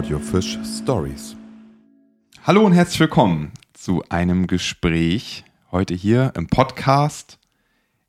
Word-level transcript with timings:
Audiofish 0.00 0.58
Stories. 0.64 1.36
Hallo 2.46 2.64
und 2.64 2.72
herzlich 2.72 3.00
willkommen 3.00 3.52
zu 3.74 4.02
einem 4.08 4.46
Gespräch 4.46 5.44
heute 5.70 5.92
hier 5.92 6.32
im 6.36 6.46
Podcast. 6.46 7.38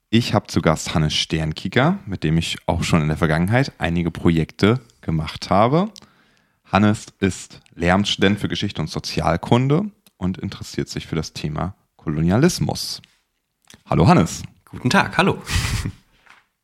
Ich 0.10 0.34
habe 0.34 0.48
zu 0.48 0.62
Gast 0.62 0.96
Hannes 0.96 1.14
Sternkicker, 1.14 2.00
mit 2.06 2.24
dem 2.24 2.38
ich 2.38 2.56
auch 2.66 2.84
schon 2.84 3.02
in 3.02 3.10
der 3.10 3.18
Vergangenheit 3.18 3.74
einige 3.78 4.10
Projekte 4.10 4.80
gemacht 5.02 5.50
habe. 5.50 5.92
Hannes 6.64 7.08
ist 7.20 7.60
Lehramtsstudent 7.76 8.40
für 8.40 8.48
Geschichte 8.48 8.82
und 8.82 8.90
Sozialkunde 8.90 9.92
und 10.16 10.38
interessiert 10.38 10.88
sich 10.88 11.08
für 11.08 11.18
das 11.18 11.34
Thema 11.34 11.76
Kolonialismus. 11.98 13.02
Hallo 13.86 14.08
Hannes. 14.08 14.44
Guten 14.64 14.90
Tag, 14.90 15.18
hallo. 15.18 15.42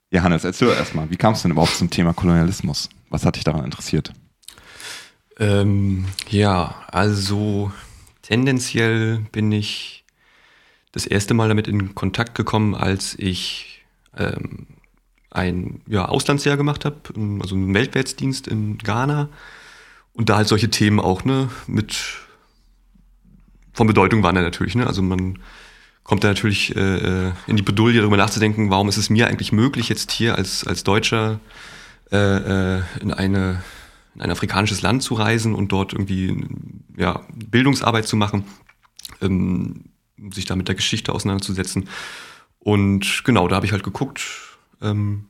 Ja, 0.10 0.24
Hannes, 0.24 0.46
erzähl 0.46 0.70
erstmal, 0.70 1.10
wie 1.10 1.18
kamst 1.18 1.44
du 1.44 1.50
denn 1.50 1.52
überhaupt 1.52 1.76
zum 1.76 1.90
Thema 1.90 2.14
Kolonialismus? 2.14 2.88
Was 3.10 3.26
hat 3.26 3.36
dich 3.36 3.44
daran 3.44 3.66
interessiert? 3.66 4.14
Ähm, 5.40 6.06
ja, 6.30 6.76
also 6.88 7.72
tendenziell 8.22 9.20
bin 9.32 9.52
ich 9.52 10.04
das 10.92 11.06
erste 11.06 11.34
Mal 11.34 11.48
damit 11.48 11.68
in 11.68 11.94
Kontakt 11.96 12.36
gekommen, 12.36 12.74
als 12.74 13.16
ich 13.20 13.86
ähm, 14.18 14.68
ein 15.30 15.82
ja, 15.88 16.06
Auslandsjahr 16.06 16.58
gemacht 16.58 16.86
habe, 16.86 16.98
also 17.42 17.56
einen 17.56 17.74
Weltwärtsdienst 17.74 18.48
in 18.48 18.78
Ghana 18.80 19.30
und 20.14 20.30
da 20.30 20.38
halt 20.38 20.48
solche 20.48 20.70
Themen 20.70 21.00
auch 21.00 21.24
ne, 21.24 21.50
mit 21.68 21.96
von 23.74 23.86
Bedeutung 23.86 24.24
waren 24.24 24.36
ja 24.36 24.42
natürlich. 24.42 24.74
Ne? 24.74 24.88
Also 24.88 25.04
man 25.04 25.38
kommt 26.04 26.24
da 26.24 26.30
natürlich 26.30 26.76
äh, 26.76 27.28
äh, 27.28 27.32
in 27.46 27.58
die 27.58 27.62
Bedulie, 27.62 28.00
darüber 28.00 28.18
nachzudenken, 28.18 28.72
warum 28.72 28.90
ist 28.90 28.98
es 28.98 29.12
mir 29.12 29.28
eigentlich 29.28 29.52
möglich, 29.52 29.90
jetzt 29.90 30.12
hier 30.12 30.36
als, 30.36 30.66
als 30.66 30.84
Deutscher 30.84 31.40
äh, 32.12 32.78
äh, 32.78 32.82
in, 33.02 33.14
eine, 33.14 33.62
in 34.18 34.24
ein 34.24 34.32
afrikanisches 34.32 34.82
Land 34.82 35.04
zu 35.04 35.14
reisen 35.14 35.54
und 35.54 35.72
dort 35.72 35.94
irgendwie 35.94 36.44
ja, 36.98 37.22
Bildungsarbeit 37.34 38.08
zu 38.08 38.16
machen, 38.16 38.46
ähm, 39.22 39.86
sich 40.32 40.46
da 40.46 40.56
mit 40.56 40.68
der 40.68 40.76
Geschichte 40.76 41.14
auseinanderzusetzen. 41.14 41.88
Und 42.60 43.22
genau, 43.24 43.48
da 43.48 43.58
habe 43.58 43.68
ich 43.68 43.72
halt 43.72 43.84
geguckt, 43.84 44.24
ähm, 44.82 45.26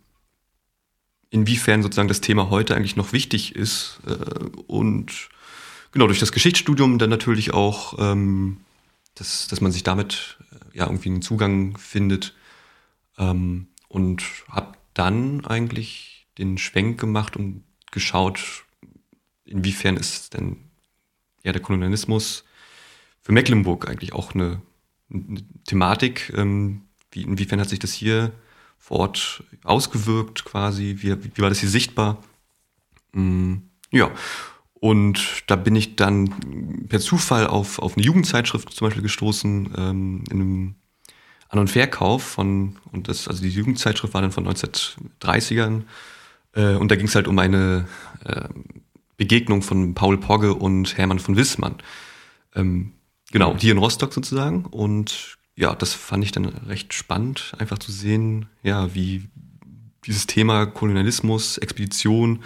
inwiefern 1.29 1.83
sozusagen 1.83 2.07
das 2.07 2.21
Thema 2.21 2.49
heute 2.49 2.75
eigentlich 2.75 2.95
noch 2.95 3.11
wichtig 3.11 3.55
ist. 3.55 3.99
Äh, 4.07 4.13
und 4.67 5.29
genau, 5.91 6.07
durch 6.07 6.19
das 6.19 6.31
Geschichtsstudium 6.31 6.97
dann 6.97 7.09
natürlich 7.09 7.53
auch, 7.53 7.99
ähm, 7.99 8.61
dass, 9.15 9.49
dass 9.49 9.59
man 9.59 9.73
sich 9.73 9.83
damit 9.83 10.37
ja 10.73 10.85
irgendwie 10.85 11.09
einen 11.09 11.21
Zugang 11.21 11.77
findet. 11.77 12.33
Ähm, 13.17 13.67
und 13.89 14.23
habe 14.49 14.73
dann 14.93 15.45
eigentlich 15.45 16.27
den 16.37 16.57
Schwenk 16.57 16.99
gemacht 16.99 17.35
und 17.35 17.63
geschaut, 17.91 18.65
inwiefern 19.47 19.97
ist 19.97 20.33
denn 20.33 20.57
ja 21.43 21.51
der 21.51 21.61
Kolonialismus 21.61 22.43
für 23.21 23.31
Mecklenburg 23.31 23.89
eigentlich 23.89 24.13
auch 24.13 24.35
eine, 24.35 24.61
eine 25.11 25.43
Thematik. 25.65 26.33
Ähm, 26.35 26.83
wie, 27.11 27.23
inwiefern 27.23 27.59
hat 27.59 27.69
sich 27.69 27.79
das 27.79 27.93
hier 27.93 28.31
vor 28.77 28.99
Ort 28.99 29.43
ausgewirkt 29.63 30.45
quasi? 30.45 30.97
Wie, 30.99 31.35
wie 31.35 31.41
war 31.41 31.49
das 31.49 31.59
hier 31.59 31.69
sichtbar? 31.69 32.23
Mm, 33.13 33.55
ja. 33.91 34.11
Und 34.79 35.43
da 35.47 35.55
bin 35.55 35.75
ich 35.75 35.95
dann 35.95 36.85
per 36.87 36.99
Zufall 36.99 37.47
auf, 37.47 37.79
auf 37.79 37.97
eine 37.97 38.05
Jugendzeitschrift 38.05 38.71
zum 38.71 38.87
Beispiel 38.87 39.03
gestoßen, 39.03 39.73
ähm, 39.75 40.23
in 40.29 40.41
einem 40.41 40.75
An- 41.49 41.59
und 41.59 41.69
Verkauf 41.69 42.23
von, 42.23 42.77
und 42.91 43.07
das, 43.07 43.27
also 43.27 43.41
die 43.41 43.49
Jugendzeitschrift 43.49 44.13
war 44.13 44.21
dann 44.21 44.31
von 44.31 44.47
1930ern. 44.47 45.83
Äh, 46.53 46.75
und 46.75 46.91
da 46.91 46.95
ging 46.95 47.07
es 47.07 47.15
halt 47.15 47.27
um 47.27 47.39
eine 47.39 47.87
äh, 48.23 48.47
Begegnung 49.17 49.61
von 49.61 49.93
Paul 49.93 50.17
Pogge 50.17 50.53
und 50.53 50.97
Hermann 50.97 51.19
von 51.19 51.35
Wissmann. 51.35 51.75
Ähm, 52.55 52.93
genau, 53.31 53.55
hier 53.57 53.71
in 53.71 53.79
Rostock 53.79 54.13
sozusagen. 54.13 54.65
Und 54.65 55.37
ja, 55.55 55.75
das 55.75 55.93
fand 55.93 56.23
ich 56.23 56.31
dann 56.31 56.45
recht 56.45 56.93
spannend, 56.93 57.53
einfach 57.57 57.79
zu 57.79 57.91
sehen, 57.91 58.47
ja, 58.63 58.93
wie 58.93 59.23
dieses 60.05 60.27
Thema 60.27 60.65
Kolonialismus, 60.67 61.57
Expedition, 61.57 62.43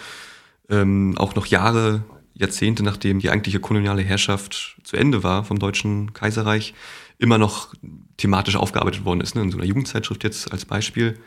ähm, 0.69 1.18
auch 1.18 1.35
noch 1.35 1.46
Jahre 1.46 2.03
Jahrzehnte 2.34 2.84
nachdem 2.84 3.19
die 3.19 3.29
eigentliche 3.29 3.59
koloniale 3.59 4.01
Herrschaft 4.01 4.78
zu 4.84 4.97
Ende 4.97 5.23
war 5.23 5.44
vom 5.44 5.59
Deutschen 5.59 6.13
Kaiserreich, 6.13 6.73
immer 7.19 7.38
noch 7.38 7.73
thematisch 8.17 8.56
aufgearbeitet 8.56 9.06
worden 9.06 9.22
ist, 9.22 9.35
ne? 9.35 9.44
in 9.44 9.51
so 9.51 9.57
einer 9.57 9.67
Jugendzeitschrift 9.67 10.23
jetzt 10.23 10.51
als 10.51 10.66
Beispiel. 10.66 11.19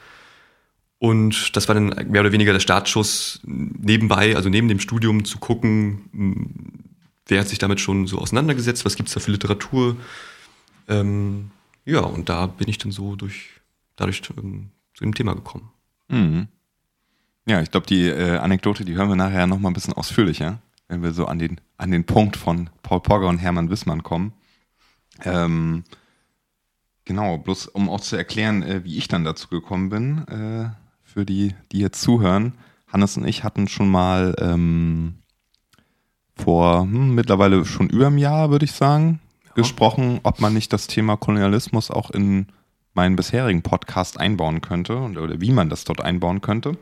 Und 0.98 1.54
das 1.56 1.68
war 1.68 1.74
dann 1.74 1.88
mehr 2.10 2.20
oder 2.20 2.32
weniger 2.32 2.52
der 2.52 2.60
Startschuss 2.60 3.40
nebenbei, 3.44 4.36
also 4.36 4.48
neben 4.48 4.68
dem 4.68 4.80
Studium 4.80 5.24
zu 5.24 5.38
gucken, 5.38 6.88
wer 7.26 7.40
hat 7.40 7.48
sich 7.48 7.58
damit 7.58 7.80
schon 7.80 8.06
so 8.06 8.18
auseinandergesetzt, 8.18 8.84
was 8.84 8.96
gibt 8.96 9.08
es 9.08 9.14
da 9.14 9.20
für 9.20 9.32
Literatur. 9.32 9.96
Ähm, 10.88 11.50
ja, 11.84 12.00
und 12.00 12.28
da 12.28 12.46
bin 12.46 12.68
ich 12.68 12.78
dann 12.78 12.92
so 12.92 13.16
durch, 13.16 13.50
dadurch 13.96 14.22
ähm, 14.38 14.70
zu 14.94 15.04
dem 15.04 15.14
Thema 15.14 15.34
gekommen. 15.34 15.70
Mhm. 16.08 16.48
Ja, 17.46 17.60
ich 17.60 17.70
glaube, 17.70 17.86
die 17.86 18.06
äh, 18.06 18.38
Anekdote, 18.38 18.86
die 18.86 18.94
hören 18.94 19.10
wir 19.10 19.16
nachher 19.16 19.46
noch 19.46 19.58
mal 19.58 19.68
ein 19.68 19.74
bisschen 19.74 19.92
ausführlicher 19.92 20.60
wenn 20.88 21.02
wir 21.02 21.12
so 21.12 21.26
an 21.26 21.38
den, 21.38 21.60
an 21.76 21.90
den 21.90 22.04
Punkt 22.04 22.36
von 22.36 22.70
Paul 22.82 23.00
Pogger 23.00 23.28
und 23.28 23.38
Hermann 23.38 23.70
Wissmann 23.70 24.02
kommen. 24.02 24.32
Ähm, 25.24 25.84
genau, 27.04 27.38
bloß 27.38 27.68
um 27.68 27.88
auch 27.88 28.00
zu 28.00 28.16
erklären, 28.16 28.62
äh, 28.62 28.84
wie 28.84 28.96
ich 28.96 29.08
dann 29.08 29.24
dazu 29.24 29.48
gekommen 29.48 29.88
bin, 29.88 30.28
äh, 30.28 30.70
für 31.14 31.24
die, 31.24 31.54
die 31.70 31.78
jetzt 31.78 32.00
zuhören. 32.00 32.54
Hannes 32.88 33.16
und 33.16 33.24
ich 33.24 33.44
hatten 33.44 33.68
schon 33.68 33.88
mal 33.88 34.34
ähm, 34.40 35.14
vor 36.34 36.82
hm, 36.82 37.14
mittlerweile 37.14 37.64
schon 37.64 37.88
über 37.88 38.08
einem 38.08 38.18
Jahr, 38.18 38.50
würde 38.50 38.64
ich 38.64 38.72
sagen, 38.72 39.20
ja. 39.46 39.52
gesprochen, 39.54 40.18
ob 40.24 40.40
man 40.40 40.52
nicht 40.52 40.72
das 40.72 40.88
Thema 40.88 41.16
Kolonialismus 41.16 41.92
auch 41.92 42.10
in 42.10 42.48
meinen 42.94 43.14
bisherigen 43.14 43.62
Podcast 43.62 44.18
einbauen 44.18 44.60
könnte 44.60 44.98
oder 44.98 45.40
wie 45.40 45.52
man 45.52 45.68
das 45.68 45.84
dort 45.84 46.00
einbauen 46.00 46.40
könnte. 46.40 46.76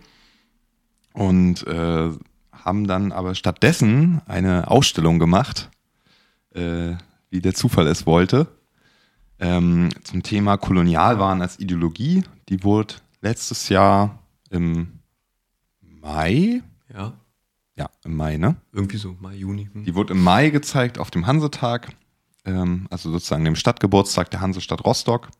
Und 1.13 1.67
äh, 1.67 2.11
haben 2.53 2.87
dann 2.87 3.13
aber 3.13 3.35
stattdessen 3.35 4.23
eine 4.27 4.71
Ausstellung 4.71 5.19
gemacht, 5.19 5.69
äh, 6.55 6.95
wie 7.29 7.43
der 7.43 7.55
Zufall 7.55 7.87
es 7.87 8.07
wollte, 8.07 8.47
ähm, 9.41 9.91
zum 10.05 10.23
Thema 10.23 10.57
Kolonialwahn 10.57 11.43
als 11.43 11.59
Ideologie. 11.59 12.25
Die 12.49 12.65
wurde 12.65 12.95
letztes 13.21 13.69
Jahr 13.69 14.22
im 14.53 15.01
Mai. 15.81 16.63
Ja. 16.93 17.15
Ja, 17.75 17.89
im 18.05 18.17
Mai, 18.17 18.37
ne? 18.37 18.57
Irgendwie 18.73 18.99
so, 18.99 19.17
Mai, 19.21 19.35
Juni. 19.35 19.69
Hm. 19.73 19.85
Die 19.85 19.95
wurde 19.95 20.13
im 20.13 20.23
Mai 20.23 20.51
gezeigt 20.51 20.99
auf 20.99 21.11
dem 21.11 21.27
Hansetag, 21.27 21.89
ähm, 22.45 22.87
also 22.91 23.11
sozusagen 23.11 23.45
dem 23.45 23.57
Stadtgeburtstag 23.57 24.31
der 24.31 24.41
Hansestadt 24.41 24.85
Rostock. 24.85 25.31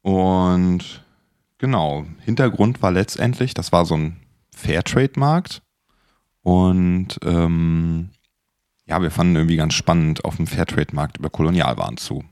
Und 0.00 1.04
genau, 1.58 2.06
Hintergrund 2.20 2.80
war 2.80 2.90
letztendlich, 2.90 3.52
das 3.52 3.70
war 3.72 3.84
so 3.84 3.96
ein 3.96 4.16
Fairtrade-Markt 4.50 5.62
und 6.42 7.18
ähm, 7.22 8.10
ja, 8.86 9.02
wir 9.02 9.10
fanden 9.10 9.36
irgendwie 9.36 9.56
ganz 9.56 9.74
spannend, 9.74 10.24
auf 10.24 10.36
dem 10.36 10.46
Fairtrade-Markt 10.46 11.18
über 11.18 11.28
Kolonialwaren 11.28 11.96
zu, 11.96 12.24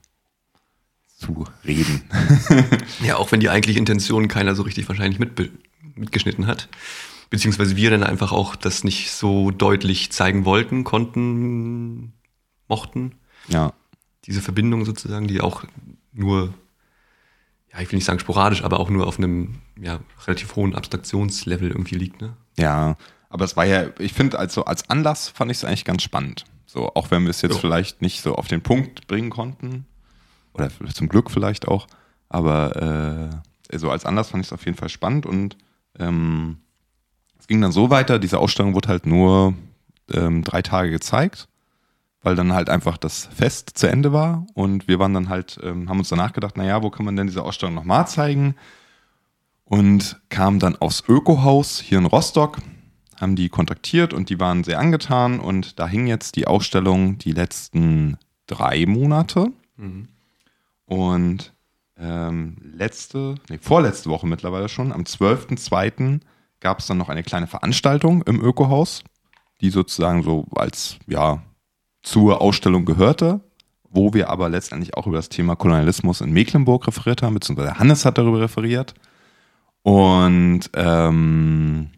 zu 1.17 1.45
reden. 1.65 2.03
ja, 3.03 3.17
auch 3.17 3.31
wenn 3.31 3.41
die 3.41 3.49
eigentliche 3.49 3.77
Intention 3.77 4.29
keiner 4.29 4.55
so 4.55 4.63
richtig 4.63 4.87
wahrscheinlich 4.87 5.19
mit, 5.19 5.51
mitgeschnitten 5.95 6.47
hat. 6.47 6.69
Beziehungsweise 7.29 7.75
wir 7.75 7.89
dann 7.89 8.03
einfach 8.03 8.31
auch 8.31 8.55
das 8.55 8.83
nicht 8.83 9.11
so 9.11 9.51
deutlich 9.51 10.11
zeigen 10.11 10.45
wollten, 10.45 10.83
konnten, 10.83 12.13
mochten. 12.67 13.15
Ja. 13.47 13.73
Diese 14.25 14.41
Verbindung 14.41 14.85
sozusagen, 14.85 15.27
die 15.27 15.41
auch 15.41 15.63
nur, 16.13 16.53
ja, 17.71 17.81
ich 17.81 17.91
will 17.91 17.97
nicht 17.97 18.05
sagen 18.05 18.19
sporadisch, 18.19 18.63
aber 18.63 18.79
auch 18.79 18.89
nur 18.89 19.07
auf 19.07 19.17
einem 19.17 19.55
ja, 19.79 19.99
relativ 20.25 20.55
hohen 20.55 20.75
Abstraktionslevel 20.75 21.69
irgendwie 21.69 21.95
liegt, 21.95 22.21
ne? 22.21 22.35
Ja, 22.57 22.95
aber 23.29 23.45
es 23.45 23.57
war 23.57 23.65
ja, 23.65 23.87
ich 23.99 24.13
finde, 24.13 24.39
also 24.39 24.65
als 24.65 24.89
Anlass 24.89 25.27
fand 25.27 25.51
ich 25.51 25.57
es 25.57 25.65
eigentlich 25.65 25.85
ganz 25.85 26.03
spannend. 26.03 26.45
So, 26.65 26.89
auch 26.93 27.11
wenn 27.11 27.23
wir 27.23 27.29
es 27.29 27.41
jetzt 27.41 27.53
jo. 27.53 27.59
vielleicht 27.59 28.01
nicht 28.01 28.21
so 28.21 28.35
auf 28.35 28.47
den 28.47 28.61
Punkt 28.61 29.07
bringen 29.07 29.29
konnten. 29.29 29.85
Oder 30.53 30.69
zum 30.93 31.09
Glück 31.09 31.31
vielleicht 31.31 31.67
auch. 31.67 31.87
Aber 32.29 33.41
äh, 33.71 33.77
so 33.77 33.91
als 33.91 34.05
Anlass 34.05 34.29
fand 34.29 34.43
ich 34.43 34.49
es 34.49 34.53
auf 34.53 34.65
jeden 34.65 34.77
Fall 34.77 34.89
spannend 34.89 35.25
und 35.25 35.57
ähm, 35.99 36.57
es 37.39 37.47
ging 37.47 37.61
dann 37.61 37.71
so 37.71 37.89
weiter, 37.89 38.19
diese 38.19 38.39
Ausstellung 38.39 38.73
wurde 38.73 38.89
halt 38.89 39.05
nur 39.05 39.53
ähm, 40.11 40.43
drei 40.43 40.61
Tage 40.61 40.91
gezeigt, 40.91 41.47
weil 42.21 42.35
dann 42.35 42.53
halt 42.53 42.69
einfach 42.69 42.97
das 42.97 43.29
Fest 43.33 43.71
zu 43.75 43.87
Ende 43.87 44.13
war 44.13 44.45
und 44.53 44.87
wir 44.87 44.99
waren 44.99 45.13
dann 45.13 45.29
halt, 45.29 45.59
ähm, 45.63 45.89
haben 45.89 45.99
uns 45.99 46.09
danach 46.09 46.33
gedacht, 46.33 46.57
naja, 46.57 46.81
wo 46.81 46.89
kann 46.89 47.05
man 47.05 47.15
denn 47.15 47.27
diese 47.27 47.43
Ausstellung 47.43 47.75
nochmal 47.75 48.07
zeigen? 48.07 48.55
Und 49.67 50.21
kamen 50.29 50.59
dann 50.59 50.75
aufs 50.75 51.03
Ökohaus 51.07 51.79
hier 51.79 51.97
in 51.97 52.05
Rostock 52.05 52.59
haben 53.19 53.35
die 53.35 53.49
kontaktiert 53.49 54.13
und 54.13 54.29
die 54.29 54.39
waren 54.39 54.63
sehr 54.63 54.79
angetan 54.79 55.39
und 55.39 55.79
da 55.79 55.87
hing 55.87 56.07
jetzt 56.07 56.35
die 56.35 56.47
Ausstellung 56.47 57.17
die 57.17 57.31
letzten 57.31 58.17
drei 58.47 58.85
Monate. 58.85 59.51
Mhm. 59.77 60.09
Und 60.85 61.53
ähm, 61.97 62.57
letzte, 62.61 63.35
nee, 63.49 63.57
vorletzte 63.57 64.09
Woche 64.09 64.27
mittlerweile 64.27 64.69
schon, 64.69 64.91
am 64.91 65.03
12.02. 65.03 66.19
gab 66.59 66.79
es 66.79 66.87
dann 66.87 66.97
noch 66.97 67.09
eine 67.09 67.23
kleine 67.23 67.47
Veranstaltung 67.47 68.21
im 68.23 68.41
Ökohaus, 68.41 69.03
die 69.61 69.69
sozusagen 69.69 70.23
so 70.23 70.45
als, 70.55 70.97
ja, 71.07 71.41
zur 72.03 72.41
Ausstellung 72.41 72.85
gehörte, 72.85 73.41
wo 73.89 74.13
wir 74.13 74.29
aber 74.29 74.49
letztendlich 74.49 74.95
auch 74.95 75.07
über 75.07 75.17
das 75.17 75.29
Thema 75.29 75.55
Kolonialismus 75.55 76.21
in 76.21 76.31
Mecklenburg 76.31 76.85
referiert 76.87 77.21
haben, 77.21 77.33
beziehungsweise 77.33 77.79
Hannes 77.79 78.05
hat 78.05 78.17
darüber 78.17 78.41
referiert. 78.41 78.93
Und 79.81 80.69
ähm, 80.73 81.89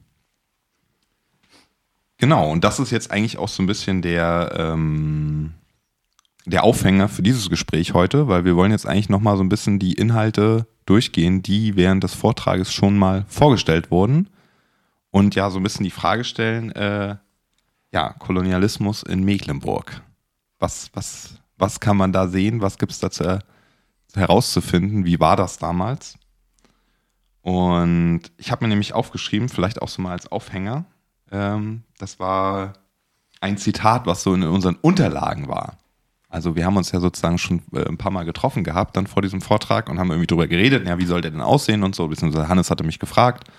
genau, 2.17 2.51
und 2.51 2.63
das 2.63 2.79
ist 2.79 2.91
jetzt 2.91 3.11
eigentlich 3.11 3.37
auch 3.37 3.47
so 3.47 3.63
ein 3.63 3.67
bisschen 3.67 4.01
der, 4.01 4.53
ähm, 4.57 5.53
der 6.49 6.63
Aufhänger 6.63 7.09
für 7.09 7.21
dieses 7.21 7.49
Gespräch 7.49 7.93
heute, 7.93 8.27
weil 8.27 8.45
wir 8.45 8.55
wollen 8.55 8.71
jetzt 8.71 8.87
eigentlich 8.87 9.09
nochmal 9.09 9.35
so 9.35 9.43
ein 9.43 9.49
bisschen 9.49 9.79
die 9.79 9.93
Inhalte 9.93 10.65
durchgehen, 10.85 11.43
die 11.43 11.75
während 11.75 12.03
des 12.03 12.13
Vortrages 12.13 12.71
schon 12.71 12.97
mal 12.97 13.25
vorgestellt 13.27 13.91
wurden. 13.91 14.29
Und 15.11 15.35
ja, 15.35 15.49
so 15.49 15.59
ein 15.59 15.63
bisschen 15.63 15.83
die 15.83 15.91
Frage 15.91 16.23
stellen, 16.23 16.71
äh, 16.71 17.17
ja, 17.91 18.13
Kolonialismus 18.13 19.03
in 19.03 19.23
Mecklenburg. 19.23 20.01
Was, 20.59 20.89
was, 20.93 21.35
was 21.57 21.79
kann 21.79 21.97
man 21.97 22.13
da 22.13 22.27
sehen? 22.27 22.61
Was 22.61 22.77
gibt 22.77 22.93
es 22.93 22.99
dazu 22.99 23.39
herauszufinden? 24.15 25.05
Wie 25.05 25.19
war 25.19 25.35
das 25.35 25.57
damals? 25.57 26.17
Und 27.41 28.21
ich 28.37 28.51
habe 28.51 28.63
mir 28.63 28.69
nämlich 28.69 28.93
aufgeschrieben, 28.93 29.49
vielleicht 29.49 29.81
auch 29.81 29.89
so 29.89 30.01
mal 30.01 30.11
als 30.11 30.31
Aufhänger, 30.31 30.85
ähm, 31.31 31.83
das 31.97 32.19
war 32.19 32.73
ein 33.41 33.57
Zitat, 33.57 34.05
was 34.05 34.23
so 34.23 34.33
in 34.33 34.43
unseren 34.43 34.75
Unterlagen 34.75 35.47
war. 35.47 35.77
Also 36.29 36.55
wir 36.55 36.65
haben 36.65 36.77
uns 36.77 36.91
ja 36.91 36.99
sozusagen 36.99 37.37
schon 37.37 37.61
äh, 37.73 37.85
ein 37.85 37.97
paar 37.97 38.11
Mal 38.11 38.25
getroffen 38.25 38.63
gehabt 38.63 38.97
dann 38.97 39.07
vor 39.07 39.21
diesem 39.21 39.41
Vortrag 39.41 39.89
und 39.89 39.99
haben 39.99 40.09
irgendwie 40.09 40.27
drüber 40.27 40.47
geredet, 40.47 40.85
ja, 40.87 40.97
wie 40.97 41.05
soll 41.05 41.21
der 41.21 41.31
denn 41.31 41.41
aussehen 41.41 41.83
und 41.83 41.95
so, 41.95 42.07
beziehungsweise 42.07 42.49
Hannes 42.49 42.69
hatte 42.69 42.83
mich 42.83 42.99
gefragt. 42.99 43.49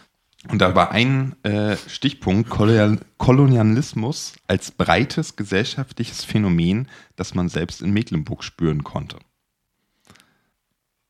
Und 0.49 0.61
da 0.61 0.75
war 0.75 0.93
ein 0.93 1.35
äh, 1.43 1.77
Stichpunkt 1.89 2.49
Kolonialismus 2.49 4.35
als 4.47 4.71
breites 4.71 5.35
gesellschaftliches 5.35 6.25
Phänomen, 6.25 6.89
das 7.17 7.35
man 7.35 7.49
selbst 7.49 7.83
in 7.83 7.91
Mecklenburg 7.91 8.45
spüren 8.45 8.85
konnte. 8.85 9.19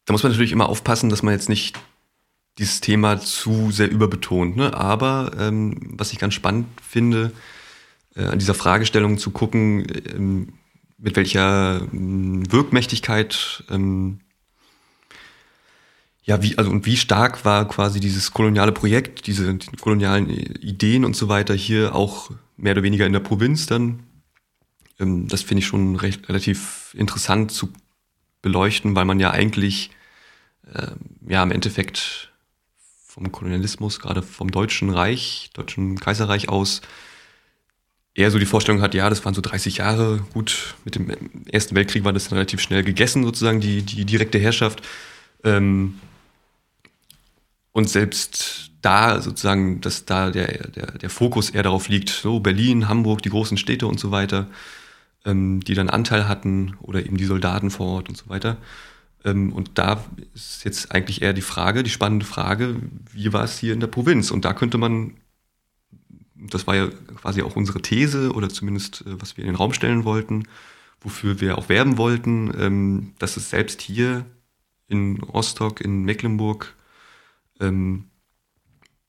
Da 0.07 0.13
muss 0.13 0.23
man 0.23 0.33
natürlich 0.33 0.53
immer 0.53 0.71
aufpassen, 0.71 1.11
dass 1.11 1.23
man 1.23 1.35
jetzt 1.35 1.51
nicht 1.51 1.79
dieses 2.57 2.81
Thema 2.81 3.21
zu 3.21 3.71
sehr 3.71 3.91
überbetont. 3.91 4.57
Ne? 4.57 4.73
Aber 4.73 5.33
ähm, 5.39 5.77
was 5.99 6.13
ich 6.13 6.19
ganz 6.19 6.33
spannend 6.33 6.67
finde, 6.81 7.33
äh, 8.17 8.25
an 8.25 8.39
dieser 8.39 8.55
Fragestellung 8.55 9.19
zu 9.19 9.31
gucken, 9.31 9.87
ähm, 10.07 10.55
mit 10.99 11.17
welcher 11.17 11.81
ähm, 11.93 12.51
Wirkmächtigkeit 12.53 13.65
ähm, 13.71 14.21
ja, 16.25 16.43
wie, 16.43 16.59
also 16.59 16.71
und 16.71 16.85
wie 16.85 16.99
stark 16.99 17.47
war 17.47 17.67
quasi 17.67 18.01
dieses 18.01 18.33
koloniale 18.33 18.73
Projekt, 18.73 19.27
diese 19.27 19.55
die 19.55 19.77
kolonialen 19.79 20.29
Ideen 20.29 21.07
und 21.07 21.17
so 21.17 21.31
weiter 21.31 21.55
hier 21.55 21.95
auch 21.95 22.31
mehr 22.59 22.73
oder 22.73 22.83
weniger 22.83 23.07
in 23.07 23.15
der 23.15 23.21
Provinz 23.21 23.65
dann. 23.65 24.03
Ähm, 25.01 25.27
das 25.29 25.43
finde 25.43 25.61
ich 25.61 25.67
schon 25.67 25.97
recht, 25.97 26.29
relativ 26.29 26.95
interessant 26.99 27.51
zu 27.51 27.73
beleuchten, 28.43 28.95
weil 28.95 29.07
man 29.07 29.21
ja 29.21 29.31
eigentlich 29.31 29.91
äh, 30.75 30.89
ja 31.27 31.43
im 31.43 31.51
Endeffekt 31.51 32.31
vom 33.07 33.33
Kolonialismus, 33.33 33.99
gerade 33.99 34.23
vom 34.23 34.51
Deutschen 34.51 34.91
Reich, 34.91 35.51
Deutschen 35.55 35.99
Kaiserreich 35.99 36.49
aus, 36.49 36.83
eher 38.19 38.31
so 38.33 38.39
die 38.39 38.47
Vorstellung 38.47 38.83
hat, 38.83 38.95
ja, 38.95 39.09
das 39.09 39.25
waren 39.25 39.35
so 39.35 39.41
30 39.41 39.79
Jahre, 39.79 40.19
gut, 40.35 40.75
mit 40.85 40.97
dem 40.97 41.11
Ersten 41.51 41.77
Weltkrieg 41.77 42.05
war 42.05 42.13
das 42.13 42.29
dann 42.29 42.37
relativ 42.39 42.61
schnell 42.61 42.83
gegessen, 42.83 43.23
sozusagen, 43.23 43.61
die, 43.61 43.83
die 43.83 44.05
direkte 44.05 44.39
Herrschaft. 44.39 44.83
Ähm, 45.45 46.01
und 47.73 47.89
selbst 47.89 48.73
da 48.83 49.21
sozusagen, 49.23 49.81
dass 49.81 50.05
da 50.05 50.31
der, 50.31 50.69
der, 50.69 50.99
der 50.99 51.11
Fokus 51.11 51.51
eher 51.51 51.63
darauf 51.63 51.89
liegt, 51.89 52.11
so 52.11 52.41
Berlin, 52.41 52.89
Hamburg, 52.89 53.23
die 53.23 53.31
großen 53.31 53.57
Städte 53.57 53.87
und 53.87 54.01
so 54.01 54.11
weiter, 54.11 54.49
ähm, 55.25 55.61
die 55.61 55.75
dann 55.75 55.89
Anteil 55.89 56.27
hatten 56.27 56.77
oder 56.81 57.05
eben 57.05 57.19
die 57.19 57.25
Soldaten 57.25 57.71
vor 57.71 57.87
Ort 57.87 58.09
und 58.09 58.17
so 58.17 58.29
weiter. 58.29 58.57
Ähm, 59.25 59.53
und 59.53 59.79
da 59.79 60.05
ist 60.35 60.65
jetzt 60.65 60.93
eigentlich 60.93 61.23
eher 61.23 61.33
die 61.33 61.43
Frage, 61.43 61.85
die 61.85 61.91
spannende 61.91 62.27
Frage, 62.27 62.77
wie 63.13 63.33
war 63.33 63.45
es 63.45 63.59
hier 63.59 63.75
in 63.75 63.81
der 63.81 63.87
Provinz? 63.87 64.33
Und 64.33 64.45
da 64.45 64.55
könnte 64.55 64.79
man, 64.79 65.15
das 66.39 66.67
war 66.67 66.77
ja 66.77 66.89
quasi 67.21 67.43
auch 67.43 67.57
unsere 67.57 67.83
These 67.83 68.33
oder 68.33 68.49
zumindest 68.49 69.03
äh, 69.07 69.21
was 69.21 69.37
wir 69.37 69.45
in 69.45 69.51
den 69.51 69.57
Raum 69.57 69.73
stellen 69.73 70.05
wollten, 70.05 70.45
wofür 71.01 71.41
wir 71.41 71.59
auch 71.59 71.69
werben 71.69 71.99
wollten, 71.99 72.53
ähm, 72.59 73.15
dass 73.19 73.37
es 73.37 73.51
selbst 73.51 73.81
hier 73.81 74.25
in 74.89 75.21
Rostock, 75.21 75.81
in 75.81 76.05
Mecklenburg, 76.05 76.75
ähm, 77.61 78.05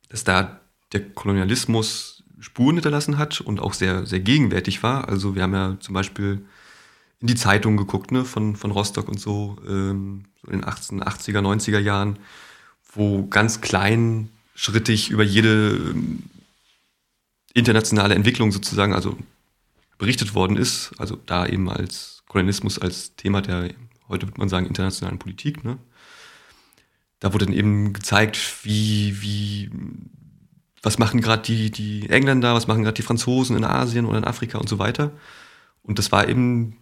dass 0.09 0.23
da 0.23 0.59
der 0.91 1.09
Kolonialismus 1.09 2.23
Spuren 2.39 2.75
hinterlassen 2.75 3.17
hat 3.17 3.41
und 3.41 3.59
auch 3.59 3.73
sehr, 3.73 4.05
sehr 4.05 4.21
gegenwärtig 4.21 4.81
war. 4.81 5.09
Also 5.09 5.35
wir 5.35 5.43
haben 5.43 5.53
ja 5.53 5.77
zum 5.79 5.93
Beispiel 5.93 6.45
in 7.19 7.27
die 7.27 7.35
Zeitungen 7.35 7.77
geguckt, 7.77 8.11
ne, 8.11 8.23
von, 8.23 8.55
von 8.55 8.71
Rostock 8.71 9.09
und 9.09 9.19
so, 9.19 9.57
ähm, 9.67 10.23
so 10.41 10.51
in 10.51 10.61
den 10.61 10.69
1880er, 10.69 11.41
90er 11.41 11.79
Jahren, 11.79 12.17
wo 12.93 13.27
ganz 13.27 13.59
kleinschrittig 13.59 15.09
über 15.09 15.23
jede 15.23 15.71
ähm, 15.71 16.23
internationale 17.54 18.16
Entwicklung 18.16 18.51
sozusagen, 18.51 18.94
also 18.94 19.18
berichtet 19.98 20.34
worden 20.34 20.57
ist, 20.57 20.92
also 20.98 21.16
da 21.16 21.46
eben 21.46 21.69
als 21.69 22.24
Kolonialismus 22.28 22.80
als 22.80 23.16
Thema 23.16 23.42
der, 23.42 23.69
heute 24.07 24.28
würde 24.28 24.40
man 24.40 24.50
sagen, 24.50 24.66
internationalen 24.66 25.19
Politik, 25.19 25.63
ne, 25.63 25.78
da 27.19 27.34
wurde 27.34 27.46
dann 27.46 27.54
eben 27.54 27.92
gezeigt, 27.94 28.63
wie, 28.63 29.22
wie, 29.22 29.69
was 30.81 30.98
machen 31.00 31.22
gerade 31.22 31.42
die, 31.42 31.69
die 31.69 32.10
Engländer, 32.10 32.54
was 32.54 32.68
machen 32.68 32.84
gerade 32.84 32.96
die 32.96 33.01
Franzosen 33.01 33.57
in 33.57 33.66
Asien 33.66 34.06
oder 34.06 34.19
in 34.19 34.24
Afrika 34.24 34.57
und 34.57 34.69
so 34.69 34.80
weiter. 34.80 35.12
Und 35.84 36.00
das 36.00 36.12
war 36.12 36.30
eben 36.30 36.78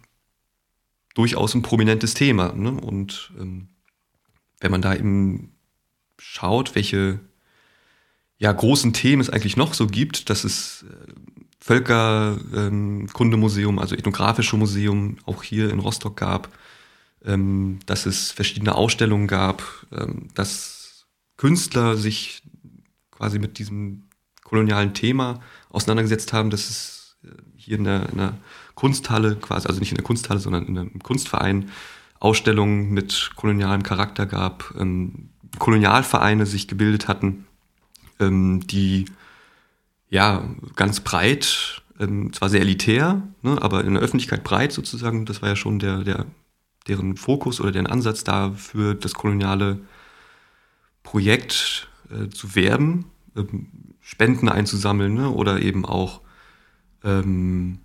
durchaus 1.14 1.54
ein 1.54 1.62
prominentes 1.62 2.14
Thema. 2.14 2.52
Ne? 2.52 2.70
Und 2.70 3.32
ähm, 3.38 3.68
wenn 4.60 4.70
man 4.70 4.82
da 4.82 4.94
eben 4.94 5.52
schaut, 6.18 6.76
welche 6.76 7.18
ja, 8.38 8.52
großen 8.52 8.92
Themen 8.92 9.20
es 9.20 9.30
eigentlich 9.30 9.56
noch 9.56 9.74
so 9.74 9.88
gibt, 9.88 10.30
dass 10.30 10.44
es 10.44 10.84
äh, 10.88 10.94
Völkerkundemuseum, 11.60 13.74
ähm, 13.74 13.80
also 13.80 13.96
ethnografische 13.96 14.56
Museum, 14.56 15.16
auch 15.26 15.42
hier 15.42 15.70
in 15.70 15.80
Rostock 15.80 16.16
gab, 16.16 16.56
ähm, 17.24 17.80
dass 17.86 18.06
es 18.06 18.30
verschiedene 18.30 18.76
Ausstellungen 18.76 19.26
gab, 19.26 19.64
ähm, 19.92 20.28
dass 20.34 21.08
Künstler 21.36 21.96
sich 21.96 22.44
quasi 23.10 23.40
mit 23.40 23.58
diesem 23.58 24.04
kolonialen 24.44 24.94
Thema 24.94 25.40
auseinandergesetzt 25.68 26.32
haben, 26.32 26.50
dass 26.50 26.70
es 26.70 27.16
äh, 27.24 27.30
hier 27.56 27.76
in 27.76 27.82
der, 27.84 28.08
in 28.10 28.18
der 28.18 28.38
Kunsthalle, 28.76 29.34
quasi, 29.36 29.66
also 29.66 29.80
nicht 29.80 29.90
in 29.90 29.96
der 29.96 30.04
Kunsthalle, 30.04 30.38
sondern 30.38 30.64
in 30.66 30.78
einem 30.78 31.02
Kunstverein, 31.02 31.72
Ausstellungen 32.20 32.90
mit 32.90 33.30
kolonialem 33.36 33.82
Charakter 33.82 34.26
gab, 34.26 34.74
ähm, 34.78 35.30
Kolonialvereine 35.58 36.46
sich 36.46 36.68
gebildet 36.68 37.08
hatten, 37.08 37.47
ähm, 38.20 38.66
die 38.66 39.06
ja 40.08 40.48
ganz 40.76 41.00
breit, 41.00 41.82
ähm, 41.98 42.32
zwar 42.32 42.48
sehr 42.48 42.60
elitär, 42.60 43.22
ne, 43.42 43.60
aber 43.60 43.84
in 43.84 43.94
der 43.94 44.02
Öffentlichkeit 44.02 44.44
breit 44.44 44.72
sozusagen, 44.72 45.26
das 45.26 45.42
war 45.42 45.50
ja 45.50 45.56
schon 45.56 45.78
der, 45.78 46.04
der 46.04 46.26
deren 46.88 47.16
Fokus 47.16 47.60
oder 47.60 47.70
deren 47.70 47.86
Ansatz 47.86 48.24
da 48.24 48.52
für 48.52 48.94
das 48.94 49.14
koloniale 49.14 49.80
Projekt 51.02 51.88
äh, 52.10 52.28
zu 52.28 52.54
werben, 52.54 53.06
ähm, 53.36 53.68
Spenden 54.00 54.48
einzusammeln 54.48 55.14
ne? 55.14 55.30
oder 55.30 55.60
eben 55.60 55.84
auch 55.84 56.22
ähm, 57.04 57.78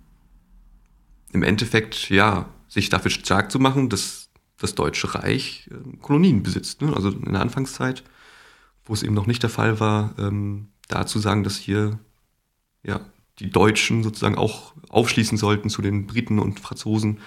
im 1.32 1.42
Endeffekt 1.42 2.08
ja 2.08 2.48
sich 2.68 2.88
dafür 2.88 3.10
stark 3.10 3.50
zu 3.52 3.58
machen, 3.58 3.88
dass 3.88 4.30
das 4.58 4.74
Deutsche 4.74 5.14
Reich 5.14 5.68
äh, 5.70 5.96
Kolonien 5.98 6.42
besitzt. 6.42 6.80
Ne? 6.80 6.94
Also 6.94 7.10
in 7.10 7.32
der 7.32 7.42
Anfangszeit, 7.42 8.04
wo 8.84 8.92
es 8.92 9.02
eben 9.02 9.14
noch 9.14 9.26
nicht 9.26 9.42
der 9.42 9.50
Fall 9.50 9.80
war, 9.80 10.14
ähm, 10.18 10.68
da 10.88 11.06
zu 11.06 11.18
sagen, 11.18 11.44
dass 11.44 11.56
hier 11.56 11.98
ja 12.82 13.00
die 13.38 13.50
Deutschen 13.50 14.02
sozusagen 14.02 14.36
auch 14.36 14.74
aufschließen 14.88 15.38
sollten 15.38 15.70
zu 15.70 15.82
den 15.82 16.06
Briten 16.06 16.38
und 16.38 16.60
Franzosen 16.60 17.20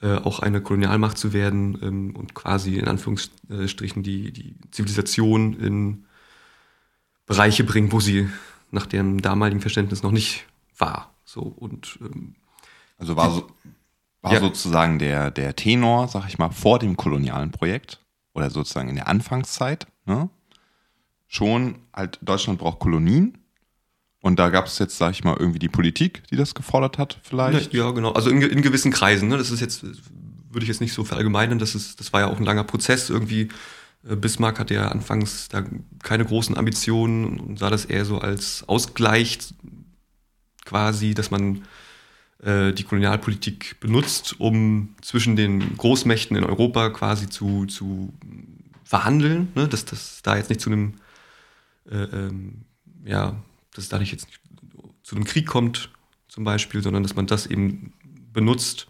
äh, 0.00 0.16
auch 0.16 0.40
eine 0.40 0.60
Kolonialmacht 0.60 1.18
zu 1.18 1.32
werden 1.32 1.78
ähm, 1.82 2.16
und 2.16 2.34
quasi 2.34 2.76
in 2.76 2.88
Anführungsstrichen 2.88 4.02
die, 4.02 4.32
die 4.32 4.56
Zivilisation 4.70 5.54
in 5.54 6.06
Bereiche 7.26 7.64
bringen, 7.64 7.92
wo 7.92 8.00
sie 8.00 8.28
nach 8.70 8.86
dem 8.86 9.20
damaligen 9.20 9.60
Verständnis 9.60 10.02
noch 10.02 10.12
nicht 10.12 10.46
war. 10.76 11.14
So 11.24 11.42
und 11.42 11.98
ähm, 12.00 12.36
also 12.96 13.16
war, 13.16 13.30
so, 13.30 13.48
war 14.22 14.32
ja. 14.32 14.40
sozusagen 14.40 14.98
der, 14.98 15.30
der 15.30 15.54
Tenor, 15.54 16.08
sag 16.08 16.28
ich 16.28 16.38
mal, 16.38 16.50
vor 16.50 16.78
dem 16.78 16.96
kolonialen 16.96 17.50
Projekt 17.52 18.00
oder 18.34 18.50
sozusagen 18.50 18.88
in 18.88 18.96
der 18.96 19.08
Anfangszeit, 19.08 19.86
ne? 20.06 20.30
Schon 21.28 21.76
halt 21.94 22.18
Deutschland 22.22 22.58
braucht 22.58 22.80
Kolonien 22.80 23.38
und 24.20 24.38
da 24.38 24.48
gab 24.48 24.66
es 24.66 24.78
jetzt, 24.78 24.98
sag 24.98 25.12
ich 25.12 25.22
mal, 25.22 25.36
irgendwie 25.38 25.60
die 25.60 25.68
Politik, 25.68 26.24
die 26.28 26.36
das 26.36 26.54
gefordert 26.54 26.98
hat, 26.98 27.18
vielleicht. 27.22 27.72
Ja, 27.72 27.90
genau. 27.92 28.12
Also 28.12 28.30
in, 28.30 28.42
in 28.42 28.62
gewissen 28.62 28.90
Kreisen. 28.90 29.28
Ne? 29.28 29.38
Das 29.38 29.50
ist 29.50 29.60
jetzt, 29.60 29.84
würde 29.84 30.64
ich 30.64 30.68
jetzt 30.68 30.80
nicht 30.80 30.92
so 30.92 31.04
verallgemeinern. 31.04 31.58
Das, 31.58 31.74
ist, 31.74 32.00
das 32.00 32.12
war 32.12 32.22
ja 32.22 32.26
auch 32.28 32.38
ein 32.38 32.44
langer 32.44 32.64
Prozess. 32.64 33.10
Irgendwie, 33.10 33.48
äh, 34.08 34.16
Bismarck 34.16 34.58
hatte 34.58 34.74
ja 34.74 34.88
anfangs 34.88 35.48
da 35.48 35.64
keine 36.02 36.24
großen 36.24 36.56
Ambitionen 36.56 37.38
und 37.38 37.58
sah 37.58 37.70
das 37.70 37.84
eher 37.84 38.04
so 38.04 38.18
als 38.18 38.64
Ausgleich 38.66 39.38
quasi, 40.64 41.14
dass 41.14 41.30
man 41.30 41.62
äh, 42.42 42.72
die 42.72 42.84
Kolonialpolitik 42.84 43.80
benutzt, 43.80 44.40
um 44.40 44.94
zwischen 45.00 45.36
den 45.36 45.76
Großmächten 45.76 46.36
in 46.36 46.44
Europa 46.44 46.90
quasi 46.90 47.28
zu, 47.28 47.66
zu 47.66 48.12
verhandeln, 48.84 49.48
ne? 49.54 49.68
dass 49.68 49.84
das 49.84 50.20
da 50.22 50.36
jetzt 50.36 50.48
nicht 50.50 50.60
zu 50.60 50.70
einem, 50.70 50.94
äh, 51.90 52.04
ähm, 52.04 52.64
ja, 53.04 53.42
dass 53.72 53.84
es 53.84 53.88
da 53.88 53.98
nicht 53.98 54.12
jetzt 54.12 54.28
zu 55.02 55.16
einem 55.16 55.24
Krieg 55.24 55.46
kommt, 55.46 55.90
zum 56.28 56.44
Beispiel, 56.44 56.82
sondern 56.82 57.02
dass 57.02 57.16
man 57.16 57.26
das 57.26 57.46
eben 57.46 57.94
benutzt. 58.32 58.88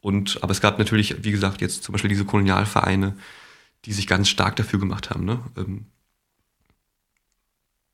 Und, 0.00 0.42
aber 0.42 0.52
es 0.52 0.60
gab 0.60 0.78
natürlich, 0.78 1.24
wie 1.24 1.32
gesagt, 1.32 1.60
jetzt 1.60 1.82
zum 1.82 1.92
Beispiel 1.92 2.10
diese 2.10 2.24
Kolonialvereine, 2.24 3.16
die 3.84 3.92
sich 3.92 4.06
ganz 4.06 4.28
stark 4.28 4.56
dafür 4.56 4.78
gemacht 4.78 5.10
haben. 5.10 5.24
Ne? 5.24 5.42
Ähm, 5.56 5.86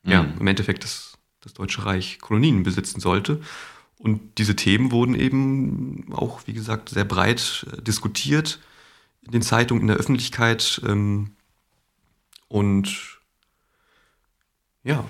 mhm. 0.02 0.10
Ja, 0.10 0.20
im 0.22 0.46
Endeffekt, 0.46 0.84
dass 0.84 1.16
das 1.40 1.54
Deutsche 1.54 1.84
Reich 1.84 2.18
Kolonien 2.20 2.62
besitzen 2.62 3.00
sollte. 3.00 3.40
Und 3.98 4.38
diese 4.38 4.56
Themen 4.56 4.90
wurden 4.90 5.14
eben 5.14 6.12
auch, 6.12 6.46
wie 6.46 6.52
gesagt, 6.52 6.88
sehr 6.88 7.04
breit 7.04 7.66
äh, 7.72 7.82
diskutiert 7.82 8.58
in 9.22 9.32
den 9.32 9.42
Zeitungen, 9.42 9.82
in 9.82 9.88
der 9.88 9.96
Öffentlichkeit. 9.96 10.80
Ähm, 10.84 11.36
und 12.48 13.11
ja. 14.84 15.04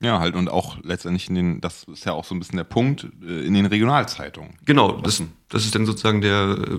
Ja, 0.00 0.18
halt 0.18 0.34
und 0.34 0.48
auch 0.48 0.78
letztendlich 0.82 1.28
in 1.28 1.36
den, 1.36 1.60
das 1.60 1.84
ist 1.84 2.04
ja 2.04 2.12
auch 2.12 2.24
so 2.24 2.34
ein 2.34 2.40
bisschen 2.40 2.56
der 2.56 2.64
Punkt, 2.64 3.06
äh, 3.22 3.46
in 3.46 3.54
den 3.54 3.66
Regionalzeitungen. 3.66 4.54
Genau, 4.64 5.00
das, 5.00 5.22
das 5.48 5.64
ist 5.64 5.74
dann 5.74 5.86
sozusagen 5.86 6.20
der, 6.20 6.56
äh, 6.58 6.78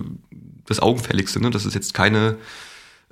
das 0.66 0.80
Augenfälligste, 0.80 1.40
ne? 1.40 1.50
Das 1.50 1.64
ist 1.64 1.74
jetzt 1.74 1.94
keine 1.94 2.36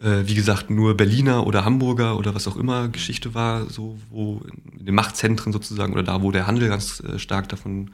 äh, 0.03 0.27
wie 0.27 0.35
gesagt, 0.35 0.71
nur 0.71 0.97
Berliner 0.97 1.47
oder 1.47 1.65
Hamburger 1.65 2.19
oder 2.19 2.35
was 2.35 2.49
auch 2.49 2.57
immer 2.57 2.89
Geschichte 2.89 3.35
war, 3.35 3.69
so 3.71 3.99
wo 4.11 4.43
in 4.79 4.87
den 4.87 4.95
Machtzentren 4.95 5.53
sozusagen 5.53 5.93
oder 5.93 6.03
da, 6.03 6.23
wo 6.23 6.31
der 6.31 6.47
Handel 6.47 6.69
ganz 6.69 7.01
äh, 7.01 7.19
stark 7.19 7.49
davon 7.49 7.93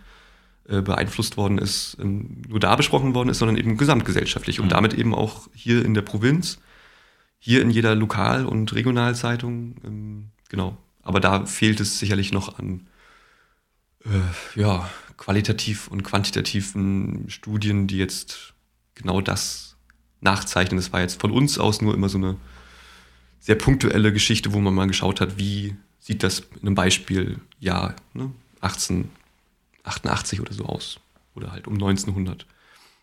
äh, 0.69 0.81
beeinflusst 0.81 1.37
worden 1.37 1.59
ist, 1.59 1.97
ähm, 2.01 2.43
nur 2.49 2.61
da 2.61 2.77
besprochen 2.77 3.15
worden 3.15 3.29
ist, 3.29 3.39
sondern 3.39 3.57
eben 3.57 3.77
gesamtgesellschaftlich 3.77 4.59
mhm. 4.59 4.65
und 4.65 4.73
damit 4.73 4.95
eben 4.95 5.15
auch 5.15 5.49
hier 5.55 5.85
in 5.85 5.95
der 5.95 6.03
Provinz, 6.03 6.59
hier 7.39 7.63
in 7.63 7.71
jeder 7.71 7.95
Lokal- 7.95 8.47
und 8.47 8.75
Regionalzeitung, 8.75 9.77
ähm, 9.85 10.29
genau. 10.49 10.77
Aber 11.03 11.21
da 11.21 11.47
fehlt 11.47 11.81
es 11.81 11.99
sicherlich 11.99 12.33
noch 12.33 12.59
an 12.59 12.87
äh, 14.05 14.61
ja, 14.61 14.89
qualitativ 15.17 15.89
und 15.89 16.03
quantitativen 16.03 17.29
Studien, 17.29 17.87
die 17.87 17.99
jetzt 17.99 18.55
genau 18.95 19.21
das 19.21 19.77
nachzeichnen. 20.21 20.79
Das 20.79 20.93
war 20.93 21.01
jetzt 21.01 21.21
von 21.21 21.31
uns 21.31 21.59
aus 21.59 21.81
nur 21.81 21.95
immer 21.95 22.09
so 22.09 22.19
eine 22.19 22.37
sehr 23.41 23.55
punktuelle 23.55 24.13
Geschichte, 24.13 24.53
wo 24.53 24.61
man 24.61 24.75
mal 24.75 24.87
geschaut 24.87 25.21
hat, 25.21 25.39
wie 25.39 25.77
sieht 25.99 26.23
das 26.23 26.41
in 26.41 26.63
einem 26.63 26.75
Beispiel 26.75 27.41
Jahr 27.61 27.95
ne, 28.15 28.31
1888 28.61 30.41
oder 30.41 30.53
so 30.53 30.65
aus. 30.65 31.01
Oder 31.35 31.53
halt 31.53 31.67
um 31.67 31.75
1900. 31.75 32.47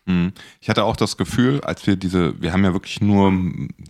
Mhm. 0.06 0.32
Ich 0.60 0.68
hatte 0.68 0.84
auch 0.84 0.96
das 0.96 1.16
Gefühl, 1.16 1.60
als 1.60 1.86
wir 1.86 1.96
diese, 1.96 2.40
wir 2.40 2.52
haben 2.52 2.64
ja 2.64 2.72
wirklich 2.72 3.00
nur, 3.00 3.32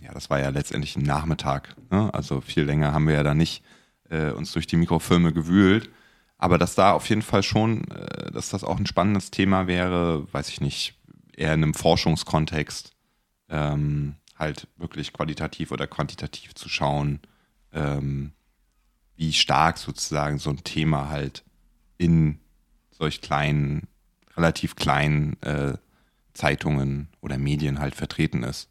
ja, 0.01 0.13
das 0.13 0.29
war 0.29 0.39
ja 0.39 0.49
letztendlich 0.49 0.95
ein 0.95 1.03
Nachmittag, 1.03 1.75
ne? 1.91 2.13
also 2.13 2.41
viel 2.41 2.63
länger 2.63 2.91
haben 2.91 3.07
wir 3.07 3.15
ja 3.15 3.23
da 3.23 3.33
nicht 3.33 3.63
äh, 4.09 4.31
uns 4.31 4.51
durch 4.51 4.67
die 4.67 4.77
Mikrofilme 4.77 5.31
gewühlt, 5.31 5.89
aber 6.39 6.57
dass 6.57 6.75
da 6.75 6.93
auf 6.93 7.07
jeden 7.07 7.21
Fall 7.21 7.43
schon, 7.43 7.89
äh, 7.91 8.31
dass 8.31 8.49
das 8.49 8.63
auch 8.63 8.77
ein 8.77 8.87
spannendes 8.87 9.31
Thema 9.31 9.67
wäre, 9.67 10.31
weiß 10.33 10.49
ich 10.49 10.59
nicht, 10.59 10.95
eher 11.35 11.53
in 11.53 11.63
einem 11.63 11.73
Forschungskontext, 11.75 12.91
ähm, 13.49 14.15
halt 14.37 14.67
wirklich 14.77 15.13
qualitativ 15.13 15.71
oder 15.71 15.87
quantitativ 15.87 16.55
zu 16.55 16.67
schauen, 16.67 17.19
ähm, 17.73 18.31
wie 19.15 19.33
stark 19.33 19.77
sozusagen 19.77 20.39
so 20.39 20.49
ein 20.49 20.63
Thema 20.63 21.09
halt 21.09 21.43
in 21.97 22.39
solch 22.91 23.21
kleinen, 23.21 23.87
relativ 24.35 24.75
kleinen 24.75 25.41
äh, 25.41 25.77
Zeitungen 26.37 27.09
oder 27.21 27.37
Medien 27.37 27.79
halt 27.79 27.95
vertreten 27.95 28.43
ist. 28.43 28.69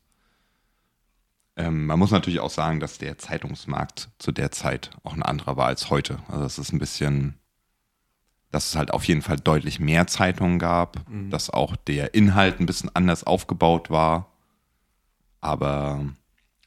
Ähm, 1.56 1.86
man 1.86 1.98
muss 1.98 2.10
natürlich 2.10 2.40
auch 2.40 2.50
sagen, 2.50 2.80
dass 2.80 2.98
der 2.98 3.18
Zeitungsmarkt 3.18 4.10
zu 4.18 4.30
der 4.30 4.50
Zeit 4.50 4.90
auch 5.02 5.14
ein 5.14 5.22
anderer 5.22 5.56
war 5.56 5.66
als 5.66 5.90
heute. 5.90 6.18
Also 6.28 6.44
es 6.44 6.58
ist 6.58 6.72
ein 6.72 6.78
bisschen, 6.78 7.34
dass 8.50 8.68
es 8.68 8.76
halt 8.76 8.92
auf 8.92 9.04
jeden 9.04 9.22
Fall 9.22 9.36
deutlich 9.36 9.80
mehr 9.80 10.06
Zeitungen 10.06 10.58
gab, 10.58 11.08
mhm. 11.08 11.30
dass 11.30 11.50
auch 11.50 11.76
der 11.76 12.14
Inhalt 12.14 12.60
ein 12.60 12.66
bisschen 12.66 12.94
anders 12.94 13.24
aufgebaut 13.24 13.90
war. 13.90 14.32
Aber 15.40 16.04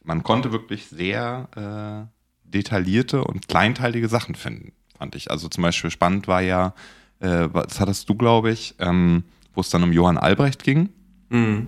man 0.04 0.24
konnte 0.24 0.52
wirklich 0.52 0.88
sehr 0.88 2.10
äh, 2.10 2.50
detaillierte 2.50 3.24
und 3.24 3.48
kleinteilige 3.48 4.10
Sachen 4.10 4.36
finden, 4.36 4.74
fand 4.98 5.16
ich. 5.16 5.30
Also 5.30 5.50
zum 5.50 5.62
Beispiel 5.62 5.92
spannend 5.92 6.28
war 6.28 6.42
ja, 6.42 6.74
äh, 7.20 7.48
was 7.52 7.80
hattest 7.80 8.10
du, 8.10 8.16
glaube 8.16 8.52
ich, 8.52 8.76
ähm, 8.80 9.24
wo 9.60 9.62
es 9.62 9.70
dann 9.70 9.84
um 9.84 9.92
Johann 9.92 10.18
Albrecht 10.18 10.64
ging, 10.64 10.88
mhm. 11.28 11.68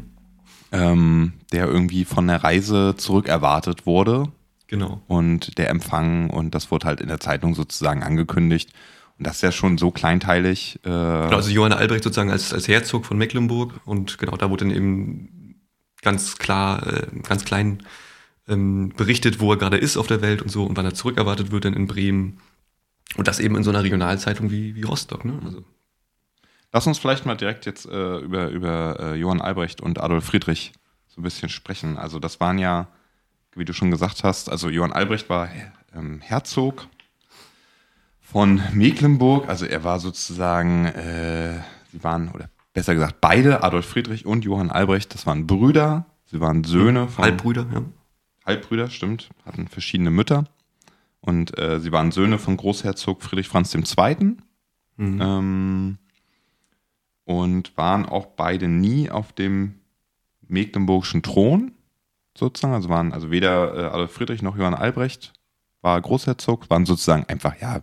ähm, 0.71 1.33
der 1.51 1.67
irgendwie 1.67 2.05
von 2.05 2.25
der 2.25 2.41
Reise 2.41 2.95
zurück 2.95 3.27
erwartet 3.27 3.86
wurde. 3.86 4.31
Genau. 4.67 5.01
Und 5.07 5.57
der 5.57 5.69
Empfang 5.69 6.29
und 6.29 6.55
das 6.55 6.71
wurde 6.71 6.88
halt 6.88 7.01
in 7.01 7.10
der 7.10 7.19
Zeitung 7.19 7.53
sozusagen 7.53 8.01
angekündigt. 8.01 8.71
Und 9.17 9.27
das 9.27 9.36
ist 9.36 9.41
ja 9.41 9.51
schon 9.51 9.77
so 9.77 9.91
kleinteilig. 9.91 10.79
Äh 10.83 10.88
genau, 10.88 11.36
also 11.36 11.51
Johann 11.51 11.74
Albrecht 11.74 12.05
sozusagen 12.05 12.31
als, 12.31 12.53
als 12.53 12.69
Herzog 12.69 13.05
von 13.05 13.17
Mecklenburg 13.17 13.81
und 13.83 14.17
genau, 14.17 14.38
da 14.38 14.50
wurde 14.50 14.63
dann 14.63 14.74
eben 14.74 15.60
ganz 16.01 16.38
klar, 16.38 16.88
äh, 16.88 17.07
ganz 17.24 17.43
klein 17.43 17.83
ähm, 18.48 18.93
berichtet, 18.95 19.41
wo 19.41 19.51
er 19.51 19.57
gerade 19.57 19.75
ist 19.75 19.98
auf 19.98 20.07
der 20.07 20.21
Welt 20.21 20.41
und 20.41 20.48
so 20.48 20.63
und 20.63 20.77
wann 20.77 20.86
er 20.86 20.93
zurückerwartet 20.93 21.51
wird 21.51 21.65
dann 21.65 21.74
in 21.74 21.88
Bremen. 21.88 22.38
Und 23.17 23.27
das 23.27 23.41
eben 23.41 23.57
in 23.57 23.63
so 23.63 23.69
einer 23.69 23.83
Regionalzeitung 23.83 24.50
wie, 24.50 24.75
wie 24.75 24.83
Rostock. 24.83 25.25
Ne? 25.25 25.41
Also. 25.43 25.65
Lass 26.74 26.88
uns 26.88 27.00
vielleicht 27.00 27.25
mal 27.25 27.36
direkt 27.36 27.66
jetzt 27.66 27.86
äh, 27.86 28.18
über, 28.18 28.50
über 28.50 29.00
äh, 29.00 29.16
Johann 29.16 29.42
Albrecht 29.42 29.82
und 29.82 30.00
Adolf 30.00 30.25
Friedrich 30.25 30.72
so 31.08 31.20
ein 31.20 31.24
bisschen 31.24 31.50
sprechen. 31.50 31.98
Also 31.98 32.20
das 32.20 32.40
waren 32.40 32.58
ja, 32.58 32.88
wie 33.54 33.66
du 33.66 33.74
schon 33.74 33.92
gesagt 33.92 34.24
hast, 34.24 34.50
also 34.50 34.70
Johann 34.70 34.94
Albrecht 34.94 35.30
war 35.30 35.50
ähm, 35.94 36.22
Herzog 36.22 36.88
von 38.22 38.62
Mecklenburg. 38.74 39.50
Also 39.50 39.66
er 39.66 39.84
war 39.84 40.00
sozusagen, 40.00 40.86
äh, 40.86 41.60
sie 41.92 42.04
waren, 42.04 42.30
oder 42.30 42.50
besser 42.74 42.94
gesagt, 42.94 43.20
beide, 43.20 43.63
Adolf 43.63 43.88
Friedrich 43.88 44.25
und 44.25 44.46
Johann 44.46 44.72
Albrecht, 44.72 45.13
das 45.13 45.25
waren 45.25 45.48
Brüder, 45.48 46.06
sie 46.25 46.40
waren 46.40 46.63
Söhne 46.63 47.10
von. 47.10 47.25
Halbbrüder, 47.25 47.68
ja. 47.74 47.82
Halbbrüder, 48.46 48.90
stimmt, 48.90 49.30
hatten 49.46 49.68
verschiedene 49.68 50.10
Mütter. 50.10 50.46
Und 51.20 51.58
äh, 51.60 51.80
sie 51.80 51.92
waren 51.92 52.12
Söhne 52.12 52.40
von 52.40 52.58
Großherzog 52.58 53.22
Friedrich 53.22 53.48
Franz 53.48 53.75
II. 53.75 54.38
Mhm. 54.98 55.22
Ähm, 55.22 55.98
und 57.25 57.78
waren 57.78 58.06
auch 58.06 58.25
beide 58.25 58.68
nie 58.68 59.10
auf 59.10 59.34
dem 59.34 59.75
mecklenburgischen 60.48 61.24
Thron, 61.24 61.72
sozusagen. 62.38 62.74
Also 62.74 62.90
waren 62.90 63.13
also 63.13 63.32
weder 63.32 63.75
äh, 63.75 63.86
Adolf 63.86 64.12
Friedrich 64.12 64.42
noch 64.42 64.58
Johann 64.58 64.74
Albrecht 64.74 65.34
war 65.82 66.00
Großherzog, 66.00 66.70
waren 66.70 66.86
sozusagen 66.86 67.25
einfach, 67.25 67.60
ja, 67.60 67.82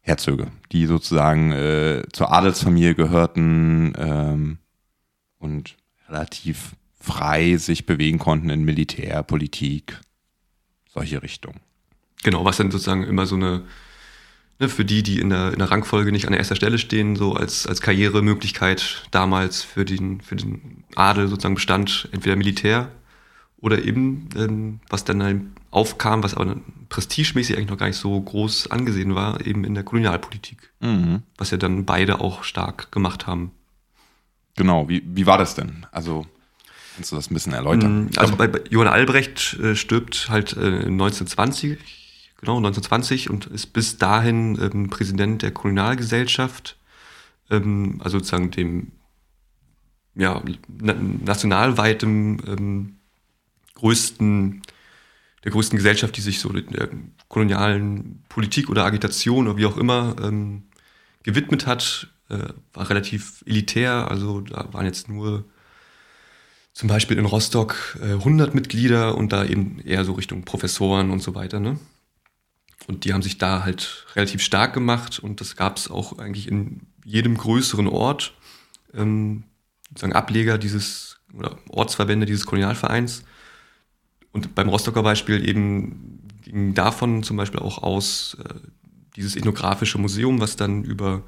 Herzöge, 0.00 0.50
die 0.72 0.86
sozusagen 0.86 1.52
äh, 1.52 2.02
zur 2.12 2.32
Adelsfamilie 2.32 2.94
gehörten 2.96 3.92
ähm, 3.96 4.58
und 5.38 5.76
relativ 6.08 6.74
frei 6.98 7.56
sich 7.56 7.86
bewegen 7.86 8.18
konnten 8.18 8.50
in 8.50 8.64
Militär, 8.64 9.22
Politik, 9.22 10.00
solche 10.88 11.22
Richtungen. 11.22 11.60
Genau, 12.24 12.44
was 12.44 12.56
dann 12.56 12.72
sozusagen 12.72 13.04
immer 13.04 13.26
so 13.26 13.36
eine, 13.36 13.62
ne, 14.62 14.68
für 14.68 14.84
die, 14.84 15.02
die 15.02 15.18
in 15.20 15.30
der, 15.30 15.52
in 15.52 15.58
der 15.58 15.70
Rangfolge 15.70 16.12
nicht 16.12 16.26
an 16.26 16.32
der 16.32 16.38
ersten 16.38 16.56
Stelle 16.56 16.78
stehen, 16.78 17.16
so 17.16 17.34
als, 17.34 17.66
als 17.66 17.80
Karrieremöglichkeit 17.80 19.06
damals 19.10 19.62
für 19.62 19.84
den, 19.84 20.20
für 20.20 20.36
den 20.36 20.84
Adel 20.94 21.28
sozusagen 21.28 21.56
bestand, 21.56 22.08
entweder 22.12 22.36
Militär 22.36 22.90
oder 23.60 23.84
eben, 23.84 24.28
ähm, 24.36 24.80
was 24.88 25.04
dann 25.04 25.22
halt 25.22 25.42
aufkam, 25.70 26.22
was 26.22 26.34
aber 26.34 26.56
prestigemäßig 26.88 27.56
eigentlich 27.56 27.70
noch 27.70 27.78
gar 27.78 27.86
nicht 27.86 27.96
so 27.96 28.20
groß 28.20 28.70
angesehen 28.70 29.14
war, 29.14 29.44
eben 29.46 29.64
in 29.64 29.74
der 29.74 29.84
Kolonialpolitik. 29.84 30.70
Mhm. 30.80 31.22
Was 31.38 31.50
ja 31.50 31.56
dann 31.56 31.84
beide 31.84 32.20
auch 32.20 32.44
stark 32.44 32.90
gemacht 32.92 33.26
haben. 33.26 33.52
Genau, 34.56 34.88
wie, 34.88 35.02
wie 35.06 35.26
war 35.26 35.38
das 35.38 35.54
denn? 35.54 35.86
Also 35.92 36.26
kannst 36.94 37.12
du 37.12 37.16
das 37.16 37.30
ein 37.30 37.34
bisschen 37.34 37.54
erläutern? 37.54 38.04
Mm, 38.04 38.10
also 38.16 38.36
bei, 38.36 38.48
bei 38.48 38.60
Johann 38.68 38.88
Albrecht 38.88 39.54
äh, 39.54 39.74
stirbt 39.74 40.28
halt 40.28 40.52
äh, 40.56 40.84
1920, 40.84 41.78
genau 42.42 42.56
1920 42.56 43.30
und 43.30 43.46
ist 43.46 43.68
bis 43.68 43.96
dahin 43.98 44.58
ähm, 44.60 44.90
Präsident 44.90 45.42
der 45.42 45.52
Kolonialgesellschaft, 45.52 46.76
ähm, 47.50 48.00
also 48.02 48.18
sozusagen 48.18 48.50
dem 48.50 48.92
ja, 50.14 50.42
na, 50.68 50.94
nationalweitem 50.94 52.38
ähm, 52.46 52.96
größten 53.74 54.62
der 55.44 55.52
größten 55.52 55.76
Gesellschaft, 55.76 56.16
die 56.16 56.20
sich 56.20 56.38
so 56.38 56.50
der 56.50 56.88
kolonialen 57.28 58.22
Politik 58.28 58.70
oder 58.70 58.84
Agitation 58.84 59.48
oder 59.48 59.56
wie 59.56 59.66
auch 59.66 59.76
immer 59.76 60.14
ähm, 60.22 60.64
gewidmet 61.24 61.66
hat, 61.66 62.08
äh, 62.28 62.38
war 62.72 62.90
relativ 62.90 63.42
elitär. 63.46 64.08
Also 64.08 64.40
da 64.42 64.68
waren 64.72 64.86
jetzt 64.86 65.08
nur 65.08 65.44
zum 66.72 66.88
Beispiel 66.88 67.18
in 67.18 67.24
Rostock 67.24 67.98
äh, 68.00 68.12
100 68.12 68.54
Mitglieder 68.54 69.16
und 69.16 69.32
da 69.32 69.44
eben 69.44 69.80
eher 69.80 70.04
so 70.04 70.12
Richtung 70.12 70.44
Professoren 70.44 71.10
und 71.10 71.20
so 71.20 71.34
weiter. 71.34 71.58
Ne? 71.58 71.78
Und 72.86 73.04
die 73.04 73.12
haben 73.12 73.22
sich 73.22 73.38
da 73.38 73.64
halt 73.64 74.06
relativ 74.14 74.42
stark 74.42 74.74
gemacht 74.74 75.18
und 75.18 75.40
das 75.40 75.56
gab 75.56 75.76
es 75.76 75.90
auch 75.90 76.18
eigentlich 76.18 76.48
in 76.48 76.86
jedem 77.04 77.36
größeren 77.36 77.88
Ort, 77.88 78.34
ähm, 78.94 79.44
sozusagen 79.88 80.14
Ableger 80.14 80.58
dieses 80.58 81.20
oder 81.34 81.58
Ortsverbände 81.68 82.26
dieses 82.26 82.46
Kolonialvereins. 82.46 83.24
Und 84.32 84.54
beim 84.54 84.68
Rostocker 84.68 85.02
Beispiel 85.02 85.46
eben 85.46 86.28
ging 86.42 86.74
davon 86.74 87.22
zum 87.22 87.36
Beispiel 87.36 87.60
auch 87.60 87.82
aus 87.82 88.36
äh, 88.44 88.54
dieses 89.16 89.36
ethnografische 89.36 89.98
Museum, 89.98 90.40
was 90.40 90.56
dann 90.56 90.84
über 90.84 91.22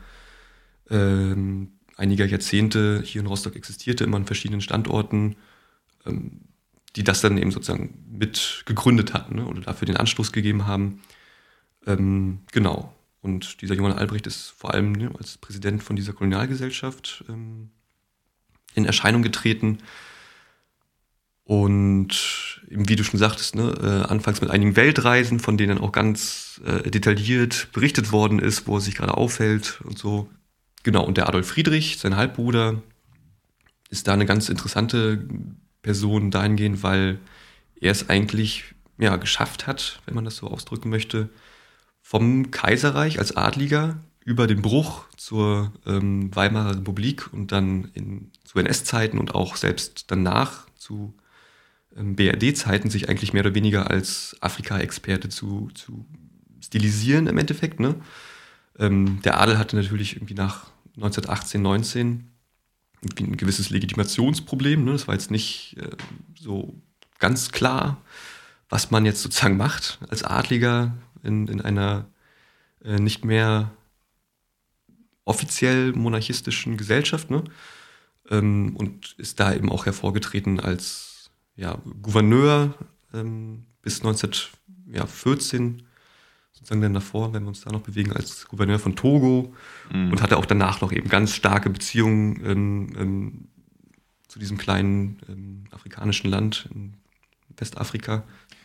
ähm, 0.91 1.73
einige 1.97 2.27
Jahrzehnte 2.27 3.03
hier 3.05 3.21
in 3.21 3.27
Rostock 3.27 3.57
existierte, 3.57 4.05
immer 4.05 4.17
an 4.17 4.27
verschiedenen 4.27 4.61
Standorten, 4.61 5.37
ähm, 6.07 6.41
die 6.97 7.05
das 7.05 7.21
dann 7.21 7.39
eben 7.39 7.51
sozusagen 7.51 8.05
mit 8.11 8.63
gegründet 8.67 9.15
hatten 9.15 9.37
ne, 9.37 9.47
oder 9.47 9.61
dafür 9.61 9.87
den 9.87 9.97
Anstoß 9.97 10.33
gegeben 10.33 10.67
haben. 10.67 11.01
Ähm, 11.87 12.41
genau. 12.53 12.95
Und 13.21 13.63
dieser 13.63 13.75
Johann 13.75 13.93
Albrecht 13.93 14.27
ist 14.27 14.51
vor 14.51 14.75
allem 14.75 14.93
ne, 14.93 15.11
als 15.17 15.39
Präsident 15.39 15.83
von 15.83 15.97
dieser 15.97 16.13
Kolonialgesellschaft 16.13 17.25
ähm, 17.29 17.71
in 18.75 18.85
Erscheinung 18.85 19.23
getreten. 19.23 19.79
Und 21.45 22.63
wie 22.69 22.97
du 22.97 23.05
schon 23.05 23.21
sagtest, 23.21 23.55
ne, 23.55 23.75
äh, 23.83 24.11
anfangs 24.11 24.41
mit 24.41 24.51
einigen 24.51 24.77
Weltreisen, 24.77 25.41
von 25.41 25.57
denen 25.57 25.79
auch 25.79 25.93
ganz 25.93 26.61
äh, 26.65 26.91
detailliert 26.91 27.69
berichtet 27.73 28.13
worden 28.13 28.39
ist, 28.39 28.67
wo 28.67 28.77
er 28.77 28.81
sich 28.81 28.95
gerade 28.95 29.17
aufhält 29.17 29.81
und 29.85 29.99
so. 29.99 30.29
Genau, 30.83 31.05
und 31.05 31.17
der 31.17 31.29
Adolf 31.29 31.49
Friedrich, 31.49 31.99
sein 31.99 32.17
Halbbruder, 32.17 32.83
ist 33.91 34.09
da 34.09 34.13
eine 34.13 34.27
ganz 34.27 34.49
interessante 34.49 35.27
Person 35.83 36.31
dahingehend, 36.31 36.83
weil 36.83 37.19
er 37.81 37.93
es 37.93 38.09
eigentlich 38.09 38.75
ja, 38.99 39.17
geschafft 39.17 39.67
hat, 39.67 40.01
wenn 40.07 40.15
man 40.15 40.25
das 40.25 40.37
so 40.37 40.49
ausdrücken 40.49 40.91
möchte, 40.91 41.29
vom 42.07 42.51
Kaiserreich 42.51 43.19
als 43.19 43.35
Adliger 43.35 43.97
über 44.27 44.47
den 44.47 44.61
Bruch 44.61 45.07
zur 45.17 45.73
ähm, 45.87 46.37
Weimarer 46.37 46.77
Republik 46.77 47.33
und 47.33 47.51
dann 47.51 47.91
in, 47.95 48.31
zu 48.45 48.59
NS-Zeiten 48.59 49.17
und 49.17 49.35
auch 49.35 49.57
selbst 49.57 50.11
danach 50.11 50.67
zu 50.77 51.15
ähm, 51.97 52.15
BRD-Zeiten 52.15 52.91
sich 52.91 53.09
eigentlich 53.09 53.33
mehr 53.33 53.43
oder 53.43 53.55
weniger 53.55 53.91
als 53.91 54.37
Afrika-Experte 54.41 55.31
zu, 55.31 55.71
zu 55.73 56.05
stilisieren 56.63 57.27
im 57.27 57.39
Endeffekt. 57.39 57.81
Ne? 57.81 57.95
Ähm, 58.79 59.23
der 59.23 59.41
Adel 59.41 59.57
hatte 59.57 59.75
natürlich 59.75 60.17
irgendwie 60.17 60.35
nach 60.35 60.67
1918, 60.97 61.63
19 61.63 62.31
ein 63.19 63.37
gewisses 63.39 63.71
Legitimationsproblem. 63.71 64.85
Ne? 64.85 64.93
Das 64.93 65.09
war 65.09 65.15
jetzt 65.15 65.31
nicht 65.31 65.79
äh, 65.79 65.97
so 66.39 66.75
ganz 67.19 67.51
klar, 67.51 67.97
was 68.69 68.91
man 68.91 69.07
jetzt 69.07 69.23
sozusagen 69.23 69.57
macht 69.57 69.99
als 70.11 70.23
Adliger 70.23 70.93
in, 71.25 71.49
in 71.49 71.61
einer 71.61 72.07
äh, 72.85 72.99
nicht 72.99 73.25
mehr 73.25 73.73
offiziell 75.25 75.93
monarchistischen 75.93 76.77
Gesellschaft. 76.77 77.31
Ne? 77.31 77.45
Ähm, 78.31 78.77
und 78.77 79.15
ist 79.19 79.41
da 79.41 79.55
eben 79.55 79.71
auch 79.71 79.87
hervorgetreten 79.87 80.61
als 80.61 81.31
ja, 81.57 81.79
Gouverneur 82.03 82.75
ähm, 83.13 83.65
bis 83.83 84.01
1914 84.01 85.83
sozusagen 86.53 86.81
dann 86.81 86.95
davor, 86.95 87.33
wenn 87.33 87.43
wir 87.43 87.49
uns 87.49 87.63
da 87.63 87.71
noch 87.71 87.83
bewegen, 87.83 88.13
als 88.13 88.47
Gouverneur 88.49 88.79
von 88.79 88.97
Togo 88.97 89.53
mhm. 89.93 90.13
und 90.13 90.23
hatte 90.23 90.37
auch 90.37 90.47
danach 90.47 90.81
noch 90.81 90.93
eben 90.93 91.09
ganz 91.09 91.35
starke 91.35 91.69
Beziehungen 91.69 92.41
ähm, 92.45 92.89
ähm, 92.97 93.49
zu 94.29 94.39
diesem 94.39 94.57
kleinen 94.57 95.19
ähm, 95.29 95.65
afrikanischen 95.71 96.31
Land 96.31 96.69
in 96.73 96.95
Westafrika. 97.57 98.25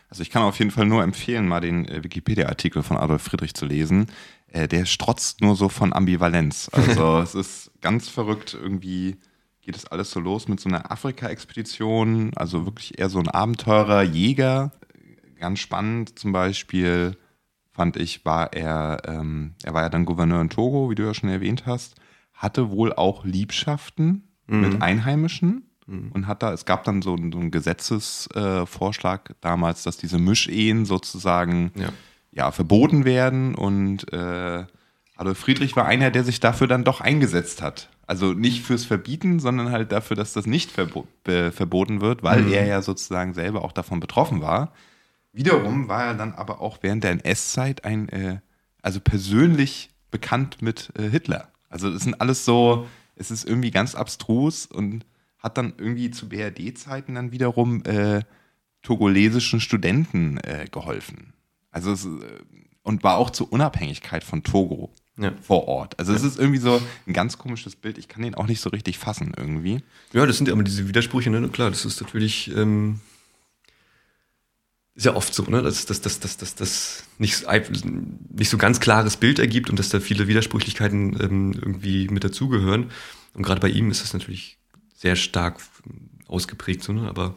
Also 0.10 0.24
ich 0.24 0.32
kann 0.32 0.42
auf 0.42 0.58
jeden 0.58 0.72
Fall 0.72 0.86
nur 0.86 1.04
empfehlen, 1.04 1.48
mal 1.48 1.62
den 1.62 1.88
äh, 1.88 2.04
Wikipedia-Artikel 2.04 2.84
von 2.84 2.98
Adolf 2.98 3.22
Friedrich 3.22 3.54
zu 3.54 3.66
lesen. 3.66 4.08
Äh, 4.48 4.67
der 4.67 4.86
strotzt 4.86 5.41
nur 5.41 5.56
so 5.56 5.69
von 5.69 5.93
Ambivalenz. 5.93 6.69
Also 6.72 7.17
es 7.24 7.36
ist 7.36 7.72
ganz 7.82 8.10
verrückt, 8.10 8.58
irgendwie 8.60 9.17
geht 9.62 9.76
es 9.76 9.86
alles 9.86 10.10
so 10.10 10.19
los 10.19 10.48
mit 10.48 10.60
so 10.60 10.67
einer 10.67 10.91
Afrika-Expedition, 10.91 12.32
also 12.36 12.65
wirklich 12.65 12.98
eher 12.98 13.10
so 13.10 13.19
ein 13.19 13.28
Abenteurer, 13.28 14.02
Jäger. 14.02 14.72
Ganz 15.39 15.60
spannend 15.60 16.17
zum 16.17 16.32
Beispiel 16.32 17.15
fand 17.72 17.95
ich, 17.95 18.26
war 18.26 18.52
er, 18.54 19.04
ähm, 19.06 19.54
er 19.63 19.74
war 19.74 19.84
ja 19.84 19.89
dann 19.89 20.06
Gouverneur 20.06 20.41
in 20.41 20.50
Togo, 20.50 20.89
wie 20.89 20.95
du 20.95 21.04
ja 21.04 21.13
schon 21.13 21.30
erwähnt 21.30 21.65
hast, 21.67 21.95
hatte 22.34 22.72
wohl 22.72 22.93
auch 22.93 23.26
Liebschaften 23.26 24.28
mhm. 24.48 24.62
mit 24.62 24.82
Einheimischen 24.82 25.68
mhm. 25.89 26.12
und 26.13 26.28
hat 26.28 26.43
da, 26.43 26.54
es 26.54 26.65
gab 26.65 26.84
dann 26.84 27.02
so, 27.02 27.17
so 27.17 27.39
einen 27.39 27.52
Gesetzesvorschlag 27.52 29.30
äh, 29.30 29.34
damals, 29.41 29.84
dass 29.84 29.97
diese 29.97 30.19
Mischehen 30.19 30.86
sozusagen 30.86 31.71
ja, 31.75 31.89
ja 32.32 32.52
verboten 32.52 33.06
werden 33.06 33.56
und 33.56 34.12
äh, 34.13 34.65
Adolf 35.15 35.38
Friedrich 35.38 35.75
war 35.75 35.86
einer, 35.86 36.12
der 36.12 36.23
sich 36.23 36.39
dafür 36.39 36.67
dann 36.67 36.86
doch 36.86 37.02
eingesetzt 37.02 37.62
hat. 37.62 37.89
Also 38.08 38.34
nicht 38.34 38.63
fürs 38.63 38.86
Verbieten, 38.86 39.39
sondern 39.39 39.69
halt 39.69 39.91
dafür, 39.91 40.15
dass 40.15 40.32
das 40.32 40.45
nicht 40.45 40.71
verbo 40.71 41.08
äh, 41.28 41.52
verboten 41.52 41.99
wird, 41.99 42.23
weil 42.23 42.43
mhm. 42.43 42.54
er 42.54 42.65
ja 42.65 42.82
sozusagen 42.82 43.34
selber 43.34 43.63
auch 43.65 43.73
davon 43.73 43.99
betroffen 43.99 44.41
war. 44.41 44.71
Wiederum 45.34 45.89
war 45.89 46.06
er 46.06 46.13
dann 46.15 46.34
aber 46.34 46.62
auch 46.62 46.80
während 46.82 47.04
der 47.04 47.12
NS-Zeit 47.12 47.84
ein, 47.84 48.10
äh, 48.10 48.39
also 48.82 48.99
persönlich 49.02 49.89
bekannt 50.10 50.62
mit 50.62 50.91
äh, 50.97 51.10
Hitler. 51.10 51.49
Also 51.69 51.91
das 51.91 52.04
sind 52.04 52.19
alles 52.19 52.45
so, 52.45 52.88
es 53.15 53.30
ist 53.30 53.47
irgendwie 53.47 53.71
ganz 53.71 53.95
abstrus 53.95 54.65
und 54.65 55.06
hat 55.39 55.58
dann 55.58 55.73
irgendwie 55.78 56.12
zu 56.12 56.30
BRD-Zeiten 56.30 57.15
dann 57.15 57.32
wiederum 57.32 57.84
äh, 57.86 58.21
togolesischen 58.82 59.60
Studenten 59.60 60.38
äh, 60.38 60.67
geholfen. 60.71 61.34
Also 61.71 61.91
es, 61.91 62.06
äh, 62.06 62.10
und 62.84 63.04
war 63.04 63.17
auch 63.17 63.30
zur 63.30 63.52
Unabhängigkeit 63.52 64.23
von 64.23 64.43
Togo 64.43 64.91
ja. 65.17 65.34
vor 65.41 65.67
Ort. 65.67 65.99
Also 65.99 66.13
es 66.13 66.23
ist 66.23 66.39
irgendwie 66.39 66.60
so 66.60 66.82
ein 67.08 67.13
ganz 67.13 67.38
komisches 67.38 67.75
Bild. 67.75 67.97
Ich 67.97 68.08
kann 68.08 68.23
den 68.23 68.36
auch 68.36 68.47
nicht 68.47 68.62
so 68.62 68.69
richtig 68.69 68.97
fassen 68.97 69.34
irgendwie. 69.38 69.84
Ja, 70.13 70.25
das 70.25 70.38
sind 70.38 70.47
ja 70.47 70.54
immer 70.54 70.63
diese 70.63 70.88
Widersprüche. 70.88 71.30
Ne? 71.30 71.47
Klar, 71.49 71.69
das 71.69 71.86
ist 71.86 72.02
natürlich 72.02 72.54
ähm, 72.56 73.02
ist 74.99 75.06
ja 75.06 75.15
oft 75.15 75.34
so, 75.34 75.43
ne? 75.43 75.62
dass 75.62 75.86
das, 75.86 76.02
das, 76.02 76.19
das, 76.19 76.36
das, 76.36 76.56
das 76.56 77.04
nicht, 77.19 77.45
nicht 77.47 78.49
so 78.49 78.58
ganz 78.58 78.82
klares 78.82 79.15
Bild 79.15 79.39
ergibt 79.39 79.69
und 79.69 79.80
dass 79.80 79.88
da 79.88 80.02
viele 80.02 80.28
Widersprüchlichkeiten 80.28 81.17
ähm, 81.21 81.54
irgendwie 81.54 82.10
mit 82.10 82.25
dazugehören. 82.25 82.91
Und 83.34 83.43
gerade 83.43 83.62
bei 83.62 83.69
ihm 83.69 83.91
ist 83.91 84.04
das 84.04 84.12
natürlich 84.12 84.59
sehr 84.99 85.15
stark 85.15 85.59
ausgeprägt, 86.27 86.83
so, 86.83 86.93
ne? 86.93 87.07
aber 87.07 87.35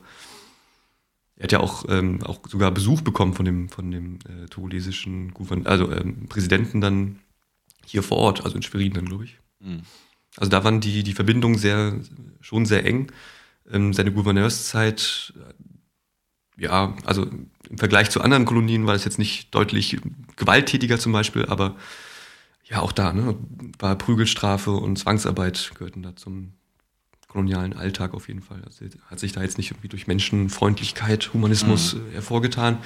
er 1.36 1.44
hat 1.44 1.52
ja 1.52 1.60
auch, 1.60 1.84
ähm, 1.88 2.22
auch 2.22 2.40
sogar 2.48 2.70
Besuch 2.70 3.00
bekommen 3.00 3.34
von 3.34 3.44
dem, 3.44 3.68
von 3.68 3.90
dem 3.90 4.18
äh, 4.28 4.46
togolesischen 4.46 5.32
Gouverneur, 5.32 5.70
also 5.70 5.90
ähm, 5.92 6.28
Präsidenten 6.28 6.80
dann 6.80 7.20
hier 7.84 8.02
vor 8.02 8.18
Ort, 8.18 8.44
also 8.44 8.56
in 8.56 8.62
Schwerin 8.62 8.92
dann, 8.92 9.06
glaube 9.06 9.24
ich. 9.24 9.38
Mhm. 9.60 9.82
Also 10.36 10.50
da 10.50 10.64
waren 10.64 10.80
die, 10.80 11.02
die 11.02 11.14
Verbindungen 11.14 11.58
sehr, 11.58 12.00
schon 12.40 12.66
sehr 12.66 12.84
eng. 12.84 13.12
Ähm, 13.70 13.92
seine 13.92 14.12
Gouverneurszeit 14.12 15.32
ja, 16.58 16.94
also 17.04 17.24
im 17.24 17.78
Vergleich 17.78 18.10
zu 18.10 18.20
anderen 18.20 18.44
Kolonien 18.44 18.86
war 18.86 18.92
das 18.92 19.04
jetzt 19.04 19.18
nicht 19.18 19.54
deutlich 19.54 20.00
gewalttätiger 20.36 20.98
zum 20.98 21.12
Beispiel, 21.12 21.46
aber 21.46 21.76
ja, 22.64 22.80
auch 22.80 22.92
da, 22.92 23.12
ne, 23.12 23.36
war 23.78 23.96
Prügelstrafe 23.96 24.70
und 24.70 24.98
Zwangsarbeit 24.98 25.72
gehörten 25.74 26.02
da 26.02 26.14
zum 26.16 26.52
kolonialen 27.32 27.72
Alltag 27.72 28.14
auf 28.14 28.28
jeden 28.28 28.42
Fall. 28.42 28.62
Also 28.64 28.84
hat 29.06 29.18
sich 29.18 29.32
da 29.32 29.42
jetzt 29.42 29.56
nicht 29.58 29.70
irgendwie 29.70 29.88
durch 29.88 30.06
Menschenfreundlichkeit, 30.06 31.32
Humanismus 31.32 31.94
mhm. 31.94 32.00
äh, 32.10 32.14
hervorgetan. 32.14 32.78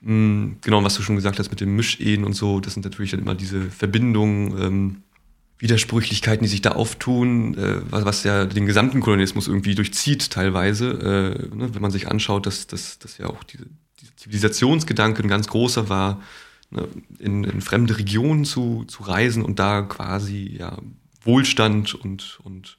Mhm, 0.00 0.58
genau, 0.60 0.84
was 0.84 0.94
du 0.94 1.02
schon 1.02 1.16
gesagt 1.16 1.38
hast 1.38 1.50
mit 1.50 1.60
den 1.60 1.74
Mischehen 1.74 2.24
und 2.24 2.34
so, 2.34 2.60
das 2.60 2.74
sind 2.74 2.84
natürlich 2.84 3.10
dann 3.10 3.20
immer 3.20 3.34
diese 3.34 3.70
Verbindungen, 3.70 4.62
ähm, 4.62 4.96
Widersprüchlichkeiten, 5.58 6.42
die 6.44 6.50
sich 6.50 6.62
da 6.62 6.72
auftun, 6.72 7.56
äh, 7.56 7.80
was, 7.90 8.04
was, 8.04 8.24
ja 8.24 8.44
den 8.44 8.66
gesamten 8.66 9.00
Kolonialismus 9.00 9.48
irgendwie 9.48 9.74
durchzieht 9.74 10.30
teilweise. 10.30 10.90
Äh, 11.50 11.56
ne, 11.56 11.74
wenn 11.74 11.82
man 11.82 11.90
sich 11.90 12.08
anschaut, 12.08 12.46
dass, 12.46 12.66
dass 12.66 12.98
ja 13.18 13.26
auch 13.26 13.42
diese, 13.44 13.66
diese 14.00 14.14
Zivilisationsgedanke 14.16 15.22
ein 15.22 15.28
ganz 15.28 15.48
großer 15.48 15.88
war, 15.88 16.20
ne, 16.70 16.86
in, 17.18 17.44
in, 17.44 17.60
fremde 17.60 17.98
Regionen 17.98 18.44
zu, 18.44 18.84
zu 18.86 19.04
reisen 19.04 19.42
und 19.42 19.58
da 19.58 19.82
quasi 19.82 20.54
ja, 20.58 20.78
Wohlstand 21.22 21.94
und, 21.94 22.40
und 22.42 22.78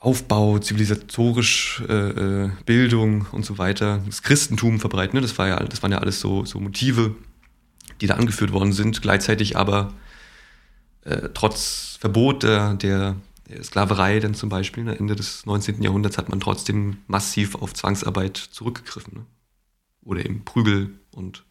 Aufbau, 0.00 0.58
zivilisatorisch 0.58 1.82
äh, 1.88 1.92
äh 1.92 2.50
Bildung 2.64 3.26
und 3.32 3.44
so 3.44 3.58
weiter, 3.58 4.00
das 4.06 4.22
Christentum 4.22 4.78
verbreiten. 4.78 5.16
Ne? 5.16 5.22
Das, 5.22 5.36
war 5.38 5.48
ja, 5.48 5.56
das 5.62 5.82
waren 5.82 5.92
ja 5.92 5.98
alles 5.98 6.20
so, 6.20 6.44
so 6.44 6.60
Motive, 6.60 7.16
die 8.00 8.06
da 8.06 8.14
angeführt 8.14 8.52
worden 8.52 8.72
sind, 8.72 9.02
gleichzeitig 9.02 9.56
aber 9.56 9.92
äh, 11.02 11.30
trotz 11.34 11.96
Verbot 12.00 12.42
der, 12.42 12.74
der, 12.74 13.16
Sklaverei 13.62 14.20
dann 14.20 14.34
zum 14.34 14.50
Beispiel, 14.50 14.84
ne, 14.84 14.98
Ende 14.98 15.16
des 15.16 15.46
19. 15.46 15.82
Jahrhunderts 15.82 16.18
hat 16.18 16.28
man 16.28 16.38
trotzdem 16.38 16.98
massiv 17.06 17.54
auf 17.54 17.72
Zwangsarbeit 17.72 18.36
zurückgegriffen. 18.36 19.14
Ne? 19.14 19.26
Oder 20.02 20.24
eben 20.24 20.44
Prügel 20.44 20.98
und 21.12 21.44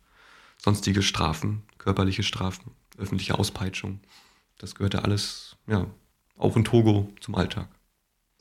sonstige 0.57 1.01
Strafen, 1.01 1.63
körperliche 1.79 2.21
Strafen, 2.21 2.71
öffentliche 2.97 3.37
Auspeitschung. 3.39 3.99
Das 4.59 4.75
gehörte 4.75 5.03
alles, 5.03 5.55
ja, 5.65 5.87
auch 6.37 6.55
in 6.55 6.65
Togo 6.65 7.11
zum 7.19 7.33
Alltag. 7.33 7.67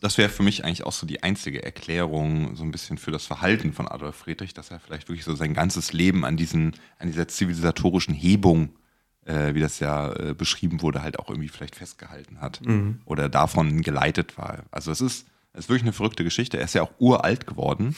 Das 0.07 0.19
wäre 0.19 0.29
für 0.29 0.45
mich 0.45 0.65
eigentlich 0.65 0.85
auch 0.85 0.93
so 0.93 1.05
die 1.05 1.25
einzige 1.25 1.65
Erklärung, 1.65 2.55
so 2.55 2.63
ein 2.63 2.71
bisschen 2.71 2.97
für 2.97 3.11
das 3.11 3.27
Verhalten 3.27 3.73
von 3.73 3.89
Adolf 3.89 4.15
Friedrich, 4.15 4.55
dass 4.55 4.71
er 4.71 4.79
vielleicht 4.79 5.09
wirklich 5.09 5.25
so 5.25 5.35
sein 5.35 5.53
ganzes 5.53 5.93
Leben 5.93 6.25
an 6.25 6.37
diesen, 6.37 6.77
an 7.01 7.09
dieser 7.09 7.27
zivilisatorischen 7.27 8.15
Hebung, 8.15 8.69
äh, 9.25 9.55
wie 9.55 9.61
das 9.61 9.81
ja 9.81 10.13
äh, 10.13 10.33
beschrieben 10.33 10.81
wurde, 10.81 11.03
halt 11.03 11.19
auch 11.19 11.29
irgendwie 11.29 11.49
vielleicht 11.49 11.75
festgehalten 11.75 12.41
hat 12.41 12.61
mhm. 12.65 13.01
oder 13.05 13.29
davon 13.29 13.83
geleitet 13.83 14.39
war. 14.39 14.63
Also 14.71 14.93
es 14.93 15.01
ist, 15.01 15.27
es 15.53 15.65
ist 15.65 15.69
wirklich 15.69 15.83
eine 15.83 15.93
verrückte 15.93 16.23
Geschichte. 16.23 16.57
Er 16.57 16.67
ist 16.67 16.75
ja 16.75 16.83
auch 16.83 16.93
uralt 17.01 17.49
geworden. 17.49 17.97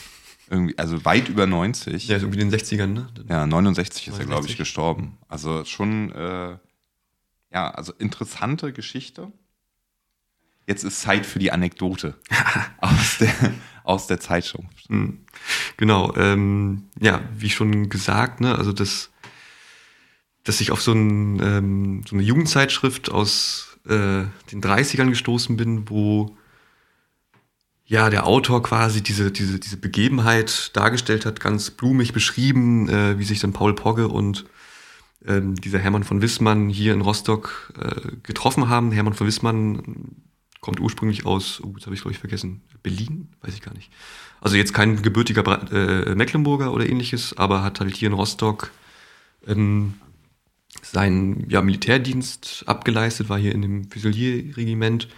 Irgendwie, 0.49 0.79
also 0.79 1.05
weit 1.05 1.29
über 1.29 1.47
90. 1.47 2.09
Ja, 2.09 2.17
ist 2.17 2.23
irgendwie 2.23 2.41
in 2.41 2.51
den 2.51 2.59
60ern, 2.59 2.87
ne? 2.87 3.09
Ja, 3.29 3.47
69 3.47 4.09
ist 4.09 4.15
69. 4.15 4.19
er, 4.19 4.27
glaube 4.27 4.49
ich, 4.49 4.57
gestorben. 4.57 5.19
Also 5.29 5.67
schon, 5.67 6.11
äh, 6.13 6.57
ja, 7.53 7.71
also 7.71 7.93
interessante 7.99 8.73
Geschichte. 8.73 9.31
Jetzt 10.69 10.85
ist 10.85 11.01
Zeit 11.01 11.25
für 11.25 11.39
die 11.39 11.51
Anekdote 11.51 12.15
aus, 12.79 13.17
der, 13.19 13.35
aus 13.85 14.07
der 14.07 14.21
Zeitschrift. 14.21 14.89
Hm. 14.89 15.25
Genau, 15.79 16.15
ähm, 16.15 16.85
ja, 17.01 17.23
wie 17.35 17.49
schon 17.49 17.89
gesagt, 17.89 18.43
ne, 18.43 18.55
also 18.55 18.75
das, 18.75 19.11
dass 20.45 20.61
ich 20.61 20.71
auf 20.71 20.83
so, 20.83 20.93
ein, 20.93 21.41
ähm, 21.43 22.03
so 22.07 22.15
eine 22.15 22.23
Jugendzeitschrift 22.23 23.11
aus 23.11 23.79
äh, 23.87 24.25
den 24.53 24.61
30ern 24.61 25.09
gestoßen 25.09 25.57
bin, 25.57 25.89
wo 25.89 26.37
ja 27.87 28.11
der 28.11 28.27
Autor 28.27 28.63
quasi 28.63 29.03
diese, 29.03 29.33
diese, 29.33 29.59
diese 29.59 29.79
Begebenheit 29.79 30.77
dargestellt 30.77 31.25
hat, 31.25 31.41
ganz 31.41 31.71
blumig 31.71 32.13
beschrieben, 32.13 32.91
äh, 32.91 33.19
wie 33.19 33.25
sich 33.25 33.41
dann 33.41 33.55
Paul 33.55 33.75
Pogge 33.75 34.09
und 34.09 34.45
ähm, 35.27 35.55
dieser 35.55 35.79
Hermann 35.79 36.05
von 36.05 36.21
Wissmann 36.21 36.69
hier 36.69 36.93
in 36.93 37.01
Rostock 37.01 37.73
äh, 37.81 38.17
getroffen 38.23 38.69
haben. 38.69 38.93
Hermann 38.93 39.15
von 39.15 39.27
Wissmann 39.27 40.23
kommt 40.61 40.81
ursprünglich 40.81 41.25
aus, 41.27 41.61
oh, 41.63 41.73
jetzt 41.77 41.87
habe 41.87 41.95
ich 41.95 42.03
glaube 42.03 42.13
ich 42.13 42.19
vergessen, 42.19 42.63
Berlin, 42.83 43.29
weiß 43.43 43.55
ich 43.55 43.63
gar 43.63 43.75
nicht. 43.75 43.91
Also 44.41 44.57
jetzt 44.57 44.75
kein 44.75 45.03
gebürtiger 45.03 45.73
äh, 45.73 46.15
Mecklenburger 46.15 46.73
oder 46.73 46.89
ähnliches, 46.89 47.37
aber 47.37 47.63
hat 47.63 47.81
halt 47.81 47.97
hier 47.97 48.09
in 48.09 48.15
Rostock 48.15 48.71
ähm, 49.47 49.95
seinen 50.83 51.49
ja, 51.49 51.63
Militärdienst 51.63 52.65
abgeleistet, 52.67 53.29
war 53.29 53.39
hier 53.39 53.53
in 53.53 53.63
dem 53.63 53.91
Füsilierregiment 53.91 55.09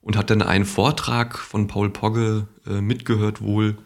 und 0.00 0.16
hat 0.16 0.30
dann 0.30 0.42
einen 0.42 0.64
Vortrag 0.64 1.38
von 1.38 1.66
Paul 1.66 1.90
Pogge 1.90 2.46
äh, 2.66 2.80
mitgehört 2.80 3.40
wohl. 3.40 3.78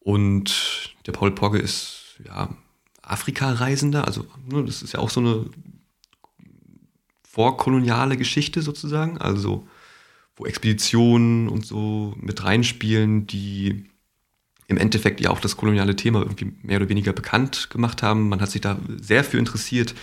Und 0.00 0.94
der 1.06 1.12
Paul 1.12 1.32
Pogge 1.32 1.58
ist 1.58 2.20
ja 2.24 2.54
Afrika-Reisender, 3.02 4.06
also 4.06 4.26
ne, 4.46 4.64
das 4.64 4.82
ist 4.82 4.92
ja 4.92 5.00
auch 5.00 5.10
so 5.10 5.20
eine 5.20 5.46
vorkoloniale 7.28 8.16
Geschichte 8.16 8.62
sozusagen, 8.62 9.18
also 9.18 9.66
wo 10.36 10.46
Expeditionen 10.46 11.48
und 11.48 11.64
so 11.64 12.14
mit 12.20 12.42
reinspielen, 12.44 13.26
die 13.26 13.84
im 14.66 14.76
Endeffekt 14.78 15.20
ja 15.20 15.30
auch 15.30 15.40
das 15.40 15.56
koloniale 15.56 15.94
Thema 15.96 16.20
irgendwie 16.20 16.52
mehr 16.62 16.78
oder 16.78 16.88
weniger 16.88 17.12
bekannt 17.12 17.70
gemacht 17.70 18.02
haben. 18.02 18.28
Man 18.28 18.40
hat 18.40 18.50
sich 18.50 18.60
da 18.60 18.78
sehr 19.00 19.24
für 19.24 19.38
interessiert, 19.38 19.94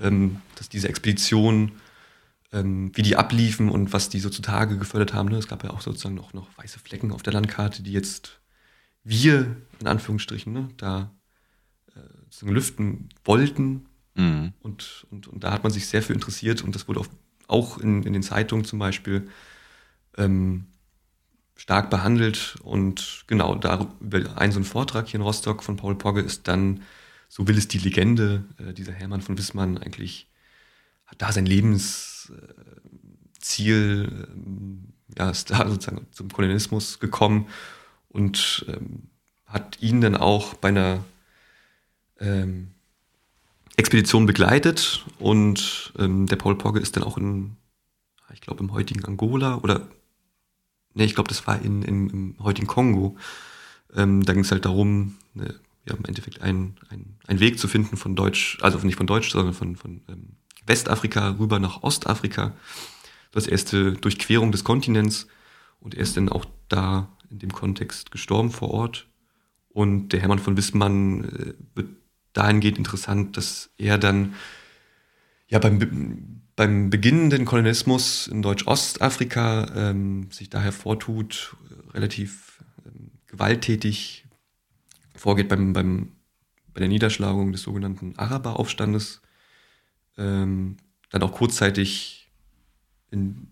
ähm, 0.00 0.40
dass 0.56 0.68
diese 0.68 0.88
Expeditionen, 0.88 1.72
ähm, 2.52 2.92
wie 2.94 3.02
die 3.02 3.16
abliefen 3.16 3.68
und 3.68 3.92
was 3.92 4.10
die 4.10 4.20
so 4.20 4.28
zutage 4.28 4.76
gefördert 4.78 5.14
haben. 5.14 5.30
Ne? 5.30 5.38
Es 5.38 5.48
gab 5.48 5.64
ja 5.64 5.70
auch 5.70 5.80
sozusagen 5.80 6.14
noch, 6.14 6.34
noch 6.34 6.48
weiße 6.58 6.78
Flecken 6.78 7.12
auf 7.12 7.22
der 7.22 7.32
Landkarte, 7.32 7.82
die 7.82 7.92
jetzt 7.92 8.40
wir, 9.02 9.56
in 9.80 9.86
Anführungsstrichen, 9.86 10.52
ne, 10.52 10.68
da 10.76 11.10
äh, 11.96 12.50
lüften 12.50 13.08
wollten. 13.24 13.86
Mhm. 14.14 14.52
Und, 14.60 15.06
und, 15.10 15.26
und 15.26 15.42
da 15.42 15.52
hat 15.52 15.62
man 15.62 15.72
sich 15.72 15.86
sehr 15.86 16.02
für 16.02 16.12
interessiert 16.12 16.62
und 16.62 16.74
das 16.74 16.86
wurde 16.86 17.02
auch 17.48 17.78
in, 17.78 18.02
in 18.02 18.12
den 18.12 18.22
Zeitungen 18.22 18.64
zum 18.64 18.78
Beispiel 18.78 19.28
ähm, 20.16 20.66
stark 21.56 21.90
behandelt. 21.90 22.56
Und 22.62 23.24
genau, 23.26 23.54
da 23.54 23.86
ein 24.36 24.52
so 24.52 24.60
ein 24.60 24.64
Vortrag 24.64 25.08
hier 25.08 25.20
in 25.20 25.26
Rostock 25.26 25.62
von 25.62 25.76
Paul 25.76 25.94
Pogge 25.96 26.20
ist 26.20 26.48
dann, 26.48 26.82
so 27.28 27.46
will 27.46 27.56
es 27.56 27.68
die 27.68 27.78
Legende, 27.78 28.44
äh, 28.58 28.72
dieser 28.72 28.92
Hermann 28.92 29.22
von 29.22 29.38
Wissmann 29.38 29.78
eigentlich 29.78 30.28
hat 31.06 31.22
da 31.22 31.30
sein 31.30 31.46
Lebensziel, 31.46 32.32
äh, 33.48 35.18
ja, 35.18 35.30
ist 35.30 35.50
da 35.50 35.68
sozusagen 35.68 36.06
zum 36.10 36.30
Kolonialismus 36.30 36.98
gekommen 37.00 37.48
und 38.08 38.64
ähm, 38.68 39.10
hat 39.44 39.82
ihn 39.82 40.00
dann 40.00 40.16
auch 40.16 40.54
bei 40.54 40.68
einer 40.68 41.04
ähm, 42.18 42.70
Expedition 43.76 44.24
begleitet 44.26 45.04
und 45.18 45.92
ähm, 45.98 46.26
der 46.26 46.36
Paul 46.36 46.56
Pogge 46.56 46.80
ist 46.80 46.96
dann 46.96 47.04
auch 47.04 47.18
in, 47.18 47.56
ich 48.32 48.40
glaube, 48.40 48.64
im 48.64 48.72
heutigen 48.72 49.04
Angola 49.04 49.58
oder 49.58 49.86
nee, 50.94 51.04
ich 51.04 51.14
glaube, 51.14 51.28
das 51.28 51.46
war 51.46 51.60
in, 51.60 51.82
in, 51.82 52.10
im 52.10 52.36
heutigen 52.40 52.66
Kongo. 52.66 53.16
Ähm, 53.94 54.24
da 54.24 54.32
ging 54.32 54.42
es 54.42 54.50
halt 54.50 54.64
darum, 54.64 55.16
ne, 55.34 55.54
ja, 55.86 55.94
im 55.94 56.04
Endeffekt 56.04 56.42
einen 56.42 56.76
ein 57.26 57.40
Weg 57.40 57.58
zu 57.58 57.68
finden 57.68 57.96
von 57.96 58.14
Deutsch, 58.14 58.58
also 58.62 58.78
nicht 58.78 58.96
von 58.96 59.06
Deutsch, 59.06 59.30
sondern 59.30 59.54
von, 59.54 59.76
von 59.76 60.00
ähm, 60.08 60.36
Westafrika 60.66 61.36
rüber 61.38 61.58
nach 61.58 61.82
Ostafrika. 61.82 62.54
Das 63.32 63.46
erste 63.46 63.94
Durchquerung 63.94 64.52
des 64.52 64.64
Kontinents. 64.64 65.26
Und 65.80 65.94
er 65.94 66.02
ist 66.02 66.16
dann 66.16 66.28
auch 66.28 66.44
da 66.68 67.08
in 67.30 67.38
dem 67.38 67.52
Kontext 67.52 68.10
gestorben 68.10 68.50
vor 68.50 68.70
Ort. 68.70 69.08
Und 69.70 70.10
der 70.10 70.20
Hermann 70.20 70.38
von 70.38 70.56
Wissmann 70.56 71.24
äh, 71.24 71.54
wird 71.74 71.88
dahingehend 72.34 72.78
interessant, 72.78 73.36
dass 73.36 73.70
er 73.78 73.98
dann 73.98 74.34
ja 75.48 75.58
beim 75.58 76.41
beim 76.56 76.90
beginnenden 76.90 77.44
Kolonialismus 77.44 78.26
in 78.26 78.42
Deutsch-Ostafrika 78.42 79.72
ähm, 79.74 80.30
sich 80.30 80.50
da 80.50 80.60
hervortut, 80.60 81.56
relativ 81.94 82.62
ähm, 82.84 83.10
gewalttätig 83.26 84.26
vorgeht 85.16 85.48
beim, 85.48 85.72
beim, 85.72 86.12
bei 86.74 86.80
der 86.80 86.88
Niederschlagung 86.88 87.52
des 87.52 87.62
sogenannten 87.62 88.14
Araberaufstandes, 88.16 89.22
ähm, 90.18 90.76
dann 91.10 91.22
auch 91.22 91.32
kurzzeitig 91.32 92.30
in 93.10 93.48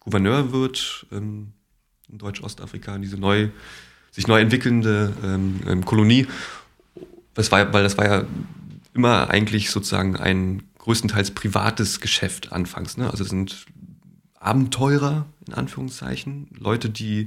Gouverneur 0.00 0.52
wird 0.52 1.06
ähm, 1.12 1.52
in 2.08 2.18
Deutsch-Ostafrika, 2.18 2.98
diese 2.98 3.16
neu, 3.16 3.48
sich 4.10 4.26
neu 4.26 4.40
entwickelnde 4.40 5.12
ähm, 5.24 5.60
ähm, 5.66 5.84
Kolonie. 5.84 6.26
Das 7.34 7.50
war, 7.52 7.72
weil 7.72 7.82
das 7.82 7.98
war 7.98 8.06
ja 8.06 8.24
immer 8.94 9.28
eigentlich 9.30 9.70
sozusagen 9.70 10.16
ein 10.16 10.62
größtenteils 10.86 11.32
privates 11.32 12.00
Geschäft 12.00 12.52
anfangs. 12.52 12.96
Ne? 12.96 13.10
Also 13.10 13.24
sind 13.24 13.66
Abenteurer, 14.38 15.26
in 15.48 15.54
Anführungszeichen, 15.54 16.46
Leute, 16.56 16.88
die 16.88 17.26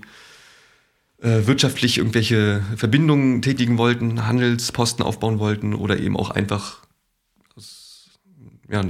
äh, 1.17 1.45
wirtschaftlich 1.45 1.97
irgendwelche 1.97 2.63
Verbindungen 2.77 3.41
tätigen 3.41 3.77
wollten, 3.77 4.25
Handelsposten 4.25 5.03
aufbauen 5.03 5.39
wollten 5.39 5.73
oder 5.73 5.99
eben 5.99 6.15
auch 6.15 6.29
einfach 6.29 6.85
aus 7.57 8.11
ja, 8.69 8.81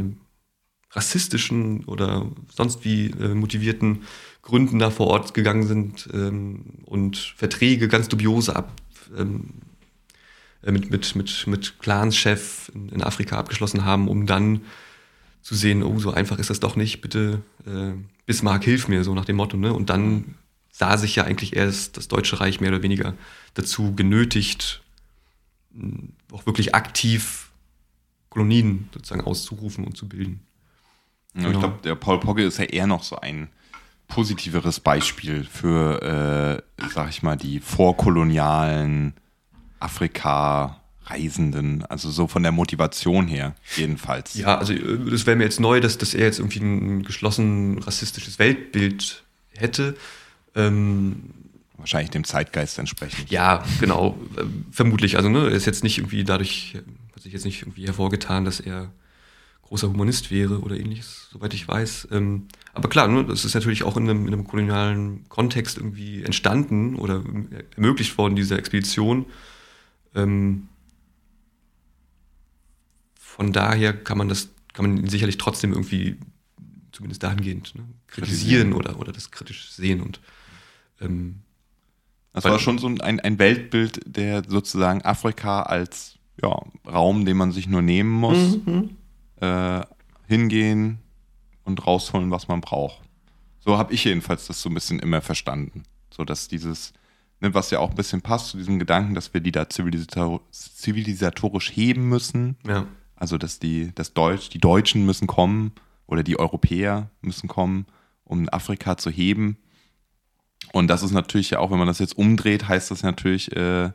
rassistischen 0.92 1.86
oder 1.86 2.28
sonst 2.54 2.86
wie 2.86 3.08
äh, 3.08 3.34
motivierten 3.34 4.04
Gründen 4.44 4.78
da 4.78 4.92
vor 4.92 5.08
Ort 5.08 5.34
gegangen 5.34 5.66
sind 5.66 6.08
ähm, 6.14 6.84
und 6.86 7.18
Verträge 7.18 7.88
ganz 7.88 8.08
dubiose 8.08 8.56
ab, 8.56 8.72
ähm, 9.18 9.46
äh, 9.46 9.69
mit, 10.64 10.92
mit, 10.92 11.16
mit, 11.16 11.48
mit 11.48 11.80
Clanschef 11.80 12.72
in, 12.74 12.90
in 12.90 13.04
Afrika 13.04 13.38
abgeschlossen 13.38 13.86
haben, 13.86 14.08
um 14.08 14.26
dann 14.26 14.62
zu 15.42 15.56
sehen, 15.56 15.84
oh, 15.84 16.00
so 16.00 16.12
einfach 16.12 16.38
ist 16.38 16.50
das 16.50 16.60
doch 16.60 16.76
nicht, 16.76 17.02
bitte 17.02 17.42
äh, 17.66 17.94
Bismarck, 18.26 18.64
hilf 18.64 18.88
mir, 18.88 19.04
so 19.04 19.14
nach 19.14 19.26
dem 19.26 19.38
Motto. 19.38 19.58
Ne? 19.58 19.74
Und 19.74 19.90
dann 19.90 20.36
sah 20.72 20.98
sich 20.98 21.16
ja 21.16 21.24
eigentlich 21.24 21.56
erst 21.56 21.98
das 21.98 22.08
Deutsche 22.08 22.40
Reich 22.40 22.62
mehr 22.62 22.72
oder 22.72 22.84
weniger 22.84 23.14
dazu 23.54 23.96
genötigt, 23.96 24.82
auch 26.32 26.46
wirklich 26.46 26.76
aktiv 26.76 27.52
Kolonien 28.30 28.90
sozusagen 28.94 29.22
auszurufen 29.22 29.86
und 29.86 29.98
zu 29.98 30.08
bilden. 30.08 30.42
Ja, 31.36 31.42
genau. 31.42 31.52
Ich 31.52 31.60
glaube, 31.60 31.80
der 31.84 31.96
Paul 31.96 32.20
Pogge 32.20 32.44
ist 32.44 32.58
ja 32.58 32.66
eher 32.66 32.88
noch 32.88 33.04
so 33.04 33.20
ein 33.20 33.50
positiveres 34.08 34.80
Beispiel 34.80 35.44
für, 35.44 36.64
äh, 36.78 36.88
sag 36.90 37.10
ich 37.10 37.24
mal, 37.24 37.36
die 37.38 37.60
vorkolonialen 37.60 39.14
Afrika-Reisenden, 39.80 41.86
also 41.86 42.12
so 42.12 42.28
von 42.28 42.44
der 42.44 42.52
Motivation 42.52 43.28
her 43.28 43.56
jedenfalls. 43.76 44.36
Ja, 44.36 44.58
also 44.58 44.74
äh, 44.74 45.10
das 45.10 45.26
wäre 45.26 45.36
mir 45.36 45.44
jetzt 45.44 45.60
neu, 45.60 45.80
dass, 45.80 45.98
dass 45.98 46.14
er 46.14 46.26
jetzt 46.26 46.40
irgendwie 46.40 46.60
ein 46.60 47.04
geschlossen 47.04 47.80
rassistisches 47.80 48.40
Weltbild 48.40 49.24
hätte. 49.54 49.96
Ähm, 50.56 51.34
Wahrscheinlich 51.80 52.12
dem 52.12 52.26
Zeitgeist 52.26 52.78
entsprechend. 52.78 53.32
Ja, 53.32 53.64
genau, 53.80 54.18
äh, 54.36 54.44
vermutlich. 54.70 55.16
Also 55.16 55.30
ne, 55.30 55.46
er 55.46 55.52
ist 55.52 55.66
jetzt 55.66 55.84
nicht 55.84 55.98
irgendwie 55.98 56.26
dadurch, 56.26 56.78
hat 57.16 57.24
sich 57.24 57.32
jetzt 57.32 57.46
nicht 57.46 57.62
irgendwie 57.62 57.86
hervorgetan, 57.86 58.44
dass 58.44 58.60
er 58.60 58.92
großer 59.70 59.88
Humanist 59.88 60.32
wäre 60.32 60.60
oder 60.60 60.78
ähnliches, 60.78 61.30
soweit 61.32 61.54
ich 61.54 61.68
weiß. 61.68 62.10
Ähm, 62.12 62.48
aber 62.74 62.90
klar, 62.90 63.08
ne, 63.08 63.24
das 63.24 63.46
ist 63.46 63.54
natürlich 63.54 63.84
auch 63.84 63.96
in 63.96 64.10
einem, 64.10 64.28
in 64.28 64.34
einem 64.34 64.46
kolonialen 64.46 65.30
Kontext 65.30 65.78
irgendwie 65.78 66.24
entstanden 66.24 66.96
oder 66.96 67.24
ermöglicht 67.76 68.18
worden, 68.18 68.36
diese 68.36 68.58
Expedition. 68.58 69.26
Ähm, 70.16 70.68
von 73.20 73.54
daher 73.54 73.94
kann 73.94 74.18
man 74.18 74.30
das, 74.30 74.50
kann 74.74 74.86
man 74.86 75.08
sicherlich 75.08 75.38
trotzdem 75.38 75.72
irgendwie 75.72 76.18
zumindest 76.92 77.24
dahingehend 77.24 77.76
ne? 77.76 77.84
kritisieren 78.08 78.74
oder, 78.74 79.00
oder 79.00 79.12
das 79.12 79.32
kritisch 79.32 79.72
sehen 79.72 80.02
und 80.02 80.20
ähm, 81.00 81.42
das 82.34 82.44
war 82.44 82.60
schon 82.60 82.78
so 82.78 82.88
ein, 82.88 83.20
ein 83.20 83.40
Weltbild, 83.40 84.02
der 84.06 84.44
sozusagen 84.48 85.02
Afrika 85.04 85.64
als 85.64 86.20
ja, 86.42 86.62
Raum, 86.88 87.26
den 87.26 87.38
man 87.38 87.52
sich 87.52 87.68
nur 87.68 87.82
nehmen 87.82 88.12
muss, 88.12 88.58
mhm. 88.66 88.92
äh, 89.42 89.82
hingehen 90.28 91.00
und 91.66 91.86
rausholen, 91.86 92.32
was 92.32 92.48
man 92.48 92.62
braucht. 92.62 93.02
So 93.60 93.78
habe 93.78 93.94
ich 93.94 94.04
jedenfalls 94.04 94.48
das 94.48 94.62
so 94.62 94.70
ein 94.70 94.74
bisschen 94.74 95.00
immer 95.00 95.22
verstanden. 95.22 95.84
So 96.12 96.24
dass 96.24 96.48
dieses, 96.48 96.94
was 97.42 97.72
ja 97.72 97.80
auch 97.80 97.92
ein 97.92 97.96
bisschen 97.96 98.22
passt 98.22 98.50
zu 98.50 98.58
diesem 98.58 98.80
Gedanken, 98.80 99.16
dass 99.16 99.34
wir 99.34 99.42
die 99.42 99.52
da 99.52 99.70
zivilisator 99.70 100.42
zivilisatorisch 100.52 101.72
heben 101.76 102.10
müssen. 102.10 102.58
Ja. 102.68 102.86
Also 103.16 103.38
dass 103.38 103.60
die, 103.60 103.92
das 103.96 104.14
Deutsch, 104.14 104.50
die 104.50 104.60
Deutschen 104.60 105.06
müssen 105.06 105.28
kommen 105.28 105.74
oder 106.06 106.24
die 106.24 106.40
Europäer 106.40 107.10
müssen 107.22 107.48
kommen, 107.48 107.86
um 108.24 108.50
Afrika 108.50 108.98
zu 108.98 109.10
heben. 109.10 109.58
Und 110.72 110.88
das 110.88 111.04
ist 111.04 111.12
natürlich 111.12 111.52
ja 111.52 111.60
auch, 111.60 111.72
wenn 111.72 111.80
man 111.80 111.88
das 111.88 112.00
jetzt 112.00 112.18
umdreht, 112.18 112.68
heißt 112.68 112.92
das 112.92 113.04
natürlich, 113.04 113.56
äh, 113.56 113.92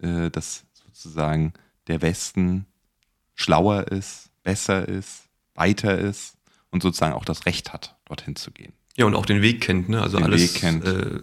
äh, 0.00 0.30
dass 0.30 0.64
sozusagen 0.72 1.52
der 1.86 2.02
Westen 2.02 2.66
schlauer 3.34 3.88
ist, 3.88 4.30
besser 4.42 4.86
ist, 4.86 5.24
weiter 5.54 5.98
ist 5.98 6.36
und 6.70 6.82
sozusagen 6.82 7.14
auch 7.14 7.24
das 7.24 7.46
Recht 7.46 7.72
hat, 7.72 7.96
dorthin 8.04 8.36
zu 8.36 8.50
gehen. 8.50 8.72
Ja, 8.96 9.06
und 9.06 9.14
auch 9.14 9.26
den 9.26 9.42
Weg 9.42 9.60
kennt, 9.60 9.88
ne? 9.88 10.00
Also 10.00 10.18
den 10.18 10.26
alles. 10.26 10.62
Äh, 10.62 11.20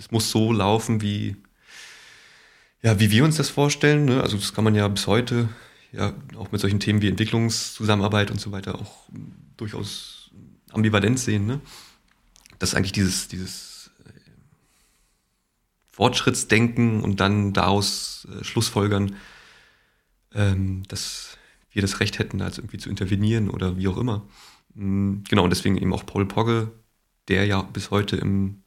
es 0.00 0.10
muss 0.10 0.30
so 0.30 0.50
laufen, 0.50 1.02
wie, 1.02 1.36
ja, 2.82 2.98
wie 2.98 3.10
wir 3.10 3.22
uns 3.22 3.36
das 3.36 3.50
vorstellen. 3.50 4.06
Ne? 4.06 4.22
Also 4.22 4.38
das 4.38 4.54
kann 4.54 4.64
man 4.64 4.74
ja 4.74 4.88
bis 4.88 5.06
heute, 5.06 5.50
ja, 5.92 6.14
auch 6.36 6.50
mit 6.50 6.60
solchen 6.60 6.80
Themen 6.80 7.02
wie 7.02 7.08
Entwicklungszusammenarbeit 7.08 8.30
und 8.30 8.40
so 8.40 8.50
weiter 8.50 8.76
auch 8.76 9.08
durchaus 9.56 10.30
ambivalent 10.72 11.18
sehen, 11.18 11.46
ne? 11.46 11.60
Dass 12.58 12.74
eigentlich 12.74 12.92
dieses, 12.92 13.28
dieses 13.28 13.90
äh, 14.06 14.12
Fortschrittsdenken 15.90 17.02
und 17.02 17.20
dann 17.20 17.52
daraus 17.52 18.26
äh, 18.30 18.44
Schlussfolgern, 18.44 19.16
ähm, 20.34 20.84
dass 20.88 21.36
wir 21.72 21.82
das 21.82 22.00
Recht 22.00 22.18
hätten, 22.18 22.38
da 22.38 22.48
irgendwie 22.48 22.78
zu 22.78 22.88
intervenieren 22.88 23.50
oder 23.50 23.76
wie 23.76 23.88
auch 23.88 23.96
immer. 23.96 24.26
Mhm, 24.74 25.24
genau, 25.28 25.44
und 25.44 25.50
deswegen 25.50 25.76
eben 25.76 25.92
auch 25.92 26.06
Paul 26.06 26.26
Pogge, 26.26 26.70
der 27.28 27.46
ja 27.46 27.62
bis 27.62 27.90
heute 27.90 28.16
im, 28.16 28.62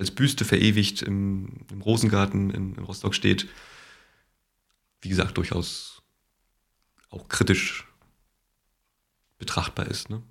als 0.00 0.10
Büste 0.10 0.46
verewigt 0.46 1.02
im, 1.02 1.66
im 1.70 1.82
Rosengarten 1.82 2.50
in, 2.50 2.74
in, 2.74 2.84
Rostock 2.84 3.14
steht, 3.14 3.46
wie 5.02 5.10
gesagt, 5.10 5.36
durchaus 5.36 6.02
auch 7.10 7.28
kritisch 7.28 7.86
betrachtbar 9.38 9.86
ist. 9.88 10.08
Ne? 10.08 10.22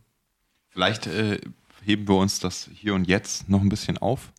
Vielleicht 0.70 1.06
äh, 1.06 1.40
heben 1.84 2.08
wir 2.08 2.16
uns 2.16 2.40
das 2.40 2.68
hier 2.74 2.96
und 2.96 3.08
jetzt 3.08 3.48
noch 3.48 3.62
ein 3.62 3.70
bisschen 3.70 4.00
auf. 4.00 4.34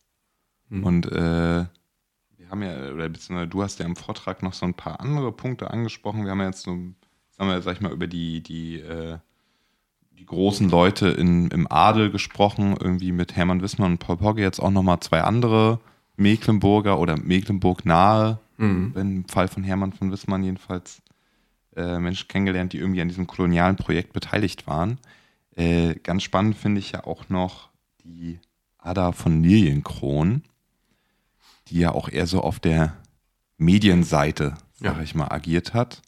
Hm. 0.69 0.85
Und 0.85 1.07
äh, 1.07 1.65
wir 2.37 2.49
haben 2.51 2.63
ja, 2.63 2.91
oder 2.91 3.09
beziehungsweise 3.09 3.49
du 3.49 3.63
hast 3.63 3.79
ja 3.79 3.87
im 3.87 3.95
Vortrag 3.95 4.43
noch 4.43 4.53
so 4.53 4.67
ein 4.67 4.75
paar 4.75 4.99
andere 4.99 5.31
Punkte 5.31 5.71
angesprochen. 5.71 6.25
Wir 6.25 6.33
haben 6.33 6.41
ja 6.41 6.47
jetzt 6.47 6.63
so, 6.63 6.73
sagen 6.73 7.51
wir, 7.51 7.63
sag 7.63 7.77
ich 7.77 7.81
mal, 7.81 7.93
über 7.93 8.09
die, 8.09 8.43
die 8.43 8.81
äh, 8.81 9.19
die 10.21 10.27
großen 10.27 10.69
Leute 10.69 11.09
in, 11.09 11.49
im 11.49 11.67
Adel 11.71 12.11
gesprochen, 12.11 12.77
irgendwie 12.79 13.11
mit 13.11 13.37
Hermann 13.37 13.63
Wissmann 13.63 13.93
und 13.93 13.99
Paul 13.99 14.19
Pogge, 14.19 14.43
jetzt 14.43 14.61
auch 14.61 14.71
nochmal 14.71 15.01
zwei 15.01 15.23
andere 15.23 15.81
Mecklenburger 16.17 16.99
oder 16.99 17.17
Mecklenburg 17.17 17.87
nahe, 17.87 18.39
mhm. 18.59 18.93
im 18.97 19.29
Fall 19.29 19.49
von 19.49 19.65
Hermann 19.65 19.95
von 19.95 20.13
Wissmann 20.13 20.45
jedenfalls, 20.45 21.01
äh, 21.75 21.99
Menschen 21.99 22.29
kennengelernt, 22.29 22.75
die 22.75 22.79
irgendwie 22.79 23.01
an 23.01 23.09
diesem 23.09 23.27
kolonialen 23.27 23.77
Projekt 23.77 24.13
beteiligt 24.13 24.67
waren. 24.67 24.99
Äh, 25.57 25.95
ganz 26.03 26.23
spannend 26.23 26.57
finde 26.57 26.81
ich 26.81 26.93
ja 26.93 27.05
auch 27.05 27.31
noch 27.31 27.71
die 28.05 28.41
Ada 28.77 29.13
von 29.13 29.43
Lilienkron, 29.43 30.43
die 31.69 31.79
ja 31.79 31.93
auch 31.93 32.11
eher 32.11 32.27
so 32.27 32.43
auf 32.43 32.61
der 32.61 32.95
Medienseite, 33.57 34.55
sag 34.75 34.97
ja. 34.97 35.03
ich 35.03 35.15
mal, 35.15 35.29
agiert 35.29 35.73
hat. 35.73 36.03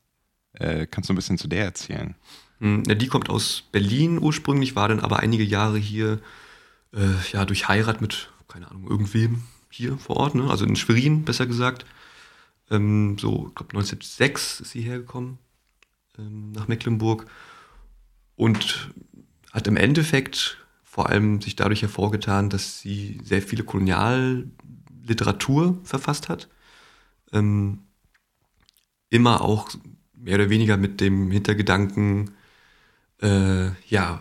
Äh, 0.53 0.87
kannst 0.87 1.09
du 1.09 1.15
ein 1.15 1.17
bisschen 1.17 1.39
zu 1.39 1.49
der 1.49 1.65
erzählen? 1.65 2.15
Hm, 2.63 2.85
die 2.85 3.09
kommt 3.09 3.29
aus 3.29 3.65
Berlin 3.73 4.23
ursprünglich, 4.23 4.77
war 4.77 4.89
dann 4.89 5.01
aber 5.01 5.19
einige 5.19 5.43
Jahre 5.43 5.79
hier, 5.79 6.21
äh, 6.95 7.09
ja, 7.33 7.45
durch 7.45 7.67
Heirat 7.67 8.01
mit, 8.01 8.31
keine 8.47 8.71
Ahnung, 8.71 8.89
irgendwem 8.89 9.43
hier 9.69 9.99
vor 9.99 10.19
Ort, 10.19 10.37
ne? 10.37 10.49
also 10.49 10.65
in 10.65 10.77
Schwerin, 10.77 11.25
besser 11.25 11.47
gesagt. 11.47 11.85
Ähm, 12.71 13.19
so, 13.19 13.49
ich 13.49 13.57
glaube, 13.57 13.73
1906 13.73 14.61
ist 14.61 14.71
sie 14.71 14.83
hergekommen, 14.83 15.39
ähm, 16.19 16.53
nach 16.53 16.69
Mecklenburg. 16.69 17.27
Und 18.37 18.93
hat 19.53 19.67
im 19.67 19.77
Endeffekt 19.77 20.65
vor 20.85 21.09
allem 21.09 21.41
sich 21.41 21.57
dadurch 21.57 21.83
hervorgetan, 21.83 22.49
dass 22.49 22.79
sie 22.79 23.21
sehr 23.25 23.43
viele 23.43 23.65
Kolonialliteratur 23.65 25.81
verfasst 25.83 26.29
hat. 26.29 26.49
Ähm, 27.33 27.81
immer 29.11 29.41
auch 29.41 29.69
mehr 30.15 30.37
oder 30.37 30.49
weniger 30.49 30.77
mit 30.77 31.01
dem 31.01 31.33
Hintergedanken, 31.33 32.31
äh, 33.23 33.71
ja, 33.89 34.21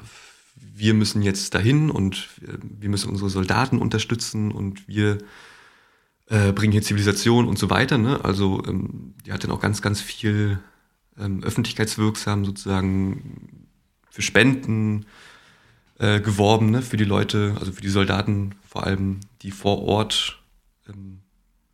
wir 0.56 0.94
müssen 0.94 1.22
jetzt 1.22 1.54
dahin 1.54 1.90
und 1.90 2.30
wir 2.62 2.90
müssen 2.90 3.10
unsere 3.10 3.30
Soldaten 3.30 3.80
unterstützen 3.80 4.52
und 4.52 4.88
wir 4.88 5.18
äh, 6.28 6.52
bringen 6.54 6.72
hier 6.72 6.82
Zivilisation 6.82 7.48
und 7.48 7.60
so 7.60 7.70
weiter. 7.70 7.98
Ne? 7.98 8.24
Also 8.24 8.64
ähm, 8.66 9.14
die 9.26 9.34
hat 9.34 9.44
dann 9.44 9.52
auch 9.52 9.60
ganz, 9.60 9.82
ganz 9.82 10.02
viel 10.02 10.60
ähm, 11.20 11.44
öffentlichkeitswirksam 11.44 12.46
sozusagen 12.46 13.68
für 14.10 14.22
Spenden 14.22 15.06
äh, 16.00 16.20
geworben, 16.20 16.72
ne? 16.72 16.82
für 16.82 16.98
die 16.98 17.04
Leute, 17.04 17.56
also 17.60 17.72
für 17.72 17.82
die 17.82 17.90
Soldaten 17.90 18.56
vor 18.68 18.86
allem, 18.86 19.20
die 19.42 19.52
vor 19.52 19.84
Ort 19.84 20.42
ähm, 20.88 21.20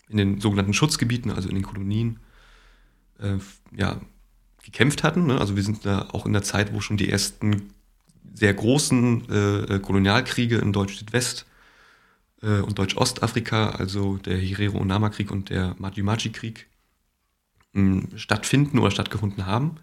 in 0.10 0.18
den 0.18 0.42
sogenannten 0.42 0.74
Schutzgebieten, 0.74 1.32
also 1.32 1.50
in 1.50 1.56
den 1.56 1.64
Kolonien, 1.64 2.20
äh, 3.20 3.38
ja, 3.76 4.02
gekämpft 4.68 5.04
hatten. 5.04 5.28
Ne? 5.28 5.40
Also 5.40 5.56
wir 5.56 5.64
sind 5.64 5.86
da 5.86 6.10
auch 6.12 6.26
in 6.26 6.34
der 6.34 6.44
Zeit, 6.44 6.74
wo 6.74 6.82
schon 6.82 6.98
die 6.98 7.10
ersten 7.10 7.74
sehr 8.34 8.54
großen 8.54 9.30
äh, 9.30 9.76
äh 9.76 9.80
Kolonialkriege 9.80 10.58
in 10.58 10.74
Deutsch-Südwest 10.74 11.46
äh, 12.42 12.60
und 12.60 12.78
Deutsch-Ostafrika, 12.78 13.70
also 13.70 14.18
der 14.18 14.38
Herero-Onama-Krieg 14.38 15.32
und 15.32 15.50
der 15.50 15.74
Maji-Maji-Krieg, 15.80 16.68
hm, 17.74 18.10
stattfinden 18.18 18.78
oder 18.80 18.92
stattgefunden 18.92 19.46
haben. 19.46 19.78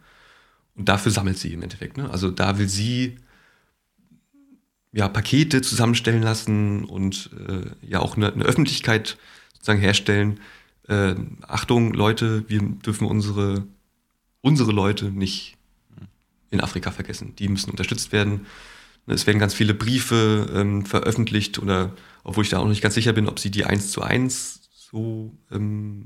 Und 0.75 0.87
dafür 0.87 1.11
sammelt 1.11 1.39
sie 1.39 1.55
im 1.55 1.63
Endeffekt. 1.63 1.97
Ne? 1.97 2.11
Also 2.11 2.31
da 2.31 2.59
will 2.59 2.69
sie 2.69 3.17
ja, 4.93 5.09
Pakete 5.09 5.63
zusammenstellen 5.63 6.23
lassen 6.23 6.85
und 6.85 7.31
äh, 7.49 7.71
ja 7.87 8.01
auch 8.01 8.19
eine, 8.19 8.35
eine, 8.35 8.45
Öffentlichkeit 8.45 9.17
sozusagen 9.55 9.81
herstellen. 9.81 10.41
Äh, 10.89 11.15
Achtung, 11.49 11.95
Leute, 11.95 12.45
wir 12.49 12.61
dürfen 12.61 13.07
unsere 13.07 13.67
unsere 14.45 14.73
Leute 14.73 15.07
nicht 15.07 15.57
in 16.51 16.61
Afrika 16.61 16.91
vergessen. 16.91 17.35
Die 17.37 17.49
müssen 17.49 17.71
unterstützt 17.71 18.13
werden. 18.13 18.47
Es 19.07 19.27
werden 19.27 19.39
ganz 19.39 19.55
viele 19.55 19.73
Briefe 19.73 20.51
ähm, 20.55 20.85
veröffentlicht 20.85 21.59
oder 21.59 21.95
obwohl 22.25 22.45
ich 22.45 22.51
da 22.51 22.59
auch 22.59 22.69
nicht 22.69 22.83
ganz 22.83 22.95
sicher 22.95 23.15
bin, 23.15 23.27
ob 23.27 23.39
sie 23.39 23.51
die 23.51 23.65
eins 23.65 23.91
zu 23.91 24.03
eins 24.03 24.61
so 24.75 25.33
ähm, 25.51 26.05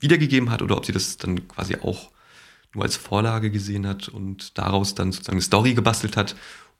wiedergegeben 0.00 0.50
hat 0.50 0.62
oder 0.62 0.78
ob 0.78 0.86
sie 0.86 0.92
das 0.92 1.18
dann 1.18 1.46
quasi 1.46 1.76
auch 1.76 2.10
nur 2.74 2.84
als 2.84 2.96
Vorlage 2.96 3.50
gesehen 3.50 3.86
hat 3.86 4.08
und 4.08 4.56
daraus 4.56 4.94
dann 4.94 5.12
sozusagen 5.12 5.36
eine 5.36 5.42
Story 5.42 5.74
gebastelt 5.74 6.16
hat, 6.16 6.34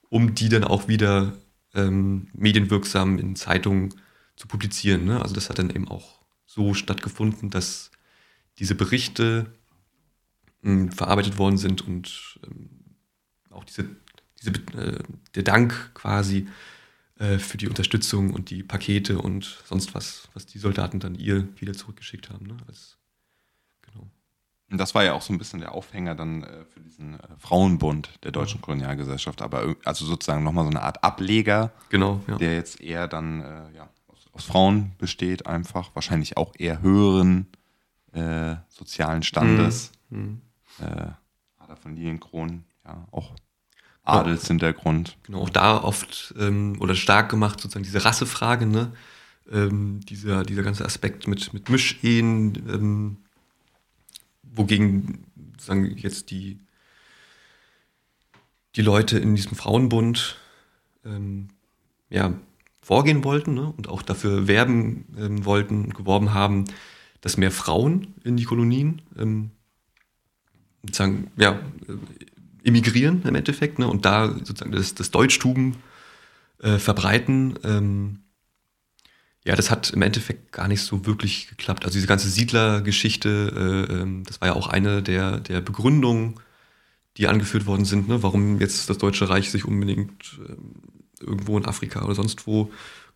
um 0.09 0.35
die 0.35 0.49
dann 0.49 0.65
auch 0.65 0.89
wieder 0.89 1.35
ähm, 1.75 2.29
medienwirksam 2.33 3.19
in 3.19 3.37
Zeitungen 3.37 3.95
zu 4.37 4.49
publizieren. 4.49 5.05
Ne? 5.05 5.21
Also 5.21 5.35
das 5.35 5.51
hat 5.51 5.59
dann 5.59 5.69
eben 5.69 5.89
auch 5.89 6.23
so 6.47 6.73
stattgefunden, 6.73 7.51
dass 7.51 7.91
diese 8.59 8.75
Berichte 8.75 9.53
verarbeitet 10.63 11.39
worden 11.39 11.59
sind 11.59 11.83
und 11.83 12.39
ähm, 12.47 12.71
auch 13.51 13.65
diese, 13.65 13.85
diese, 14.41 14.51
äh, 14.79 14.99
der 15.35 15.43
Dank 15.43 15.93
quasi 15.95 16.49
äh, 17.19 17.39
für 17.39 17.59
die 17.59 17.69
Unterstützung 17.69 18.33
und 18.33 18.51
die 18.51 18.63
Pakete 18.63 19.19
und 19.19 19.63
sonst 19.65 19.95
was, 19.95 20.29
was 20.35 20.47
die 20.47 20.59
Soldaten 20.59 21.01
dann 21.01 21.15
ihr 21.15 21.49
wieder 21.61 21.73
zurückgeschickt 21.73 22.31
haben. 22.31 22.47
Ne? 22.47 22.57
Als, 22.69 22.97
genau. 23.83 24.09
Und 24.71 24.79
das 24.79 24.95
war 24.95 25.03
ja 25.05 25.15
auch 25.15 25.23
so 25.23 25.33
ein 25.33 25.39
bisschen 25.39 25.61
der 25.61 25.73
Aufhänger 25.73 26.15
dann 26.15 26.45
äh, 26.45 26.65
für 26.65 26.81
diesen 26.81 27.19
Frauenbund 27.39 28.11
der 28.23 28.31
Deutschen 28.31 28.59
mhm. 28.59 28.63
Kolonialgesellschaft, 28.63 29.43
aber 29.43 29.75
also 29.85 30.05
sozusagen 30.05 30.45
nochmal 30.45 30.65
so 30.65 30.71
eine 30.71 30.83
Art 30.83 31.03
Ableger, 31.03 31.73
genau, 31.89 32.23
ja. 32.29 32.37
der 32.37 32.55
jetzt 32.55 32.81
eher 32.81 33.09
dann 33.09 33.41
ja, 33.75 33.91
aus, 34.07 34.29
aus, 34.33 34.45
Frauen 34.45 34.93
besteht, 34.99 35.47
einfach 35.47 35.91
wahrscheinlich 35.95 36.37
auch 36.37 36.55
eher 36.57 36.81
höheren 36.83 37.49
äh, 38.13 38.55
sozialen 38.69 39.25
Standes. 39.25 39.91
Mhm. 40.09 40.19
Mhm 40.19 40.43
äh, 40.81 41.09
Ada 41.59 41.77
von 41.77 41.97
Lienkron, 41.97 42.65
ja, 42.85 43.07
auch 43.11 43.35
Adelshintergrund. 44.05 45.17
Genau, 45.23 45.43
auch 45.43 45.51
da 45.51 45.83
oft 45.83 46.35
ähm, 46.39 46.77
oder 46.81 46.95
stark 46.95 47.29
gemacht, 47.29 47.61
sozusagen 47.61 47.85
diese 47.85 48.05
Rassefrage, 48.05 48.67
ne? 48.67 48.93
Ähm, 49.51 50.01
dieser, 50.09 50.45
dieser 50.45 50.63
ganze 50.63 50.85
Aspekt 50.85 51.27
mit, 51.27 51.53
mit 51.53 51.69
Mischehen, 51.69 52.55
ähm, 52.69 53.17
wogegen 54.43 55.25
sozusagen 55.53 55.97
jetzt 55.97 56.31
die, 56.31 56.59
die 58.77 58.83
Leute 58.83 59.19
in 59.19 59.35
diesem 59.35 59.57
Frauenbund 59.57 60.37
ähm, 61.05 61.49
ja, 62.09 62.35
vorgehen 62.83 63.25
wollten 63.25 63.55
ne? 63.55 63.73
und 63.77 63.89
auch 63.89 64.03
dafür 64.03 64.47
werben 64.47 65.07
ähm, 65.19 65.45
wollten 65.45 65.85
und 65.85 65.95
geworben 65.95 66.35
haben, 66.35 66.65
dass 67.21 67.37
mehr 67.37 67.53
Frauen 67.53 68.15
in 68.25 68.37
die 68.37 68.45
Kolonien 68.45 69.03
ähm, 69.19 69.51
sozusagen, 70.83 71.31
ja, 71.37 71.53
äh, 71.89 72.69
emigrieren 72.69 73.23
im 73.25 73.35
Endeffekt 73.35 73.79
ne? 73.79 73.89
und 73.89 74.05
da 74.05 74.29
sozusagen 74.29 74.73
das, 74.73 74.95
das 74.95 75.11
Deutschtum 75.11 75.77
äh, 76.61 76.79
verbreiten. 76.79 77.59
Ähm, 77.65 78.19
ja, 79.45 79.57
das 79.57 79.71
hat 79.71 79.91
im 79.91 80.03
Endeffekt 80.03 80.53
gar 80.53 80.69
nicht 80.69 80.83
so 80.83 81.05
wirklich 81.05 81.49
geklappt. 81.49 81.85
Also 81.85 81.95
diese 81.95 82.07
ganze 82.07 82.29
Siedlergeschichte, 82.29 83.89
äh, 83.91 83.93
ähm, 83.93 84.23
das 84.25 84.41
war 84.41 84.49
ja 84.49 84.55
auch 84.55 84.69
eine 84.69 85.03
der, 85.03 85.41
der 85.41 85.61
Begründungen, 85.61 86.35
die 87.17 87.27
angeführt 87.27 87.67
worden 87.67 87.85
sind, 87.85 88.09
ne? 88.09 88.23
warum 88.23 88.61
jetzt 88.61 88.89
das 88.89 88.99
Deutsche 88.99 89.29
Reich 89.29 89.51
sich 89.51 89.65
unbedingt 89.65 90.39
ähm, 90.49 90.75
irgendwo 91.21 91.59
in 91.59 91.67
Afrika 91.67 92.05
oder 92.05 92.15
sonst 92.15 92.47
wo 92.47 92.71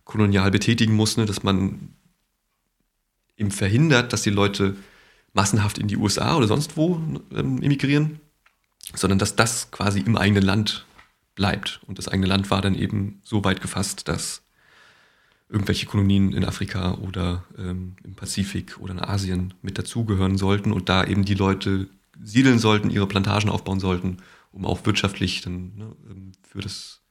kolonial 0.05 0.51
betätigen 0.51 0.95
muss, 0.95 1.17
ne? 1.17 1.27
dass 1.27 1.43
man 1.43 1.95
eben 3.37 3.51
verhindert, 3.51 4.13
dass 4.13 4.23
die 4.23 4.31
Leute 4.31 4.77
massenhaft 5.37 5.79
in 5.79 5.87
die 5.87 5.97
USA 5.97 6.37
oder 6.37 6.49
sonst 6.49 6.77
wo 6.77 7.01
ähm, 7.33 7.63
emigrieren, 7.63 8.19
sondern 8.95 9.21
dass 9.21 9.37
das 9.37 9.71
quasi 9.71 10.01
im 10.01 10.17
eigenen 10.17 10.43
Land 10.43 10.87
bleibt. 11.37 11.81
Und 11.87 11.99
das 11.99 12.09
eigene 12.09 12.27
Land 12.27 12.51
war 12.51 12.63
dann 12.63 12.75
eben 12.75 13.21
so 13.23 13.45
weit 13.45 13.61
gefasst, 13.61 14.09
dass 14.09 14.43
irgendwelche 15.49 15.87
Kolonien 15.87 16.33
in 16.33 16.45
Afrika 16.45 16.95
oder 16.95 17.45
ähm, 17.57 17.97
im 18.03 18.15
Pazifik 18.17 18.79
oder 18.81 18.95
in 18.95 19.01
Asien 19.01 19.55
mit 19.63 19.79
dazugehören 19.79 20.39
sollten 20.39 20.73
und 20.73 20.89
da 20.89 21.05
eben 21.05 21.25
die 21.25 21.35
Leute 21.35 21.89
siedeln 22.21 22.59
sollten, 22.59 22.91
ihre 22.91 23.07
Plantagen 23.07 23.51
aufbauen 23.51 23.79
sollten, 23.79 24.17
um 24.51 24.65
auch 24.65 24.85
wirtschaftlich 24.87 25.43
dann 25.43 25.77
ne, 25.77 25.97
ähm, 26.11 26.33
für 26.43 26.63
das 26.63 27.03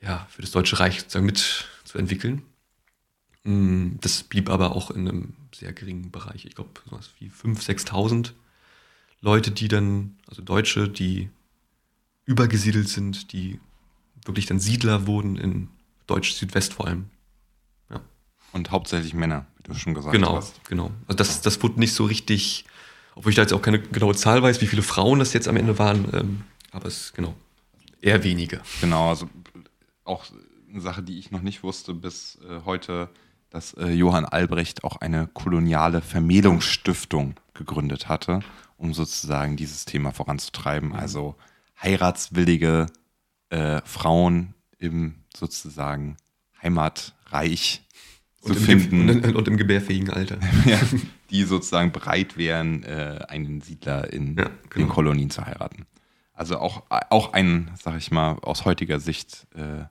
ja 0.00 0.26
für 0.28 0.42
das 0.42 0.50
Deutsche 0.50 0.80
Reich 0.80 1.00
sozusagen 1.00 1.26
mitzuentwickeln. 1.26 2.42
Mm, 3.44 3.96
das 4.00 4.22
blieb 4.22 4.48
aber 4.48 4.76
auch 4.76 4.90
in 4.90 5.08
einem 5.08 5.34
sehr 5.54 5.72
geringen 5.72 6.10
Bereich. 6.10 6.44
Ich 6.44 6.54
glaube, 6.54 6.70
sowas 6.88 7.10
wie 7.18 7.28
5.000, 7.28 7.86
6.000 7.88 8.32
Leute, 9.20 9.50
die 9.50 9.68
dann, 9.68 10.16
also 10.28 10.42
Deutsche, 10.42 10.88
die 10.88 11.30
übergesiedelt 12.24 12.88
sind, 12.88 13.32
die 13.32 13.60
wirklich 14.24 14.46
dann 14.46 14.60
Siedler 14.60 15.06
wurden 15.06 15.36
in 15.36 15.68
Deutsch-Südwest 16.06 16.74
vor 16.74 16.86
allem. 16.86 17.06
Ja. 17.90 18.00
Und 18.52 18.70
hauptsächlich 18.70 19.14
Männer, 19.14 19.46
wie 19.58 19.62
du 19.64 19.74
schon 19.74 19.94
gesagt 19.94 20.12
genau, 20.12 20.36
hast. 20.36 20.64
Genau, 20.68 20.88
genau. 20.88 20.96
Also 21.06 21.16
das, 21.16 21.40
das 21.40 21.62
wurde 21.62 21.80
nicht 21.80 21.94
so 21.94 22.04
richtig, 22.04 22.64
obwohl 23.14 23.30
ich 23.30 23.36
da 23.36 23.42
jetzt 23.42 23.52
auch 23.52 23.62
keine 23.62 23.80
genaue 23.80 24.14
Zahl 24.14 24.42
weiß, 24.42 24.60
wie 24.60 24.66
viele 24.66 24.82
Frauen 24.82 25.18
das 25.18 25.32
jetzt 25.32 25.48
am 25.48 25.56
Ende 25.56 25.78
waren, 25.78 26.08
ähm, 26.12 26.42
aber 26.70 26.86
es 26.86 27.06
ist 27.06 27.14
genau 27.14 27.34
eher 28.02 28.22
wenige. 28.24 28.60
Genau, 28.80 29.08
also 29.08 29.30
auch 30.04 30.26
eine 30.68 30.80
Sache, 30.80 31.02
die 31.02 31.18
ich 31.18 31.30
noch 31.30 31.40
nicht 31.40 31.62
wusste 31.62 31.94
bis 31.94 32.38
äh, 32.48 32.60
heute, 32.64 33.08
dass 33.52 33.74
äh, 33.74 33.90
Johann 33.90 34.24
Albrecht 34.24 34.82
auch 34.82 34.96
eine 34.96 35.26
koloniale 35.26 36.00
Vermählungsstiftung 36.00 37.34
gegründet 37.52 38.08
hatte, 38.08 38.40
um 38.78 38.94
sozusagen 38.94 39.56
dieses 39.56 39.84
Thema 39.84 40.12
voranzutreiben. 40.12 40.90
Mhm. 40.90 40.94
Also 40.94 41.36
heiratswillige 41.80 42.86
äh, 43.50 43.82
Frauen 43.84 44.54
im 44.78 45.16
sozusagen 45.36 46.16
Heimatreich 46.62 47.82
und 48.40 48.54
zu 48.54 48.60
finden. 48.60 49.10
Und, 49.10 49.36
und, 49.36 49.48
im 49.48 49.56
gebärfähigen 49.58 50.10
Alter. 50.10 50.38
ja, 50.64 50.80
die 51.30 51.44
sozusagen 51.44 51.92
bereit 51.92 52.38
wären, 52.38 52.82
äh, 52.84 53.20
einen 53.28 53.60
Siedler 53.60 54.12
in 54.12 54.36
ja, 54.36 54.44
genau. 54.44 54.54
den 54.76 54.88
Kolonien 54.88 55.30
zu 55.30 55.44
heiraten. 55.44 55.86
Also 56.32 56.58
auch, 56.58 56.84
auch 56.88 57.34
ein, 57.34 57.70
sag 57.80 57.98
ich 57.98 58.10
mal, 58.10 58.38
aus 58.40 58.64
heutiger 58.64 58.98
Sicht 58.98 59.46
äh, 59.54 59.84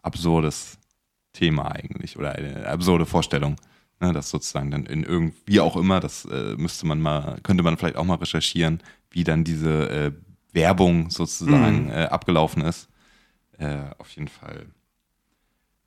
absurdes 0.00 0.78
Thema 1.32 1.72
eigentlich 1.72 2.18
oder 2.18 2.32
eine 2.32 2.66
absurde 2.66 3.06
Vorstellung. 3.06 3.56
Ne, 4.00 4.12
das 4.12 4.30
sozusagen 4.30 4.72
dann 4.72 4.86
in 4.86 5.04
irgendwie 5.04 5.60
auch 5.60 5.76
immer, 5.76 6.00
das 6.00 6.24
äh, 6.24 6.56
müsste 6.56 6.86
man 6.86 7.00
mal, 7.00 7.38
könnte 7.44 7.62
man 7.62 7.76
vielleicht 7.76 7.94
auch 7.96 8.04
mal 8.04 8.16
recherchieren, 8.16 8.82
wie 9.10 9.22
dann 9.22 9.44
diese 9.44 9.88
äh, 9.90 10.12
Werbung 10.52 11.10
sozusagen 11.10 11.84
mhm. 11.84 11.90
äh, 11.90 12.04
abgelaufen 12.06 12.62
ist. 12.62 12.88
Äh, 13.58 13.78
auf 13.98 14.10
jeden 14.10 14.26
Fall, 14.26 14.66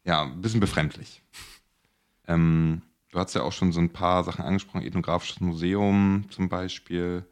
ja, 0.05 0.23
ein 0.23 0.41
bisschen 0.41 0.61
befremdlich. 0.61 1.23
Ähm, 2.27 2.83
du 3.11 3.19
hast 3.19 3.35
ja 3.35 3.41
auch 3.41 3.51
schon 3.51 3.73
so 3.73 3.81
ein 3.81 3.91
paar 3.91 4.23
Sachen 4.23 4.45
angesprochen, 4.45 4.83
Ethnografisches 4.83 5.41
Museum 5.41 6.25
zum 6.29 6.47
Beispiel. 6.47 7.25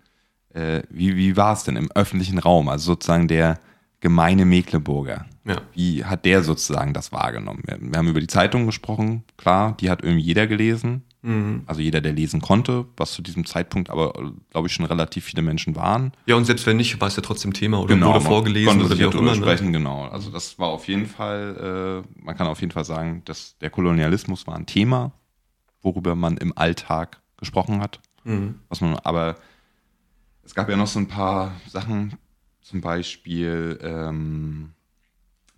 Äh, 0.49 0.83
wie 0.89 1.15
wie 1.15 1.37
war 1.37 1.53
es 1.53 1.63
denn 1.63 1.77
im 1.77 1.91
öffentlichen 1.93 2.39
Raum? 2.39 2.67
Also 2.67 2.91
sozusagen 2.93 3.27
der 3.27 3.59
gemeine 4.03 4.43
Mecklenburger. 4.43 5.25
Ja. 5.45 5.61
Wie 5.73 6.03
hat 6.03 6.25
der 6.25 6.43
sozusagen 6.43 6.93
das 6.93 7.13
wahrgenommen? 7.13 7.63
Wir, 7.65 7.77
wir 7.79 7.97
haben 7.97 8.09
über 8.09 8.19
die 8.19 8.27
Zeitung 8.27 8.65
gesprochen, 8.65 9.23
klar, 9.37 9.77
die 9.79 9.89
hat 9.89 10.03
irgendwie 10.03 10.23
jeder 10.23 10.45
gelesen. 10.45 11.03
Mhm. 11.21 11.63
Also 11.67 11.79
jeder, 11.79 12.01
der 12.01 12.11
lesen 12.11 12.41
konnte, 12.41 12.85
was 12.97 13.13
zu 13.13 13.21
diesem 13.21 13.45
Zeitpunkt 13.45 13.89
aber, 13.89 14.11
glaube 14.49 14.67
ich, 14.67 14.73
schon 14.73 14.83
relativ 14.85 15.23
viele 15.23 15.41
Menschen 15.41 15.77
waren. 15.77 16.11
Ja, 16.25 16.35
und 16.35 16.43
selbst 16.43 16.67
wenn 16.67 16.75
nicht, 16.75 16.99
war 16.99 17.07
es 17.07 17.15
ja 17.15 17.21
trotzdem 17.21 17.53
Thema 17.53 17.79
oder 17.79 17.95
genau, 17.95 18.09
wurde 18.13 18.21
vorgelesen 18.21 18.81
oder 18.81 18.99
wie 18.99 19.05
auch 19.05 19.15
immer. 19.15 19.31
Ne? 19.31 19.37
Sprechen, 19.37 19.67
ne? 19.67 19.77
Genau, 19.77 20.03
also 20.09 20.29
das 20.29 20.59
war 20.59 20.67
auf 20.67 20.85
jeden 20.89 21.05
Fall, 21.05 22.03
äh, 22.03 22.21
man 22.21 22.35
kann 22.35 22.47
auf 22.47 22.59
jeden 22.59 22.73
Fall 22.73 22.83
sagen, 22.83 23.21
dass 23.23 23.57
der 23.59 23.69
Kolonialismus 23.69 24.45
war 24.47 24.57
ein 24.57 24.65
Thema, 24.65 25.13
worüber 25.81 26.13
man 26.15 26.35
im 26.35 26.57
Alltag 26.57 27.21
gesprochen 27.37 27.79
hat. 27.79 28.01
Mhm. 28.25 28.55
Was 28.67 28.81
man, 28.81 28.97
aber 28.97 29.37
es 30.43 30.53
gab 30.53 30.69
ja 30.69 30.75
noch 30.75 30.87
so 30.87 30.99
ein 30.99 31.07
paar 31.07 31.53
Sachen, 31.69 32.17
zum 32.63 32.81
Beispiel 32.81 33.79
ähm, 33.81 34.71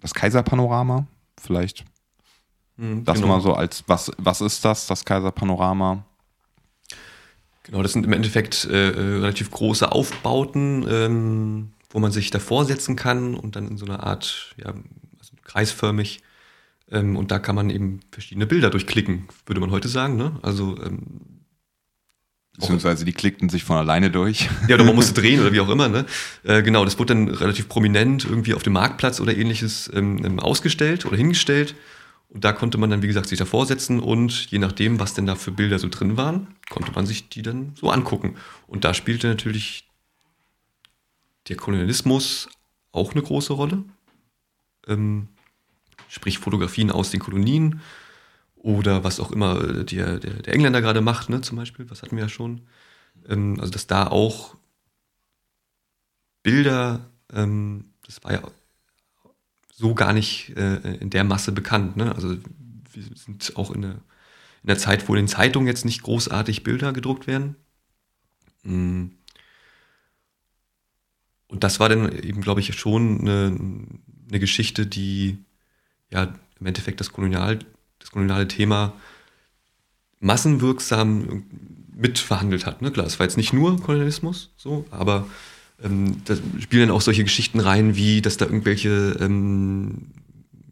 das 0.02 0.14
Kaiserpanorama, 0.14 1.08
vielleicht. 1.40 1.86
Mhm, 2.78 3.06
das 3.06 3.16
genau. 3.16 3.28
mal 3.28 3.42
so 3.42 3.54
als, 3.54 3.84
was, 3.88 4.12
was 4.18 4.42
ist 4.42 4.66
das, 4.66 4.88
das 4.88 5.06
Kaiserpanorama? 5.06 6.04
Genau, 7.64 7.82
das 7.82 7.94
sind 7.94 8.06
im 8.06 8.14
Endeffekt 8.14 8.66
äh, 8.66 8.92
äh, 8.92 9.14
relativ 9.16 9.50
große 9.50 9.92
Aufbauten, 9.92 10.86
ähm, 10.88 11.72
wo 11.90 12.00
man 12.00 12.12
sich 12.12 12.30
davor 12.30 12.66
setzen 12.66 12.96
kann 12.96 13.34
und 13.34 13.56
dann 13.56 13.68
in 13.68 13.78
so 13.78 13.86
einer 13.86 14.04
Art, 14.04 14.54
ja, 14.58 14.68
also 14.68 15.34
kreisförmig. 15.44 16.22
Ähm, 16.92 17.16
und 17.16 17.32
da 17.32 17.40
kann 17.40 17.56
man 17.56 17.72
eben 17.72 18.02
verschiedene 18.12 18.46
Bilder 18.46 18.70
durchklicken, 18.70 19.28
würde 19.48 19.62
man 19.62 19.72
heute 19.72 19.88
sagen. 19.88 20.18
Ne? 20.18 20.38
Also 20.44 20.78
ähm, 20.84 21.35
Beziehungsweise 22.58 23.04
die 23.04 23.14
klickten 23.14 23.50
sich 23.50 23.64
von 23.64 23.78
alleine 23.78 24.10
durch. 24.10 24.50
Ja, 24.68 24.76
oder 24.76 24.86
man 24.86 24.96
musste 24.96 25.14
drehen 25.22 25.42
oder 25.42 25.52
wie 25.52 25.60
auch 25.60 25.70
immer. 25.70 25.90
Ne? 25.90 26.06
Äh, 26.44 26.64
genau, 26.64 26.86
das 26.86 26.98
wurde 26.98 27.14
dann 27.14 27.28
relativ 27.28 27.68
prominent 27.68 28.26
irgendwie 28.26 28.54
auf 28.54 28.64
dem 28.64 28.74
Marktplatz 28.74 29.20
oder 29.20 29.36
ähnliches 29.36 29.92
ähm, 29.94 30.24
ähm, 30.24 30.40
ausgestellt 30.40 31.06
oder 31.06 31.18
hingestellt. 31.18 31.76
Und 32.30 32.44
da 32.44 32.54
konnte 32.54 32.78
man 32.78 32.90
dann, 32.90 33.02
wie 33.02 33.08
gesagt, 33.08 33.28
sich 33.28 33.40
davor 33.40 33.66
setzen 33.66 34.00
und 34.00 34.52
je 34.52 34.60
nachdem, 34.60 35.00
was 35.00 35.14
denn 35.14 35.26
da 35.26 35.36
für 35.36 35.52
Bilder 35.52 35.80
so 35.80 35.88
drin 35.90 36.18
waren, 36.18 36.48
konnte 36.70 36.92
man 36.92 37.06
sich 37.06 37.30
die 37.30 37.42
dann 37.42 37.74
so 37.80 37.90
angucken. 37.90 38.36
Und 38.68 38.84
da 38.84 38.94
spielte 38.94 39.28
natürlich 39.28 39.88
der 41.48 41.56
Kolonialismus 41.56 42.50
auch 42.92 43.12
eine 43.12 43.22
große 43.22 43.54
Rolle. 43.54 43.84
Ähm, 44.88 45.28
sprich 46.10 46.40
Fotografien 46.40 46.92
aus 46.92 47.12
den 47.12 47.20
Kolonien, 47.20 47.82
oder 48.66 49.04
was 49.04 49.20
auch 49.20 49.32
immer 49.32 49.64
äh, 49.64 49.86
der, 49.86 50.18
der, 50.18 50.42
der 50.42 50.54
Engländer 50.54 50.82
gerade 50.82 51.00
macht, 51.00 51.30
ne, 51.30 51.40
zum 51.42 51.56
Beispiel, 51.56 51.88
was 51.92 52.02
hatten 52.02 52.16
wir 52.16 52.24
ja 52.24 52.30
schon. 52.30 52.62
Ähm, 53.30 53.60
also, 53.60 53.72
dass 53.72 53.86
da 53.86 54.08
auch 54.08 54.56
Bilder, 56.42 57.12
ähm, 57.32 57.94
das 58.04 58.24
war 58.24 58.34
ja 58.34 58.42
so 59.72 59.94
gar 59.94 60.14
nicht 60.14 60.58
äh, 60.58 60.96
in 60.96 61.12
der 61.12 61.24
Masse 61.24 61.52
bekannt. 61.52 61.96
Ne? 61.96 62.16
Also, 62.16 62.38
wir 62.92 63.04
sind 63.14 63.56
auch 63.56 63.70
in, 63.70 63.86
eine, 63.86 63.94
in 64.64 64.68
der 64.68 64.80
Zeit, 64.80 65.08
wo 65.08 65.14
in 65.14 65.24
den 65.24 65.28
Zeitungen 65.28 65.68
jetzt 65.68 65.86
nicht 65.86 66.02
großartig 66.02 66.64
Bilder 66.64 66.92
gedruckt 66.92 67.28
werden. 67.28 67.56
Mm. 68.64 69.10
Und 71.48 71.64
das 71.64 71.80
war 71.80 71.88
dann 71.88 72.12
eben, 72.12 72.42
glaube 72.42 72.62
ich, 72.62 72.74
schon 72.76 73.22
eine, 73.22 73.56
eine 74.30 74.40
Geschichte, 74.40 74.88
die 74.88 75.38
ja 76.10 76.34
im 76.60 76.66
Endeffekt 76.66 77.00
das 77.00 77.12
Kolonial, 77.12 77.60
das 78.06 78.12
koloniale 78.12 78.48
Thema 78.48 78.94
massenwirksam 80.20 81.44
mitverhandelt 81.96 82.66
hat. 82.68 82.82
Ne? 82.82 82.92
Klar, 82.92 83.08
es 83.08 83.20
war 83.20 83.26
jetzt 83.26 83.38
nicht 83.38 83.52
nur 83.52 83.82
Kolonialismus, 83.82 84.52
so, 84.58 84.86
aber 84.92 85.28
ähm, 85.84 86.22
da 86.26 86.36
spielen 86.60 86.88
dann 86.88 86.96
auch 86.96 87.02
solche 87.02 87.24
Geschichten 87.24 87.60
rein, 87.60 87.96
wie 87.96 88.22
dass 88.22 88.38
da 88.38 88.46
irgendwelche, 88.46 89.18
ähm, 89.20 90.12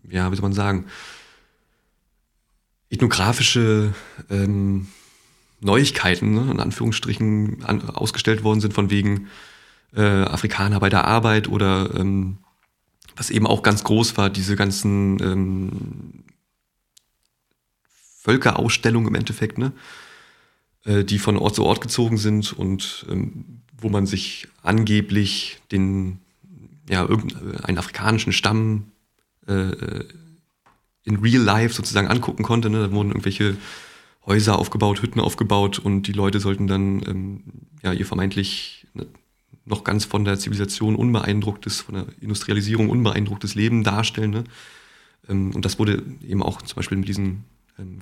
ja, 0.09 0.31
wie 0.31 0.35
soll 0.35 0.43
man 0.43 0.53
sagen, 0.53 0.85
ethnografische 2.91 3.95
ähm, 4.29 4.87
Neuigkeiten, 5.59 6.33
ne, 6.33 6.51
in 6.51 6.59
Anführungsstrichen, 6.59 7.63
an, 7.63 7.89
ausgestellt 7.89 8.43
worden 8.43 8.61
sind, 8.61 8.73
von 8.75 8.91
wegen 8.91 9.27
äh, 9.95 10.01
Afrikaner 10.01 10.79
bei 10.79 10.89
der 10.89 11.05
Arbeit 11.05 11.47
oder 11.47 11.95
ähm, 11.95 12.37
was 13.15 13.31
eben 13.31 13.47
auch 13.47 13.63
ganz 13.63 13.83
groß 13.83 14.17
war, 14.17 14.29
diese 14.29 14.55
ganzen 14.55 15.19
ähm, 15.21 16.22
Völkerausstellung 18.23 19.05
im 19.07 19.15
Endeffekt, 19.15 19.57
ne? 19.57 19.73
Äh, 20.85 21.03
die 21.03 21.19
von 21.19 21.37
Ort 21.37 21.55
zu 21.55 21.63
Ort 21.63 21.81
gezogen 21.81 22.17
sind 22.17 22.53
und 22.53 23.05
ähm, 23.09 23.61
wo 23.77 23.89
man 23.89 24.05
sich 24.05 24.47
angeblich 24.61 25.59
den, 25.71 26.19
ja, 26.89 27.05
irgendeinen 27.05 27.77
afrikanischen 27.77 28.31
Stamm 28.31 28.91
äh, 29.45 30.05
in 31.03 31.17
real 31.17 31.41
life 31.41 31.73
sozusagen 31.73 32.07
angucken 32.07 32.43
konnte. 32.43 32.69
Ne? 32.69 32.79
Da 32.79 32.91
wurden 32.91 33.09
irgendwelche 33.09 33.57
Häuser 34.25 34.57
aufgebaut, 34.57 35.01
Hütten 35.01 35.19
aufgebaut 35.19 35.79
und 35.79 36.03
die 36.03 36.13
Leute 36.13 36.39
sollten 36.39 36.67
dann 36.67 37.03
ähm, 37.05 37.43
ja 37.81 37.91
ihr 37.91 38.05
vermeintlich 38.05 38.87
ne, 38.93 39.05
noch 39.65 39.83
ganz 39.83 40.05
von 40.05 40.23
der 40.23 40.39
Zivilisation 40.39 40.95
unbeeindrucktes, 40.95 41.81
von 41.81 41.95
der 41.95 42.05
Industrialisierung 42.21 42.89
unbeeindrucktes 42.89 43.55
Leben 43.55 43.83
darstellen. 43.83 44.31
Ne? 44.31 44.43
Ähm, 45.27 45.53
und 45.53 45.65
das 45.65 45.77
wurde 45.77 46.03
eben 46.25 46.41
auch 46.41 46.61
zum 46.61 46.77
Beispiel 46.77 46.97
mit 46.97 47.09
diesen 47.09 47.43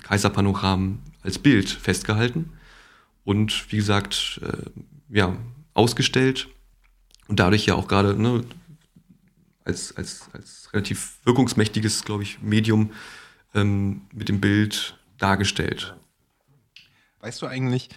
Kaiserpanoramen 0.02 1.00
als 1.22 1.38
Bild 1.38 1.68
festgehalten 1.68 2.50
und 3.24 3.70
wie 3.72 3.76
gesagt, 3.76 4.40
äh, 4.42 4.70
ja, 5.08 5.36
ausgestellt 5.74 6.48
und 7.28 7.38
dadurch 7.38 7.66
ja 7.66 7.74
auch 7.74 7.88
gerade 7.88 8.20
ne, 8.20 8.44
als, 9.64 9.96
als, 9.96 10.28
als 10.32 10.68
relativ 10.72 11.18
wirkungsmächtiges, 11.24 12.04
glaube 12.04 12.22
ich, 12.22 12.42
Medium 12.42 12.90
ähm, 13.54 14.02
mit 14.12 14.28
dem 14.28 14.40
Bild 14.40 14.98
dargestellt. 15.18 15.94
Weißt 17.20 17.40
du 17.40 17.46
eigentlich, 17.46 17.88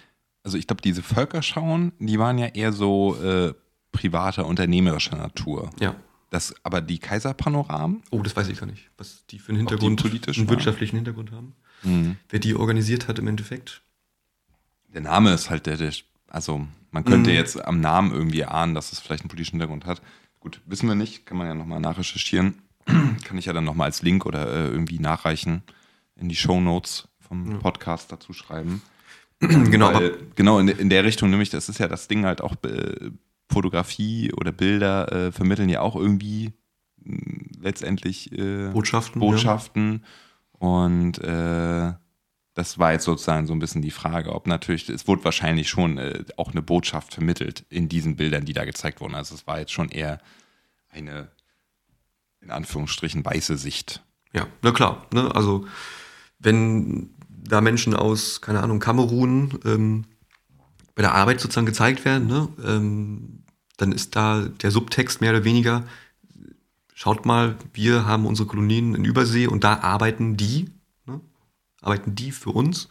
also 0.42 0.56
ich 0.56 0.66
glaube, 0.66 0.82
diese 0.82 1.02
Völkerschauen, 1.02 1.92
die 1.98 2.18
waren 2.18 2.38
ja 2.38 2.46
eher 2.46 2.72
so 2.72 3.16
äh, 3.20 3.52
privater, 3.90 4.46
unternehmerischer 4.46 5.16
Natur. 5.16 5.70
Ja. 5.80 5.96
Das, 6.30 6.54
aber 6.62 6.80
die 6.80 6.98
Kaiserpanoramen? 6.98 8.02
Oh, 8.10 8.20
das 8.22 8.36
weiß 8.36 8.48
ich 8.48 8.58
gar 8.58 8.66
nicht, 8.66 8.90
was 8.98 9.26
die 9.26 9.38
für 9.38 9.50
einen 9.50 9.58
Hintergrund, 9.58 10.04
einen 10.04 10.48
wirtschaftlichen 10.48 10.96
Hintergrund 10.96 11.32
haben. 11.32 11.54
Mhm. 11.86 12.16
Wer 12.28 12.38
die 12.38 12.54
organisiert 12.54 13.08
hat 13.08 13.18
im 13.18 13.28
Endeffekt. 13.28 13.82
Der 14.88 15.00
Name 15.00 15.32
ist 15.32 15.50
halt 15.50 15.66
der, 15.66 15.76
der 15.76 15.92
also 16.28 16.66
man 16.90 17.04
könnte 17.04 17.30
mhm. 17.30 17.36
jetzt 17.36 17.62
am 17.64 17.80
Namen 17.80 18.12
irgendwie 18.12 18.44
ahnen, 18.44 18.74
dass 18.74 18.92
es 18.92 18.98
vielleicht 18.98 19.22
einen 19.22 19.28
politischen 19.28 19.52
Hintergrund 19.52 19.86
hat. 19.86 20.02
Gut, 20.40 20.60
wissen 20.66 20.88
wir 20.88 20.94
nicht, 20.94 21.26
kann 21.26 21.36
man 21.36 21.46
ja 21.46 21.54
nochmal 21.54 21.80
nachrecherchieren. 21.80 22.62
kann 22.86 23.38
ich 23.38 23.46
ja 23.46 23.52
dann 23.52 23.64
nochmal 23.64 23.86
als 23.86 24.02
Link 24.02 24.26
oder 24.26 24.46
äh, 24.46 24.68
irgendwie 24.68 24.98
nachreichen 24.98 25.62
in 26.16 26.28
die 26.28 26.36
Show 26.36 26.60
Notes 26.60 27.08
vom 27.20 27.58
Podcast 27.58 28.12
dazu 28.12 28.32
schreiben. 28.32 28.82
genau. 29.40 29.92
Weil, 29.92 30.16
genau, 30.34 30.58
in, 30.58 30.68
in 30.68 30.88
der 30.88 31.04
Richtung 31.04 31.30
nämlich, 31.30 31.50
das 31.50 31.68
ist 31.68 31.78
ja 31.78 31.88
das 31.88 32.08
Ding 32.08 32.24
halt 32.24 32.40
auch, 32.40 32.54
äh, 32.64 33.10
Fotografie 33.50 34.32
oder 34.32 34.52
Bilder 34.52 35.12
äh, 35.12 35.32
vermitteln 35.32 35.68
ja 35.68 35.80
auch 35.80 35.96
irgendwie 35.96 36.52
hm, 37.02 37.50
letztendlich 37.60 38.32
äh, 38.32 38.70
Botschaften. 38.70 39.20
Botschaften. 39.20 40.02
Ja. 40.02 40.08
Und 40.58 41.18
äh, 41.18 41.92
das 42.54 42.78
war 42.78 42.92
jetzt 42.92 43.04
sozusagen 43.04 43.46
so 43.46 43.52
ein 43.52 43.58
bisschen 43.58 43.82
die 43.82 43.90
Frage, 43.90 44.32
ob 44.32 44.46
natürlich, 44.46 44.88
es 44.88 45.06
wurde 45.06 45.24
wahrscheinlich 45.24 45.68
schon 45.68 45.98
äh, 45.98 46.24
auch 46.36 46.52
eine 46.52 46.62
Botschaft 46.62 47.12
vermittelt 47.14 47.66
in 47.68 47.88
diesen 47.88 48.16
Bildern, 48.16 48.46
die 48.46 48.54
da 48.54 48.64
gezeigt 48.64 49.00
wurden. 49.00 49.14
Also 49.14 49.34
es 49.34 49.46
war 49.46 49.58
jetzt 49.58 49.72
schon 49.72 49.90
eher 49.90 50.20
eine, 50.88 51.28
in 52.40 52.50
Anführungsstrichen, 52.50 53.24
weiße 53.24 53.58
Sicht. 53.58 54.02
Ja, 54.32 54.46
na 54.62 54.72
klar. 54.72 55.06
Ne? 55.12 55.34
Also 55.34 55.66
wenn 56.38 57.10
da 57.28 57.60
Menschen 57.60 57.94
aus, 57.94 58.40
keine 58.40 58.62
Ahnung, 58.62 58.80
Kamerun 58.80 59.58
ähm, 59.64 60.04
bei 60.94 61.02
der 61.02 61.14
Arbeit 61.14 61.40
sozusagen 61.40 61.66
gezeigt 61.66 62.06
werden, 62.06 62.26
ne? 62.26 62.48
ähm, 62.64 63.44
dann 63.76 63.92
ist 63.92 64.16
da 64.16 64.40
der 64.40 64.70
Subtext 64.70 65.20
mehr 65.20 65.32
oder 65.32 65.44
weniger, 65.44 65.84
schaut 66.96 67.26
mal, 67.26 67.56
wir 67.72 68.06
haben 68.06 68.26
unsere 68.26 68.48
Kolonien 68.48 68.96
in 68.96 69.04
Übersee 69.04 69.46
und 69.46 69.62
da 69.62 69.78
arbeiten 69.78 70.36
die 70.36 70.66
arbeiten 71.86 72.14
die 72.14 72.32
für 72.32 72.50
uns. 72.50 72.88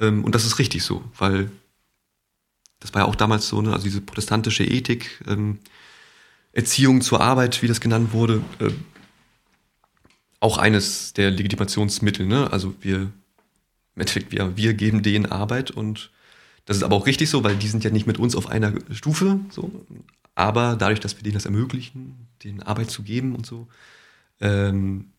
Ähm, 0.00 0.24
und 0.24 0.34
das 0.34 0.44
ist 0.44 0.58
richtig 0.58 0.82
so, 0.82 1.04
weil 1.16 1.50
das 2.80 2.94
war 2.94 3.02
ja 3.02 3.08
auch 3.08 3.14
damals 3.14 3.48
so, 3.48 3.62
ne, 3.62 3.72
also 3.72 3.84
diese 3.84 4.00
protestantische 4.00 4.64
Ethik, 4.64 5.22
ähm, 5.26 5.58
Erziehung 6.52 7.02
zur 7.02 7.20
Arbeit, 7.20 7.62
wie 7.62 7.68
das 7.68 7.80
genannt 7.80 8.12
wurde, 8.12 8.42
äh, 8.60 8.70
auch 10.40 10.58
eines 10.58 11.12
der 11.12 11.30
Legitimationsmittel. 11.30 12.26
Ne? 12.26 12.50
Also 12.52 12.74
wir, 12.80 12.96
im 12.96 13.12
Endeffekt, 14.00 14.32
wir, 14.32 14.56
wir 14.56 14.74
geben 14.74 15.02
denen 15.02 15.26
Arbeit 15.26 15.70
und 15.70 16.10
das 16.64 16.78
ist 16.78 16.82
aber 16.82 16.96
auch 16.96 17.06
richtig 17.06 17.30
so, 17.30 17.44
weil 17.44 17.56
die 17.56 17.68
sind 17.68 17.84
ja 17.84 17.90
nicht 17.90 18.06
mit 18.06 18.18
uns 18.18 18.34
auf 18.34 18.48
einer 18.48 18.72
Stufe. 18.90 19.38
So. 19.50 19.70
Aber 20.36 20.76
dadurch, 20.76 21.00
dass 21.00 21.16
wir 21.16 21.22
denen 21.22 21.34
das 21.34 21.46
ermöglichen, 21.46 22.28
denen 22.44 22.62
Arbeit 22.62 22.90
zu 22.90 23.02
geben 23.02 23.34
und 23.34 23.46
so, 23.46 23.66
ähm, 24.40 25.12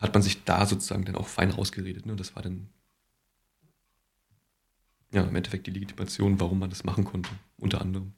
hat 0.00 0.12
man 0.12 0.22
sich 0.22 0.42
da 0.44 0.66
sozusagen 0.66 1.04
dann 1.04 1.14
auch 1.14 1.28
fein 1.28 1.50
rausgeredet. 1.50 2.04
Ne? 2.04 2.16
Das 2.16 2.34
war 2.34 2.42
dann 2.42 2.68
ja 5.12 5.22
im 5.22 5.36
Endeffekt 5.36 5.68
die 5.68 5.70
Legitimation, 5.70 6.40
warum 6.40 6.58
man 6.58 6.70
das 6.70 6.82
machen 6.82 7.04
konnte, 7.04 7.30
unter 7.56 7.80
anderem. 7.80 8.12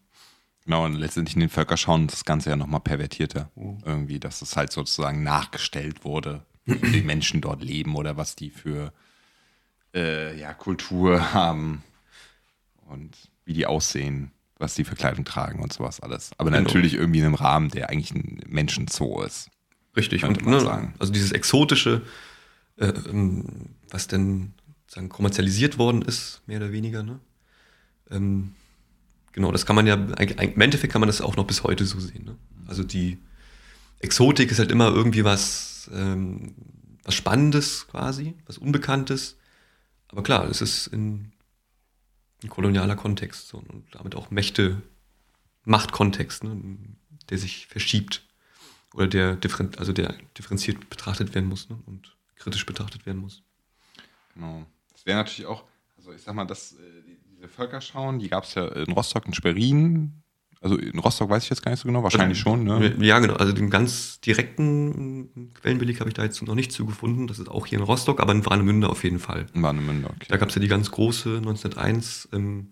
Genau, 0.65 0.87
und 0.87 0.95
letztendlich 0.95 1.35
in 1.37 1.41
den 1.41 1.51
Völkerschauen 1.51 2.07
das 2.07 2.25
Ganze 2.25 2.49
ja 2.49 2.57
nochmal 2.57 2.81
pervertierter. 2.81 3.51
Oh. 3.55 3.77
Irgendwie, 3.85 4.19
dass 4.19 4.41
es 4.41 4.57
halt 4.57 4.73
sozusagen 4.73 5.23
nachgestellt 5.23 6.05
wurde, 6.05 6.47
wie 6.65 6.91
die 6.91 7.03
Menschen 7.03 7.43
dort 7.43 7.63
leben 7.63 7.97
oder 7.97 8.17
was 8.17 8.35
die 8.35 8.49
für 8.49 8.95
äh, 9.93 10.39
ja, 10.39 10.55
Kultur 10.55 11.35
haben 11.35 11.85
und 12.87 13.15
wie 13.45 13.53
die 13.53 13.67
aussehen, 13.67 14.31
was 14.59 14.75
die 14.75 14.85
für 14.85 14.95
Kleidung 14.95 15.25
tragen 15.25 15.63
und 15.63 15.73
sowas 15.73 16.01
alles. 16.01 16.31
Aber 16.39 16.51
genau. 16.51 16.63
natürlich 16.63 16.95
irgendwie 16.95 17.21
in 17.21 17.27
einem 17.27 17.35
Rahmen, 17.35 17.71
der 17.71 17.91
eigentlich 17.91 18.15
ein 18.15 18.41
Menschenzoo 18.47 19.23
ist. 19.23 19.51
Richtig, 19.97 20.25
und 20.25 20.45
ne, 20.45 20.61
sagen. 20.61 20.95
also 20.99 21.13
dieses 21.13 21.33
Exotische, 21.33 22.03
äh, 22.77 22.93
ähm, 23.09 23.45
was 23.91 24.09
denn 24.09 24.53
sagen, 24.89 25.09
kommerzialisiert 25.09 25.79
worden 25.79 26.03
ist, 26.03 26.43
mehr 26.47 26.59
oder 26.59 26.73
weniger, 26.73 27.03
ne? 27.03 27.21
Ähm, 28.11 28.55
genau, 29.33 29.53
das 29.53 29.67
kann 29.67 29.77
man 29.77 29.87
ja, 29.87 29.95
im 29.95 30.61
Endeffekt 30.61 30.93
kann 30.93 31.01
man 31.01 31.09
das 31.09 31.21
auch 31.21 31.37
noch 31.37 31.47
bis 31.47 31.63
heute 31.63 31.85
so 31.85 32.01
sehen. 32.01 32.25
Ne? 32.25 32.37
Also 32.67 32.83
die 32.83 33.19
Exotik 34.01 34.51
ist 34.51 34.59
halt 34.59 34.71
immer 34.71 34.89
irgendwie 34.89 35.25
was, 35.25 35.91
ähm, 35.93 36.55
was 37.05 37.15
Spannendes 37.15 37.87
quasi, 37.89 38.35
was 38.47 38.59
Unbekanntes. 38.59 39.37
Aber 40.09 40.23
klar, 40.23 40.49
es 40.49 40.61
ist 40.61 40.89
in 40.89 41.33
ein 42.45 42.51
kolonialer 42.51 42.97
Kontext 42.97 43.49
so, 43.49 43.59
und 43.59 43.87
damit 43.93 44.15
auch 44.15 44.31
Mächte, 44.31 44.83
Machtkontext, 45.65 46.45
ne, 46.45 46.79
der 47.31 47.39
sich 47.39 47.67
verschiebt 47.67 48.23
oder 48.93 49.07
der, 49.07 49.39
also 49.79 49.93
der 49.93 50.15
differenziert 50.39 50.89
betrachtet 50.89 51.35
werden 51.35 51.49
muss 51.49 51.69
ne? 51.69 51.79
und 51.87 52.17
kritisch 52.37 52.67
betrachtet 52.67 53.07
werden 53.07 53.21
muss. 53.21 53.43
Genau. 54.35 54.67
Das 54.93 55.07
wäre 55.07 55.19
natürlich 55.19 55.47
auch, 55.47 55.65
also 55.97 56.13
ich 56.13 56.23
sag 56.23 56.35
mal, 56.35 56.45
das, 56.45 56.73
äh, 56.73 57.03
diese 57.31 57.49
Völkerschauen, 57.49 58.19
die 58.19 58.29
gab 58.29 58.45
es 58.45 58.55
ja 58.55 58.69
in 58.69 58.93
Rostock, 58.93 59.27
in 59.27 59.35
Schwerin. 59.35 60.23
Also 60.65 60.79
in 60.79 60.99
Rostock 60.99 61.29
weiß 61.29 61.45
ich 61.45 61.51
jetzt 61.51 61.63
gar 61.63 61.73
nicht 61.73 61.81
so 61.81 61.87
genau, 61.87 62.03
wahrscheinlich 62.03 62.39
also, 62.39 62.57
schon. 62.57 62.65
Ne? 62.65 62.97
Ja, 63.01 63.19
genau. 63.19 63.35
Also 63.35 63.53
den 63.53 63.69
ganz 63.69 64.19
direkten 64.23 65.53
Quellenbeleg 65.61 66.01
habe 66.01 66.09
ich 66.09 66.15
da 66.15 66.25
jetzt 66.25 66.43
noch 66.43 66.55
nicht 66.55 66.73
zugefunden. 66.73 67.27
Das 67.27 67.39
ist 67.39 67.51
auch 67.51 67.67
hier 67.67 67.79
in 67.79 67.85
Rostock, 67.85 68.19
aber 68.19 68.33
in 68.33 68.47
Warnemünde 68.47 68.89
auf 68.89 69.05
jeden 69.05 69.19
Fall. 69.19 69.45
In 69.53 69.63
Warnemünde, 69.63 70.09
okay. 70.09 70.25
Da 70.29 70.39
gab 70.39 70.49
es 70.49 70.55
ja 70.55 70.63
die 70.63 70.69
ganz 70.69 70.91
große 70.91 71.37
1901, 71.37 72.31
ähm, 72.33 72.69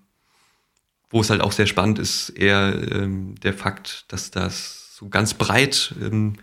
wo 1.10 1.20
es 1.20 1.28
halt 1.28 1.42
auch 1.42 1.52
sehr 1.52 1.66
spannend 1.66 1.98
ist, 1.98 2.30
eher 2.30 2.74
ähm, 2.92 3.34
der 3.42 3.52
Fakt, 3.52 4.06
dass 4.08 4.30
das 4.30 4.96
so 4.96 5.10
ganz 5.10 5.34
breit 5.34 5.94
ähm, 6.00 6.36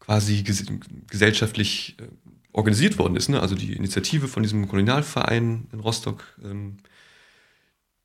quasi 0.00 0.42
ges 0.42 0.66
gesellschaftlich 1.08 1.94
äh, 2.00 2.08
organisiert 2.50 2.98
worden 2.98 3.14
ist. 3.14 3.28
Ne? 3.28 3.40
Also 3.40 3.54
die 3.54 3.74
Initiative 3.74 4.26
von 4.26 4.42
diesem 4.42 4.66
Kolonialverein 4.66 5.68
in 5.72 5.78
Rostock, 5.78 6.24
ähm, 6.42 6.78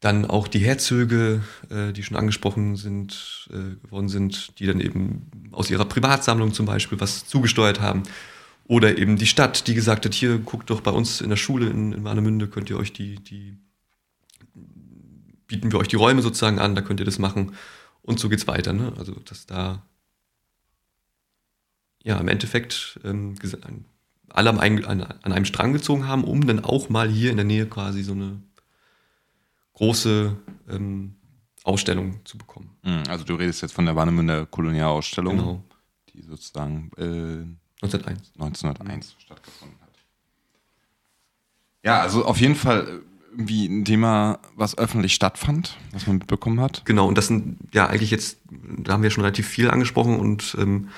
dann 0.02 0.26
auch 0.26 0.48
die 0.48 0.60
Herzöge, 0.60 1.42
äh, 1.70 1.94
die 1.94 2.04
schon 2.04 2.18
angesprochen 2.18 2.76
sind, 2.76 3.48
äh, 3.52 3.90
worden 3.90 4.10
sind, 4.10 4.60
die 4.60 4.66
dann 4.66 4.82
eben 4.82 5.30
aus 5.52 5.70
ihrer 5.70 5.86
Privatsammlung 5.86 6.54
zum 6.54 6.66
Beispiel 6.66 7.00
was 7.00 7.28
zugesteuert 7.28 7.80
haben. 7.80 8.04
Oder 8.66 8.98
eben 8.98 9.16
die 9.18 9.28
Stadt, 9.28 9.68
die 9.68 9.76
gesagt 9.76 10.06
hat, 10.06 10.14
hier 10.14 10.40
guckt 10.40 10.72
doch 10.72 10.82
bei 10.82 10.92
uns 10.92 11.22
in 11.22 11.30
der 11.30 11.38
Schule 11.38 11.70
in, 11.70 11.94
in 11.94 12.04
Warnemünde, 12.04 12.48
könnt 12.48 12.70
ihr 12.72 12.78
euch 12.78 12.94
die, 12.94 13.16
die, 13.18 13.58
bieten 15.46 15.72
wir 15.72 15.80
euch 15.80 15.88
die 15.88 15.98
Räume 15.98 16.24
sozusagen 16.24 16.58
an, 16.58 16.74
da 16.74 16.82
könnt 16.82 17.00
ihr 17.00 17.06
das 17.06 17.20
machen. 17.20 17.54
Und 18.02 18.20
so 18.20 18.28
geht's 18.28 18.48
weiter, 18.48 18.74
ne? 18.74 18.94
Also, 18.98 19.14
dass 19.26 19.46
da 19.46 19.86
ja 22.04 22.18
im 22.18 22.28
Endeffekt 22.28 23.00
ähm, 23.04 23.36
alle 24.30 24.50
an, 24.50 25.04
einem 25.24 25.46
Strang 25.46 25.74
gezogen 25.74 26.08
haben, 26.08 26.24
um 26.24 26.48
dann 26.48 26.64
auch 26.64 26.90
mal 26.90 27.08
hier 27.08 27.30
in 27.30 27.38
der 27.38 27.46
Nähe 27.46 27.68
quasi 27.68 28.02
so 28.02 28.14
eine 28.14 28.42
große 29.74 30.36
ähm, 30.70 31.16
Ausstellung 31.64 32.20
zu 32.26 32.38
bekommen. 32.38 32.70
Hm, 32.84 33.04
also 33.08 33.24
du 33.24 33.36
redest 33.36 33.62
jetzt 33.62 33.74
von 33.74 33.86
der 33.86 33.96
Warnemünder 33.96 34.46
Kolonialausstellung, 34.46 35.38
genau. 35.38 35.64
die 36.14 36.22
sozusagen 36.24 36.92
äh, 36.98 37.84
1901. 37.84 38.32
1901 38.40 39.16
stattgefunden 39.20 39.78
hat. 39.82 39.90
Ja, 41.84 42.02
also 42.02 42.26
auf 42.26 42.40
jeden 42.40 42.56
Fall 42.56 42.88
äh, 42.88 43.12
irgendwie 43.32 43.66
ein 43.66 43.86
Thema, 43.86 44.40
was 44.56 44.78
öffentlich 44.78 45.14
stattfand, 45.14 45.78
was 45.92 46.06
man 46.06 46.18
mitbekommen 46.18 46.60
hat. 46.60 46.84
Genau, 46.86 47.08
und 47.08 47.18
das 47.18 47.28
sind 47.28 47.58
ja 47.74 47.88
eigentlich 47.88 48.12
jetzt, 48.12 48.40
da 48.50 48.94
haben 48.94 49.04
wir 49.04 49.10
schon 49.10 49.24
relativ 49.24 49.48
viel 49.48 49.70
angesprochen 49.70 50.20
und 50.20 50.56
ähm, 50.60 50.90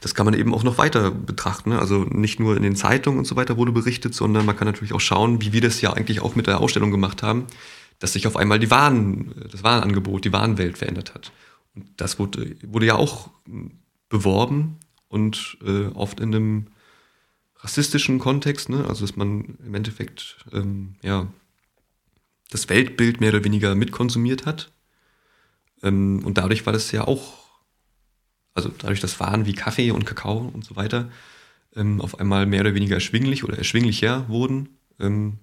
das 0.00 0.14
kann 0.14 0.24
man 0.24 0.34
eben 0.34 0.54
auch 0.54 0.64
noch 0.64 0.78
weiter 0.78 1.10
betrachten. 1.10 1.70
Ne? 1.70 1.78
Also 1.78 2.04
nicht 2.04 2.40
nur 2.40 2.56
in 2.56 2.62
den 2.62 2.76
Zeitungen 2.76 3.18
und 3.18 3.24
so 3.24 3.36
weiter 3.36 3.56
wurde 3.56 3.72
berichtet, 3.72 4.14
sondern 4.14 4.46
man 4.46 4.56
kann 4.56 4.66
natürlich 4.66 4.94
auch 4.94 5.00
schauen, 5.00 5.40
wie 5.42 5.52
wir 5.52 5.60
das 5.60 5.80
ja 5.80 5.92
eigentlich 5.92 6.20
auch 6.20 6.34
mit 6.34 6.46
der 6.46 6.60
Ausstellung 6.60 6.90
gemacht 6.90 7.22
haben, 7.22 7.46
dass 7.98 8.12
sich 8.12 8.26
auf 8.26 8.36
einmal 8.36 8.58
die 8.58 8.70
Waren, 8.70 9.34
das 9.50 9.62
Warenangebot, 9.62 10.24
die 10.24 10.32
Warenwelt 10.32 10.78
verändert 10.78 11.14
hat. 11.14 11.32
Und 11.74 11.88
das 11.96 12.18
wurde, 12.18 12.56
wurde 12.64 12.86
ja 12.86 12.96
auch 12.96 13.30
beworben 14.08 14.78
und 15.08 15.56
äh, 15.64 15.86
oft 15.94 16.20
in 16.20 16.34
einem 16.34 16.66
rassistischen 17.58 18.18
Kontext, 18.18 18.68
ne? 18.68 18.84
also 18.88 19.06
dass 19.06 19.16
man 19.16 19.56
im 19.64 19.74
Endeffekt 19.74 20.44
ähm, 20.52 20.96
ja, 21.02 21.28
das 22.50 22.68
Weltbild 22.68 23.20
mehr 23.20 23.30
oder 23.30 23.44
weniger 23.44 23.74
mitkonsumiert 23.74 24.46
hat. 24.46 24.70
Ähm, 25.82 26.22
und 26.24 26.38
dadurch 26.38 26.66
war 26.66 26.72
das 26.72 26.92
ja 26.92 27.06
auch, 27.06 27.38
also 28.54 28.70
dadurch, 28.78 29.00
dass 29.00 29.20
Waren 29.20 29.46
wie 29.46 29.54
Kaffee 29.54 29.90
und 29.90 30.04
Kakao 30.04 30.50
und 30.52 30.64
so 30.64 30.76
weiter 30.76 31.10
ähm, 31.74 32.00
auf 32.00 32.20
einmal 32.20 32.46
mehr 32.46 32.60
oder 32.60 32.74
weniger 32.74 32.96
erschwinglich 32.96 33.44
oder 33.44 33.58
erschwinglicher 33.58 34.28
wurden, 34.28 34.68
ähm, 35.00 35.38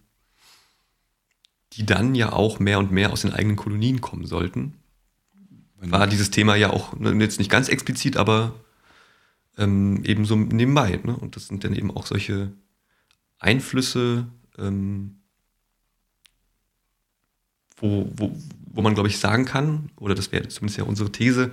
die 1.74 1.86
dann 1.86 2.16
ja 2.16 2.34
auch 2.34 2.60
mehr 2.60 2.80
und 2.80 2.92
mehr 2.92 3.12
aus 3.12 3.22
den 3.22 3.34
eigenen 3.34 3.56
Kolonien 3.56 4.02
kommen 4.02 4.26
sollten. 4.26 4.76
War 5.82 6.08
dieses 6.08 6.32
Thema 6.32 6.56
ja 6.56 6.72
auch 6.72 6.98
ne, 6.98 7.12
jetzt 7.24 7.40
nicht 7.40 7.52
ganz 7.52 7.70
explizit, 7.70 8.18
aber 8.18 8.54
ähm, 9.58 10.04
eben 10.04 10.26
so 10.26 10.36
nebenbei. 10.36 11.00
Ne? 11.04 11.16
Und 11.16 11.36
das 11.36 11.48
sind 11.48 11.64
dann 11.64 11.74
eben 11.74 11.92
auch 11.92 12.06
solche 12.06 12.52
Einflüsse, 13.38 14.28
ähm, 14.58 15.20
wo, 17.78 18.12
wo, 18.16 18.36
wo 18.66 18.82
man, 18.82 18.94
glaube 18.94 19.10
ich, 19.10 19.20
sagen 19.20 19.46
kann, 19.46 19.90
oder 19.98 20.16
das 20.16 20.32
wäre 20.32 20.48
zumindest 20.48 20.78
ja 20.78 20.84
unsere 20.84 21.12
These, 21.12 21.52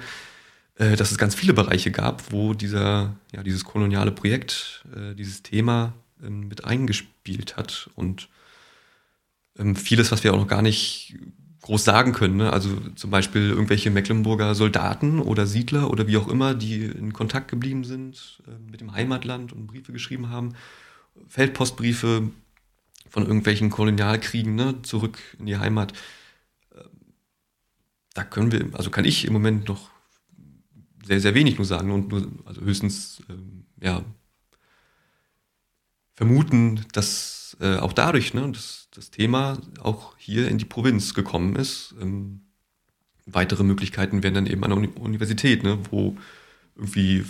äh, 0.76 0.96
dass 0.96 1.12
es 1.12 1.18
ganz 1.18 1.34
viele 1.34 1.52
Bereiche 1.52 1.90
gab, 1.90 2.32
wo 2.32 2.54
dieser, 2.54 3.16
ja, 3.32 3.42
dieses 3.42 3.64
koloniale 3.64 4.12
Projekt, 4.12 4.84
äh, 4.94 5.14
dieses 5.14 5.42
Thema 5.42 5.94
ähm, 6.22 6.48
mit 6.48 6.64
eingespielt 6.64 7.56
hat. 7.56 7.90
Und 7.94 8.28
vieles, 9.74 10.12
was 10.12 10.24
wir 10.24 10.34
auch 10.34 10.38
noch 10.38 10.48
gar 10.48 10.62
nicht 10.62 11.14
groß 11.66 11.84
sagen 11.84 12.12
können. 12.12 12.36
Ne? 12.36 12.52
Also 12.52 12.76
zum 12.94 13.10
Beispiel 13.10 13.50
irgendwelche 13.50 13.90
Mecklenburger 13.90 14.54
Soldaten 14.54 15.20
oder 15.20 15.46
Siedler 15.46 15.90
oder 15.90 16.06
wie 16.06 16.16
auch 16.16 16.28
immer, 16.28 16.54
die 16.54 16.84
in 16.84 17.12
Kontakt 17.12 17.48
geblieben 17.48 17.84
sind 17.84 18.40
äh, 18.46 18.70
mit 18.70 18.80
dem 18.80 18.92
Heimatland 18.92 19.52
und 19.52 19.66
Briefe 19.66 19.92
geschrieben 19.92 20.30
haben. 20.30 20.54
Feldpostbriefe 21.28 22.30
von 23.08 23.22
irgendwelchen 23.24 23.70
Kolonialkriegen 23.70 24.54
ne? 24.54 24.82
zurück 24.82 25.18
in 25.38 25.46
die 25.46 25.56
Heimat. 25.56 25.92
Ähm, 26.72 26.84
da 28.14 28.22
können 28.22 28.52
wir, 28.52 28.68
also 28.74 28.90
kann 28.90 29.04
ich 29.04 29.24
im 29.24 29.32
Moment 29.32 29.68
noch 29.68 29.90
sehr, 31.04 31.20
sehr 31.20 31.34
wenig 31.34 31.56
nur 31.56 31.66
sagen 31.66 31.90
und 31.90 32.08
nur, 32.10 32.28
also 32.44 32.60
höchstens, 32.60 33.22
ähm, 33.28 33.64
ja, 33.80 34.04
vermuten, 36.14 36.84
dass 36.92 37.35
äh, 37.60 37.76
auch 37.76 37.92
dadurch, 37.92 38.34
ne, 38.34 38.50
dass 38.52 38.88
das 38.94 39.10
Thema 39.10 39.58
auch 39.80 40.16
hier 40.18 40.48
in 40.48 40.58
die 40.58 40.64
Provinz 40.64 41.14
gekommen 41.14 41.56
ist. 41.56 41.94
Ähm, 42.00 42.42
weitere 43.26 43.64
Möglichkeiten 43.64 44.22
wären 44.22 44.34
dann 44.34 44.46
eben 44.46 44.62
an 44.64 44.70
der 44.70 44.78
Uni 44.78 44.88
Universität, 44.88 45.62
ne, 45.62 45.78
wo 45.90 46.16
irgendwie 46.76 47.24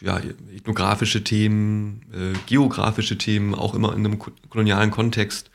ja, 0.00 0.18
ethnografische 0.54 1.24
Themen, 1.24 2.02
äh, 2.12 2.38
geografische 2.46 3.18
Themen 3.18 3.54
auch 3.54 3.74
immer 3.74 3.94
in 3.94 4.04
einem 4.04 4.18
kolonialen 4.18 4.90
Kontext 4.90 5.50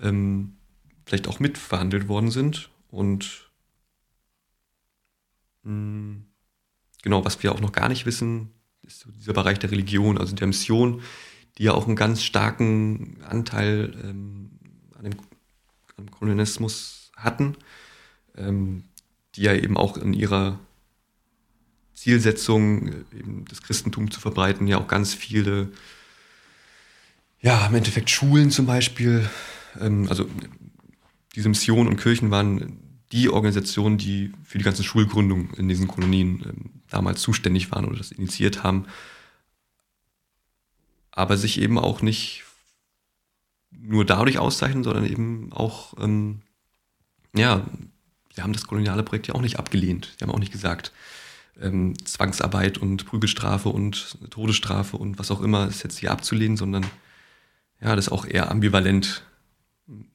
ähm, 0.00 0.56
vielleicht 1.04 1.28
auch 1.28 1.40
mitverhandelt 1.40 2.08
worden 2.08 2.30
sind. 2.30 2.70
Und 2.90 3.50
mh, 5.62 5.70
hm, 5.70 6.26
genau, 7.02 7.24
was 7.24 7.42
wir 7.42 7.52
auch 7.52 7.60
noch 7.60 7.72
gar 7.72 7.88
nicht 7.88 8.06
wissen, 8.06 8.50
ist 8.82 9.06
dieser 9.18 9.32
Bereich 9.32 9.58
der 9.58 9.70
Religion, 9.70 10.18
also 10.18 10.34
der 10.34 10.46
Mission, 10.46 11.02
die 11.58 11.64
ja 11.64 11.72
auch 11.72 11.86
einen 11.86 11.96
ganz 11.96 12.22
starken 12.22 13.18
Anteil 13.28 13.94
ähm, 14.04 14.50
an 14.98 15.04
dem, 15.04 15.12
an 15.96 16.06
dem 16.06 16.10
Kolonialismus 16.10 17.10
hatten, 17.16 17.56
ähm, 18.36 18.84
die 19.34 19.42
ja 19.42 19.54
eben 19.54 19.76
auch 19.76 19.96
in 19.96 20.12
ihrer 20.12 20.58
Zielsetzung, 21.94 22.88
äh, 22.88 23.18
eben 23.18 23.44
das 23.48 23.62
Christentum 23.62 24.10
zu 24.10 24.20
verbreiten, 24.20 24.66
ja 24.66 24.78
auch 24.78 24.88
ganz 24.88 25.14
viele, 25.14 25.70
ja, 27.40 27.66
im 27.66 27.74
Endeffekt 27.74 28.10
Schulen 28.10 28.50
zum 28.50 28.66
Beispiel, 28.66 29.28
ähm, 29.80 30.06
also 30.08 30.28
diese 31.34 31.48
Missionen 31.48 31.88
und 31.88 31.96
Kirchen 31.96 32.30
waren 32.30 32.78
die 33.12 33.28
Organisationen, 33.28 33.98
die 33.98 34.32
für 34.44 34.58
die 34.58 34.64
ganze 34.64 34.82
Schulgründung 34.82 35.54
in 35.54 35.68
diesen 35.68 35.86
Kolonien 35.86 36.42
ähm, 36.44 36.70
damals 36.90 37.20
zuständig 37.20 37.70
waren 37.72 37.84
oder 37.86 37.98
das 37.98 38.12
initiiert 38.12 38.62
haben, 38.62 38.86
aber 41.16 41.36
sich 41.36 41.60
eben 41.60 41.78
auch 41.78 42.02
nicht 42.02 42.44
nur 43.72 44.04
dadurch 44.04 44.38
auszeichnen, 44.38 44.84
sondern 44.84 45.06
eben 45.06 45.52
auch, 45.52 45.94
ähm, 45.98 46.42
ja, 47.34 47.66
sie 48.34 48.42
haben 48.42 48.52
das 48.52 48.66
koloniale 48.66 49.02
Projekt 49.02 49.26
ja 49.26 49.34
auch 49.34 49.40
nicht 49.40 49.58
abgelehnt. 49.58 50.14
Sie 50.16 50.24
haben 50.24 50.30
auch 50.30 50.38
nicht 50.38 50.52
gesagt, 50.52 50.92
ähm, 51.60 51.94
Zwangsarbeit 52.04 52.78
und 52.78 53.06
Prügelstrafe 53.06 53.70
und 53.70 54.18
Todesstrafe 54.30 54.98
und 54.98 55.18
was 55.18 55.30
auch 55.30 55.40
immer 55.40 55.66
ist 55.66 55.82
jetzt 55.82 55.98
hier 55.98 56.12
abzulehnen, 56.12 56.56
sondern 56.58 56.84
ja, 57.80 57.96
das 57.96 58.06
ist 58.06 58.12
auch 58.12 58.26
eher 58.26 58.50
ambivalent, 58.50 59.24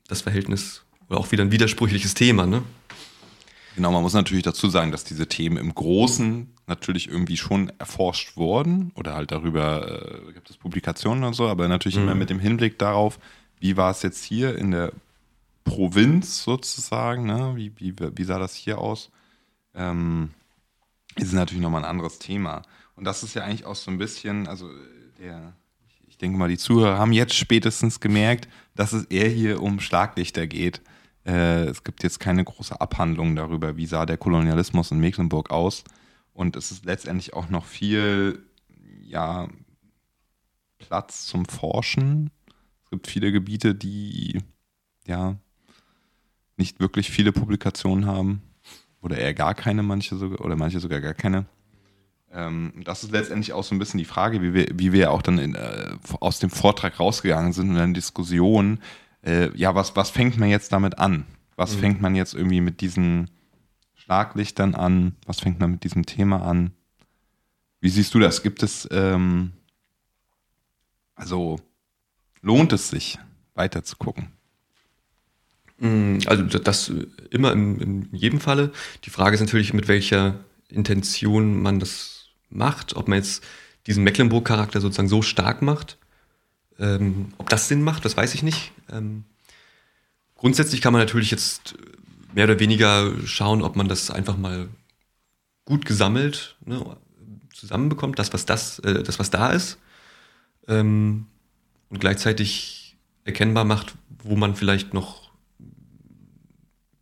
das 0.07 0.21
Verhältnis 0.21 0.83
oder 1.09 1.19
auch 1.19 1.31
wieder 1.31 1.43
ein 1.43 1.51
widersprüchliches 1.51 2.13
Thema, 2.13 2.45
ne? 2.45 2.63
Genau, 3.75 3.91
man 3.91 4.01
muss 4.01 4.13
natürlich 4.13 4.43
dazu 4.43 4.69
sagen, 4.69 4.91
dass 4.91 5.03
diese 5.03 5.27
Themen 5.27 5.57
im 5.57 5.73
Großen 5.73 6.53
natürlich 6.67 7.07
irgendwie 7.07 7.37
schon 7.37 7.71
erforscht 7.79 8.35
wurden 8.35 8.91
oder 8.95 9.13
halt 9.13 9.31
darüber 9.31 10.27
äh, 10.27 10.33
gibt 10.33 10.49
es 10.49 10.57
Publikationen 10.57 11.23
und 11.23 11.33
so, 11.33 11.47
aber 11.47 11.67
natürlich 11.67 11.97
mhm. 11.97 12.03
immer 12.03 12.15
mit 12.15 12.29
dem 12.29 12.39
Hinblick 12.39 12.79
darauf, 12.79 13.19
wie 13.59 13.77
war 13.77 13.91
es 13.91 14.01
jetzt 14.01 14.23
hier 14.23 14.57
in 14.57 14.71
der 14.71 14.91
Provinz 15.63 16.43
sozusagen? 16.43 17.25
Ne? 17.25 17.53
Wie, 17.55 17.71
wie, 17.77 17.95
wie 18.15 18.23
sah 18.23 18.39
das 18.39 18.55
hier 18.55 18.79
aus? 18.79 19.11
Ähm, 19.73 20.31
ist 21.15 21.33
natürlich 21.33 21.61
nochmal 21.61 21.83
ein 21.83 21.89
anderes 21.89 22.19
Thema. 22.19 22.63
Und 22.95 23.05
das 23.05 23.23
ist 23.23 23.35
ja 23.35 23.43
eigentlich 23.43 23.65
auch 23.65 23.75
so 23.75 23.91
ein 23.91 23.97
bisschen, 23.97 24.47
also 24.47 24.69
der, 25.19 25.53
ich 26.07 26.17
denke 26.17 26.37
mal, 26.37 26.49
die 26.49 26.57
Zuhörer 26.57 26.97
haben 26.97 27.13
jetzt 27.13 27.35
spätestens 27.35 27.99
gemerkt, 27.99 28.47
dass 28.75 28.93
es 28.93 29.05
eher 29.05 29.29
hier 29.29 29.61
um 29.61 29.79
Schlaglichter 29.79 30.47
geht. 30.47 30.81
Äh, 31.25 31.65
es 31.65 31.83
gibt 31.83 32.03
jetzt 32.03 32.19
keine 32.19 32.43
große 32.43 32.79
Abhandlung 32.79 33.35
darüber, 33.35 33.77
wie 33.77 33.85
sah 33.85 34.05
der 34.05 34.17
Kolonialismus 34.17 34.91
in 34.91 34.99
Mecklenburg 34.99 35.51
aus. 35.51 35.83
Und 36.33 36.55
es 36.55 36.71
ist 36.71 36.85
letztendlich 36.85 37.33
auch 37.33 37.49
noch 37.49 37.65
viel, 37.65 38.43
ja, 39.05 39.47
Platz 40.79 41.25
zum 41.25 41.45
Forschen 41.45 42.31
gibt 42.91 43.07
viele 43.07 43.31
Gebiete, 43.31 43.73
die 43.73 44.43
ja 45.07 45.37
nicht 46.57 46.79
wirklich 46.79 47.09
viele 47.09 47.31
Publikationen 47.31 48.05
haben 48.05 48.41
oder 49.01 49.17
eher 49.17 49.33
gar 49.33 49.55
keine, 49.55 49.81
manche 49.81 50.15
sogar 50.17 50.45
oder 50.45 50.55
manche 50.55 50.79
sogar 50.79 51.01
gar 51.01 51.15
keine. 51.15 51.45
Ähm, 52.31 52.73
das 52.83 53.03
ist 53.03 53.11
letztendlich 53.11 53.53
auch 53.53 53.63
so 53.63 53.73
ein 53.73 53.79
bisschen 53.79 53.97
die 53.97 54.05
Frage, 54.05 54.41
wie 54.41 54.53
wir, 54.53 54.67
wie 54.73 54.93
wir 54.93 55.11
auch 55.11 55.21
dann 55.21 55.39
in, 55.39 55.55
äh, 55.55 55.95
aus 56.19 56.39
dem 56.39 56.49
Vortrag 56.49 56.99
rausgegangen 56.99 57.53
sind 57.53 57.69
und 57.69 57.77
in 57.77 57.93
der 57.93 57.93
Diskussion. 57.93 58.79
Äh, 59.23 59.55
ja, 59.57 59.75
was, 59.75 59.95
was 59.95 60.09
fängt 60.09 60.37
man 60.37 60.49
jetzt 60.49 60.71
damit 60.71 60.99
an? 60.99 61.25
Was 61.55 61.75
mhm. 61.75 61.79
fängt 61.79 62.01
man 62.01 62.15
jetzt 62.15 62.33
irgendwie 62.33 62.61
mit 62.61 62.81
diesen 62.81 63.29
Schlaglichtern 63.95 64.75
an? 64.75 65.15
Was 65.25 65.39
fängt 65.39 65.59
man 65.59 65.71
mit 65.71 65.83
diesem 65.83 66.05
Thema 66.05 66.41
an? 66.43 66.71
Wie 67.79 67.89
siehst 67.89 68.13
du 68.13 68.19
das? 68.19 68.43
Gibt 68.43 68.63
es 68.63 68.87
ähm, 68.91 69.53
also 71.21 71.59
lohnt 72.41 72.73
es 72.73 72.89
sich, 72.89 73.19
weiter 73.53 73.83
zu 73.83 73.95
gucken? 73.95 74.29
Mm, 75.77 76.17
also 76.25 76.43
das 76.43 76.91
immer 77.29 77.53
in, 77.53 77.79
in 77.79 78.09
jedem 78.11 78.39
Falle. 78.39 78.71
Die 79.03 79.11
Frage 79.11 79.35
ist 79.35 79.41
natürlich, 79.41 79.71
mit 79.73 79.87
welcher 79.87 80.39
Intention 80.67 81.61
man 81.61 81.79
das 81.79 82.29
macht, 82.49 82.95
ob 82.95 83.07
man 83.07 83.19
jetzt 83.19 83.43
diesen 83.85 84.03
Mecklenburg-Charakter 84.03 84.81
sozusagen 84.81 85.09
so 85.09 85.21
stark 85.21 85.61
macht. 85.61 85.99
Ähm, 86.81 87.27
ob 87.37 87.47
das 87.47 87.67
Sinn 87.67 87.83
macht, 87.83 88.03
das 88.03 88.17
weiß 88.17 88.33
ich 88.33 88.41
nicht. 88.41 88.71
Ähm, 88.91 89.23
grundsätzlich 90.35 90.81
kann 90.81 90.91
man 90.91 91.01
natürlich 91.01 91.29
jetzt 91.29 91.75
mehr 92.33 92.45
oder 92.45 92.59
weniger 92.59 93.13
schauen, 93.25 93.61
ob 93.61 93.75
man 93.75 93.87
das 93.87 94.09
einfach 94.09 94.35
mal 94.35 94.67
gut 95.65 95.85
gesammelt 95.85 96.57
ne, 96.65 96.97
zusammenbekommt, 97.53 98.17
das 98.17 98.33
was 98.33 98.45
das, 98.45 98.79
äh, 98.79 99.03
das 99.03 99.19
was 99.19 99.29
da 99.29 99.51
ist. 99.51 99.77
Ähm, 100.67 101.27
und 101.89 101.99
gleichzeitig 101.99 102.97
erkennbar 103.25 103.63
macht, 103.63 103.93
wo 104.23 104.35
man 104.35 104.55
vielleicht 104.55 104.93
noch 104.95 105.29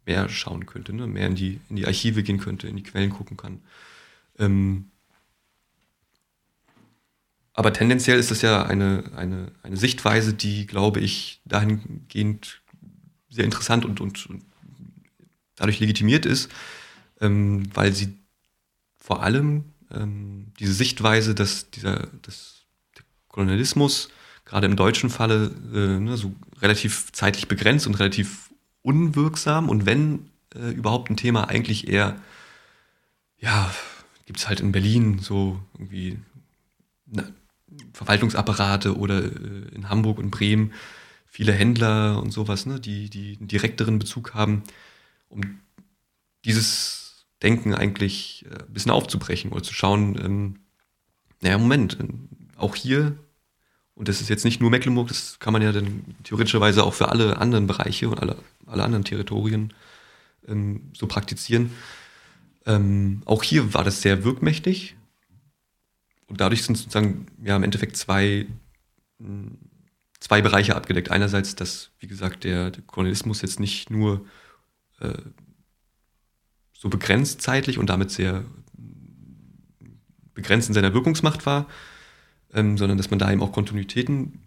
mehr 0.05 0.27
schauen 0.27 0.65
könnte, 0.65 0.91
ne? 0.91 1.07
mehr 1.07 1.27
in 1.27 1.35
die, 1.35 1.61
in 1.69 1.77
die 1.77 1.85
Archive 1.85 2.23
gehen 2.23 2.39
könnte, 2.39 2.67
in 2.67 2.75
die 2.75 2.83
Quellen 2.83 3.11
gucken 3.11 3.37
kann. 3.37 3.61
Ähm 4.37 4.88
aber 7.59 7.73
tendenziell 7.73 8.17
ist 8.17 8.31
das 8.31 8.41
ja 8.41 8.63
eine, 8.63 9.03
eine, 9.17 9.51
eine 9.63 9.75
Sichtweise, 9.75 10.33
die, 10.33 10.65
glaube 10.65 11.01
ich, 11.01 11.41
dahingehend 11.43 12.61
sehr 13.29 13.43
interessant 13.43 13.83
und, 13.83 13.99
und, 13.99 14.27
und 14.27 14.45
dadurch 15.57 15.81
legitimiert 15.81 16.25
ist, 16.25 16.49
ähm, 17.19 17.63
weil 17.73 17.91
sie 17.91 18.17
vor 18.97 19.23
allem 19.23 19.65
ähm, 19.91 20.53
diese 20.57 20.71
Sichtweise, 20.71 21.35
dass 21.35 21.69
dieser 21.69 22.07
dass 22.21 22.61
der 22.97 23.03
Kolonialismus 23.27 24.07
gerade 24.45 24.65
im 24.65 24.77
deutschen 24.77 25.09
Falle 25.09 25.51
äh, 25.73 25.99
ne, 25.99 26.15
so 26.15 26.33
relativ 26.61 27.11
zeitlich 27.11 27.49
begrenzt 27.49 27.87
und 27.87 27.95
relativ 27.95 28.51
unwirksam 28.83 29.67
und 29.67 29.85
wenn 29.85 30.29
äh, 30.55 30.69
überhaupt 30.71 31.09
ein 31.09 31.17
Thema 31.17 31.49
eigentlich 31.49 31.89
eher, 31.89 32.15
ja, 33.37 33.69
gibt 34.27 34.39
es 34.39 34.47
halt 34.47 34.61
in 34.61 34.71
Berlin 34.71 35.19
so 35.19 35.59
irgendwie 35.73 36.19
na, 37.05 37.25
Verwaltungsapparate 37.93 38.97
oder 38.97 39.23
äh, 39.23 39.75
in 39.75 39.89
Hamburg 39.89 40.19
und 40.19 40.31
Bremen 40.31 40.73
viele 41.27 41.53
Händler 41.53 42.21
und 42.21 42.31
sowas, 42.31 42.65
ne, 42.65 42.79
die, 42.79 43.09
die 43.09 43.37
einen 43.37 43.47
direkteren 43.47 43.99
Bezug 43.99 44.33
haben, 44.33 44.63
um 45.29 45.41
dieses 46.45 47.25
Denken 47.41 47.73
eigentlich 47.73 48.45
äh, 48.49 48.63
ein 48.63 48.73
bisschen 48.73 48.91
aufzubrechen 48.91 49.51
oder 49.51 49.63
zu 49.63 49.73
schauen, 49.73 50.17
ähm, 50.23 50.59
naja, 51.41 51.57
Moment, 51.57 51.99
äh, 51.99 52.07
auch 52.57 52.75
hier, 52.75 53.15
und 53.95 54.07
das 54.07 54.21
ist 54.21 54.29
jetzt 54.29 54.45
nicht 54.45 54.61
nur 54.61 54.69
Mecklenburg, 54.69 55.07
das 55.07 55.39
kann 55.39 55.53
man 55.53 55.61
ja 55.61 55.71
dann 55.71 56.03
theoretischerweise 56.23 56.83
auch 56.83 56.93
für 56.93 57.09
alle 57.09 57.37
anderen 57.37 57.67
Bereiche 57.67 58.09
und 58.09 58.19
alle, 58.19 58.37
alle 58.65 58.83
anderen 58.83 59.03
Territorien 59.03 59.73
ähm, 60.47 60.91
so 60.93 61.07
praktizieren. 61.07 61.71
Ähm, 62.65 63.21
auch 63.25 63.43
hier 63.43 63.73
war 63.73 63.83
das 63.83 64.01
sehr 64.01 64.23
wirkmächtig. 64.23 64.95
Und 66.29 66.39
dadurch 66.39 66.63
sind 66.63 66.77
sozusagen 66.77 67.25
ja 67.43 67.55
im 67.55 67.63
Endeffekt 67.63 67.97
zwei, 67.97 68.45
zwei 70.19 70.41
Bereiche 70.41 70.75
abgedeckt. 70.75 71.11
Einerseits, 71.11 71.55
dass, 71.55 71.91
wie 71.99 72.07
gesagt, 72.07 72.43
der, 72.43 72.71
der 72.71 72.83
Kolonialismus 72.83 73.41
jetzt 73.41 73.59
nicht 73.59 73.89
nur 73.89 74.25
äh, 74.99 75.13
so 76.73 76.89
begrenzt 76.89 77.41
zeitlich 77.41 77.77
und 77.77 77.89
damit 77.89 78.11
sehr 78.11 78.45
begrenzt 80.33 80.69
in 80.69 80.73
seiner 80.73 80.93
Wirkungsmacht 80.93 81.45
war, 81.45 81.67
ähm, 82.53 82.77
sondern 82.77 82.97
dass 82.97 83.09
man 83.09 83.19
da 83.19 83.31
eben 83.31 83.41
auch 83.41 83.51
Kontinuitäten 83.51 84.39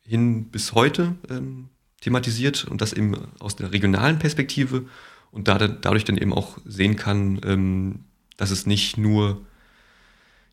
hin 0.00 0.48
bis 0.50 0.72
heute 0.72 1.14
ähm, 1.28 1.68
thematisiert 2.00 2.64
und 2.64 2.80
das 2.80 2.94
eben 2.94 3.14
aus 3.40 3.56
der 3.56 3.72
regionalen 3.72 4.18
Perspektive 4.18 4.86
und 5.30 5.48
da, 5.48 5.58
dadurch 5.58 6.04
dann 6.04 6.16
eben 6.16 6.32
auch 6.32 6.58
sehen 6.64 6.96
kann, 6.96 7.40
ähm, 7.44 8.04
dass 8.38 8.50
es 8.50 8.64
nicht 8.64 8.96
nur 8.96 9.44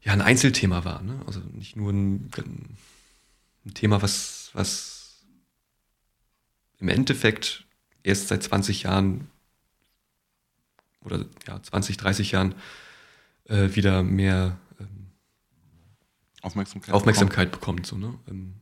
ja, 0.05 0.13
ein 0.13 0.21
Einzelthema 0.21 0.85
war, 0.85 1.01
ne? 1.01 1.19
also 1.25 1.39
nicht 1.51 1.75
nur 1.75 1.91
ein, 1.91 2.29
ein 3.65 3.73
Thema, 3.73 4.01
was, 4.03 4.51
was 4.53 5.25
im 6.77 6.89
Endeffekt 6.89 7.65
erst 8.03 8.27
seit 8.27 8.43
20 8.43 8.83
Jahren 8.83 9.27
oder 11.01 11.25
ja, 11.47 11.61
20, 11.61 11.97
30 11.97 12.31
Jahren 12.31 12.53
äh, 13.45 13.75
wieder 13.75 14.03
mehr 14.03 14.59
ähm, 14.79 15.07
Aufmerksamkeit, 16.41 16.93
Aufmerksamkeit 16.93 17.51
bekommt. 17.51 17.87
so, 17.87 17.97
ne? 17.97 18.13
Ähm, 18.29 18.53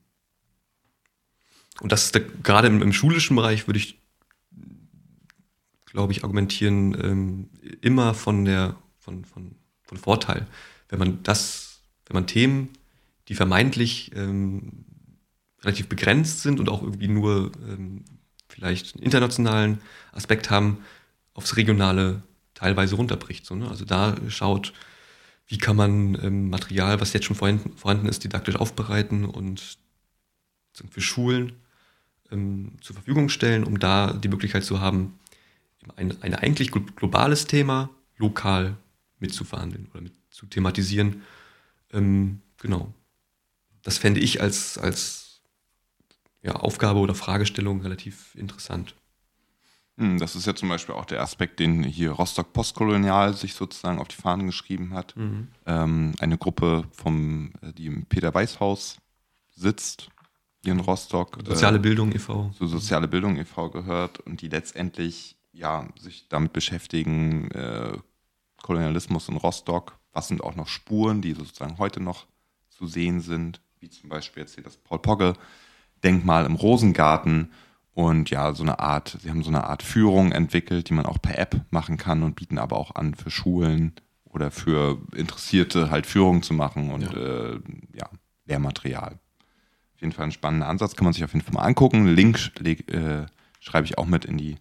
und 1.81 1.91
das 1.91 2.05
ist 2.05 2.15
der, 2.15 2.21
gerade 2.21 2.67
im, 2.67 2.81
im, 2.81 2.93
schulischen 2.93 3.35
Bereich, 3.35 3.67
würde 3.67 3.79
ich, 3.79 3.99
glaube 5.85 6.13
ich, 6.13 6.23
argumentieren, 6.23 6.93
ähm, 7.01 7.49
immer 7.81 8.13
von 8.13 8.45
der 8.45 8.77
von, 8.99 9.25
von, 9.25 9.55
von 9.83 9.97
Vorteil. 9.97 10.47
Wenn 10.93 10.99
man 10.99 11.23
das, 11.23 11.79
wenn 12.05 12.13
man 12.13 12.27
Themen, 12.27 12.69
die 13.27 13.33
vermeintlich 13.33 14.11
ähm, 14.15 14.85
relativ 15.63 15.89
begrenzt 15.89 16.43
sind 16.43 16.59
und 16.59 16.69
auch 16.69 16.83
irgendwie 16.83 17.07
nur 17.07 17.51
ähm, 17.67 18.05
vielleicht 18.47 18.93
einen 18.93 19.03
internationalen 19.03 19.81
Aspekt 20.11 20.51
haben, 20.51 20.85
aufs 21.33 21.57
Regionale 21.57 22.21
teilweise 22.53 22.95
runterbricht. 22.95 23.43
So, 23.43 23.55
ne? 23.55 23.67
Also 23.69 23.85
da 23.85 24.15
schaut, 24.27 24.71
wie 25.47 25.57
kann 25.57 25.75
man 25.75 26.15
ähm, 26.21 26.51
Material, 26.51 27.01
was 27.01 27.11
jetzt 27.13 27.25
schon 27.25 27.35
vorhanden, 27.35 27.75
vorhanden 27.75 28.07
ist, 28.07 28.23
didaktisch 28.23 28.55
aufbereiten 28.55 29.25
und 29.25 29.79
für 30.91 31.01
Schulen 31.01 31.53
ähm, 32.31 32.73
zur 32.81 32.93
Verfügung 32.93 33.29
stellen, 33.29 33.63
um 33.63 33.79
da 33.79 34.13
die 34.13 34.27
Möglichkeit 34.27 34.63
zu 34.63 34.79
haben, 34.79 35.17
ein, 35.95 36.21
ein 36.21 36.35
eigentlich 36.35 36.69
globales 36.71 37.47
Thema 37.47 37.89
lokal 38.17 38.77
mitzuverhandeln 39.17 39.87
oder 39.91 40.01
mit 40.01 40.13
zu 40.33 40.47
thematisieren. 40.47 41.21
Ähm, 41.91 42.41
genau. 42.57 42.93
Das 43.83 43.97
fände 43.97 44.19
ich 44.19 44.41
als, 44.41 44.77
als 44.77 45.41
ja, 46.41 46.53
Aufgabe 46.53 46.99
oder 46.99 47.15
Fragestellung 47.15 47.81
relativ 47.81 48.35
interessant. 48.35 48.95
Hm, 49.97 50.17
das 50.17 50.35
ist 50.35 50.47
ja 50.47 50.55
zum 50.55 50.69
Beispiel 50.69 50.95
auch 50.95 51.05
der 51.05 51.21
Aspekt, 51.21 51.59
den 51.59 51.83
hier 51.83 52.11
Rostock 52.11 52.51
Postkolonial 52.51 53.35
sich 53.35 53.53
sozusagen 53.53 53.99
auf 53.99 54.07
die 54.07 54.15
Fahnen 54.15 54.47
geschrieben 54.47 54.93
hat. 54.93 55.15
Mhm. 55.15 55.49
Ähm, 55.67 56.13
eine 56.19 56.37
Gruppe, 56.37 56.85
vom, 56.91 57.53
äh, 57.61 57.71
die 57.73 57.85
im 57.85 58.05
Peter-Weiß-Haus 58.07 58.97
sitzt, 59.51 60.09
hier 60.63 60.73
in 60.73 60.79
Rostock. 60.79 61.37
Soziale 61.45 61.77
äh, 61.77 61.81
Bildung 61.81 62.11
e.V. 62.11 62.51
Zu 62.57 62.65
Soziale 62.65 63.07
Bildung 63.07 63.37
e.V. 63.37 63.69
gehört 63.69 64.19
und 64.21 64.41
die 64.41 64.49
letztendlich 64.49 65.35
ja, 65.51 65.87
sich 65.99 66.27
damit 66.27 66.53
beschäftigen, 66.53 67.51
äh, 67.51 67.95
Kolonialismus 68.63 69.29
in 69.29 69.37
Rostock, 69.37 69.99
was 70.13 70.27
sind 70.27 70.41
auch 70.41 70.55
noch 70.55 70.67
Spuren, 70.67 71.21
die 71.21 71.33
sozusagen 71.33 71.77
heute 71.77 71.99
noch 71.99 72.25
zu 72.69 72.87
sehen 72.87 73.19
sind, 73.19 73.61
wie 73.79 73.89
zum 73.89 74.09
Beispiel 74.09 74.43
jetzt 74.43 74.55
hier 74.55 74.63
das 74.63 74.77
Paul-Pogge-Denkmal 74.77 76.45
im 76.45 76.55
Rosengarten 76.55 77.51
und 77.93 78.29
ja, 78.29 78.53
so 78.53 78.63
eine 78.63 78.79
Art, 78.79 79.17
sie 79.21 79.29
haben 79.29 79.43
so 79.43 79.49
eine 79.49 79.65
Art 79.65 79.83
Führung 79.83 80.31
entwickelt, 80.31 80.89
die 80.89 80.93
man 80.93 81.05
auch 81.05 81.21
per 81.21 81.37
App 81.37 81.61
machen 81.69 81.97
kann 81.97 82.23
und 82.23 82.35
bieten 82.35 82.57
aber 82.57 82.77
auch 82.77 82.95
an 82.95 83.13
für 83.13 83.29
Schulen 83.29 83.93
oder 84.25 84.49
für 84.49 84.99
Interessierte 85.15 85.91
halt 85.91 86.07
Führungen 86.07 86.41
zu 86.41 86.53
machen 86.53 86.91
und 86.91 87.03
ja, 87.03 87.13
äh, 87.13 87.59
ja 87.93 88.09
Lehrmaterial. 88.45 89.19
Auf 89.95 90.01
jeden 90.01 90.11
Fall 90.11 90.25
ein 90.25 90.31
spannender 90.31 90.67
Ansatz, 90.67 90.95
kann 90.95 91.05
man 91.05 91.13
sich 91.13 91.23
auf 91.23 91.33
jeden 91.33 91.45
Fall 91.45 91.53
mal 91.53 91.61
angucken. 91.61 92.07
Link 92.07 92.51
äh, 92.65 93.25
schreibe 93.59 93.85
ich 93.85 93.97
auch 93.97 94.07
mit 94.07 94.25
in 94.25 94.37
die 94.37 94.57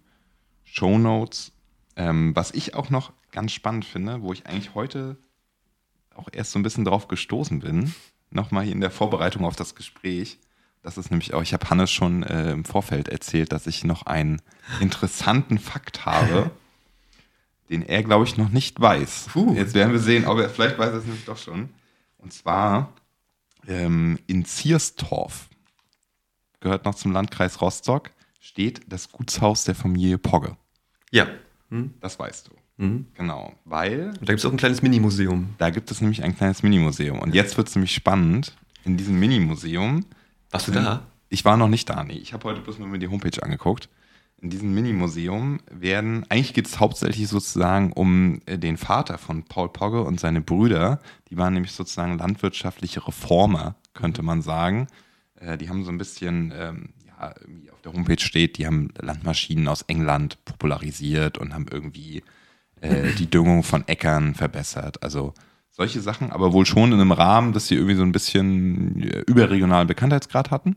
Show 0.63 0.97
Notes. 0.97 1.51
Ähm, 1.95 2.35
was 2.35 2.51
ich 2.51 2.75
auch 2.75 2.89
noch 2.89 3.13
ganz 3.31 3.51
spannend 3.51 3.85
finde, 3.85 4.21
wo 4.21 4.31
ich 4.31 4.45
eigentlich 4.45 4.75
heute 4.75 5.17
auch 6.15 6.29
erst 6.31 6.51
so 6.51 6.59
ein 6.59 6.63
bisschen 6.63 6.85
drauf 6.85 7.07
gestoßen 7.07 7.59
bin, 7.59 7.93
nochmal 8.29 8.63
hier 8.63 8.73
in 8.73 8.81
der 8.81 8.91
Vorbereitung 8.91 9.45
auf 9.45 9.55
das 9.55 9.75
Gespräch, 9.75 10.39
das 10.83 10.97
ist 10.97 11.11
nämlich 11.11 11.33
auch, 11.33 11.41
ich 11.41 11.53
habe 11.53 11.69
Hannes 11.69 11.89
schon 11.91 12.23
äh, 12.23 12.51
im 12.51 12.65
Vorfeld 12.65 13.07
erzählt, 13.07 13.53
dass 13.53 13.67
ich 13.67 13.85
noch 13.85 14.05
einen 14.05 14.41
interessanten 14.81 15.57
Fakt 15.57 16.05
habe, 16.05 16.51
den 17.69 17.81
er, 17.81 18.03
glaube 18.03 18.25
ich, 18.25 18.37
noch 18.37 18.49
nicht 18.49 18.79
weiß. 18.79 19.29
Puh. 19.31 19.55
Jetzt 19.55 19.73
werden 19.73 19.93
wir 19.93 20.01
sehen, 20.01 20.27
ob 20.27 20.39
er, 20.39 20.49
vielleicht 20.49 20.77
weiß 20.77 20.89
er 20.89 20.97
es 20.97 21.05
nämlich 21.05 21.23
doch 21.23 21.37
schon. 21.37 21.69
Und 22.17 22.33
zwar 22.33 22.93
ähm, 23.65 24.19
in 24.27 24.43
Zierstorf, 24.43 25.49
gehört 26.59 26.83
noch 26.83 26.95
zum 26.95 27.13
Landkreis 27.13 27.61
Rostock, 27.61 28.11
steht 28.41 28.81
das 28.87 29.09
Gutshaus 29.09 29.63
der 29.63 29.75
Familie 29.75 30.17
Pogge. 30.17 30.57
Ja. 31.11 31.27
Hm? 31.69 31.93
Das 32.01 32.19
weißt 32.19 32.49
du. 32.49 32.51
Mhm. 32.77 33.07
Genau, 33.15 33.53
weil. 33.65 34.09
Und 34.19 34.21
da 34.21 34.33
gibt 34.33 34.39
es 34.39 34.45
auch 34.45 34.51
ein 34.51 34.57
kleines 34.57 34.81
Minimuseum. 34.81 35.55
Da 35.57 35.69
gibt 35.69 35.91
es 35.91 36.01
nämlich 36.01 36.23
ein 36.23 36.35
kleines 36.35 36.63
Minimuseum. 36.63 37.19
Und 37.19 37.35
jetzt 37.35 37.57
wird 37.57 37.67
es 37.67 37.75
nämlich 37.75 37.93
spannend. 37.93 38.55
In 38.83 38.97
diesem 38.97 39.19
Minimuseum 39.19 40.05
warst 40.51 40.67
du 40.67 40.71
da? 40.71 41.07
Ich 41.29 41.45
war 41.45 41.57
noch 41.57 41.67
nicht 41.67 41.89
da, 41.89 42.03
nee. 42.03 42.13
Ich 42.13 42.33
habe 42.33 42.43
heute 42.43 42.61
bloß 42.61 42.77
mal 42.77 42.87
mir 42.87 42.99
die 42.99 43.07
Homepage 43.07 43.41
angeguckt. 43.41 43.89
In 44.39 44.49
diesem 44.49 44.73
Minimuseum 44.73 45.61
werden, 45.71 46.25
eigentlich 46.29 46.53
geht 46.53 46.67
es 46.67 46.79
hauptsächlich 46.79 47.27
sozusagen 47.27 47.93
um 47.93 48.41
äh, 48.45 48.59
den 48.59 48.77
Vater 48.77 49.17
von 49.17 49.43
Paul 49.43 49.69
Pogge 49.69 50.03
und 50.03 50.19
seine 50.19 50.41
Brüder. 50.41 50.99
Die 51.29 51.37
waren 51.37 51.53
nämlich 51.53 51.71
sozusagen 51.71 52.17
landwirtschaftliche 52.17 53.07
Reformer, 53.07 53.75
könnte 53.93 54.21
man 54.21 54.41
sagen. 54.41 54.87
Äh, 55.37 55.57
die 55.57 55.69
haben 55.69 55.83
so 55.85 55.91
ein 55.91 55.97
bisschen, 55.97 56.53
ähm, 56.55 56.89
ja, 57.07 57.33
irgendwie 57.41 57.71
auf 57.71 57.81
der 57.81 57.93
Homepage 57.93 58.19
steht, 58.19 58.57
die 58.57 58.67
haben 58.67 58.89
Landmaschinen 58.99 59.67
aus 59.67 59.83
England 59.83 60.37
popularisiert 60.45 61.37
und 61.37 61.53
haben 61.53 61.67
irgendwie 61.71 62.21
äh, 62.83 63.13
die 63.13 63.29
Düngung 63.29 63.63
von 63.63 63.87
Äckern 63.87 64.35
verbessert. 64.35 65.01
Also 65.03 65.33
solche 65.69 66.01
Sachen, 66.01 66.31
aber 66.31 66.53
wohl 66.53 66.65
schon 66.65 66.91
in 66.91 66.99
einem 66.99 67.11
Rahmen, 67.11 67.53
dass 67.53 67.67
sie 67.67 67.75
irgendwie 67.75 67.95
so 67.95 68.03
ein 68.03 68.11
bisschen 68.11 69.01
äh, 69.01 69.19
überregionalen 69.21 69.87
Bekanntheitsgrad 69.87 70.51
hatten. 70.51 70.75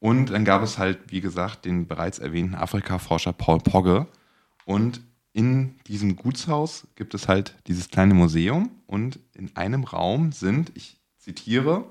Und 0.00 0.30
dann 0.30 0.44
gab 0.44 0.62
es 0.62 0.78
halt, 0.78 0.98
wie 1.08 1.20
gesagt, 1.20 1.64
den 1.64 1.88
bereits 1.88 2.18
erwähnten 2.18 2.54
Afrika-Forscher 2.54 3.32
Paul 3.32 3.58
Pogge. 3.58 4.06
Und 4.64 5.00
in 5.32 5.74
diesem 5.86 6.16
Gutshaus 6.16 6.86
gibt 6.94 7.14
es 7.14 7.28
halt 7.28 7.54
dieses 7.66 7.90
kleine 7.90 8.14
Museum 8.14 8.70
und 8.86 9.18
in 9.34 9.54
einem 9.56 9.84
Raum 9.84 10.32
sind, 10.32 10.72
ich 10.74 11.00
zitiere, 11.16 11.84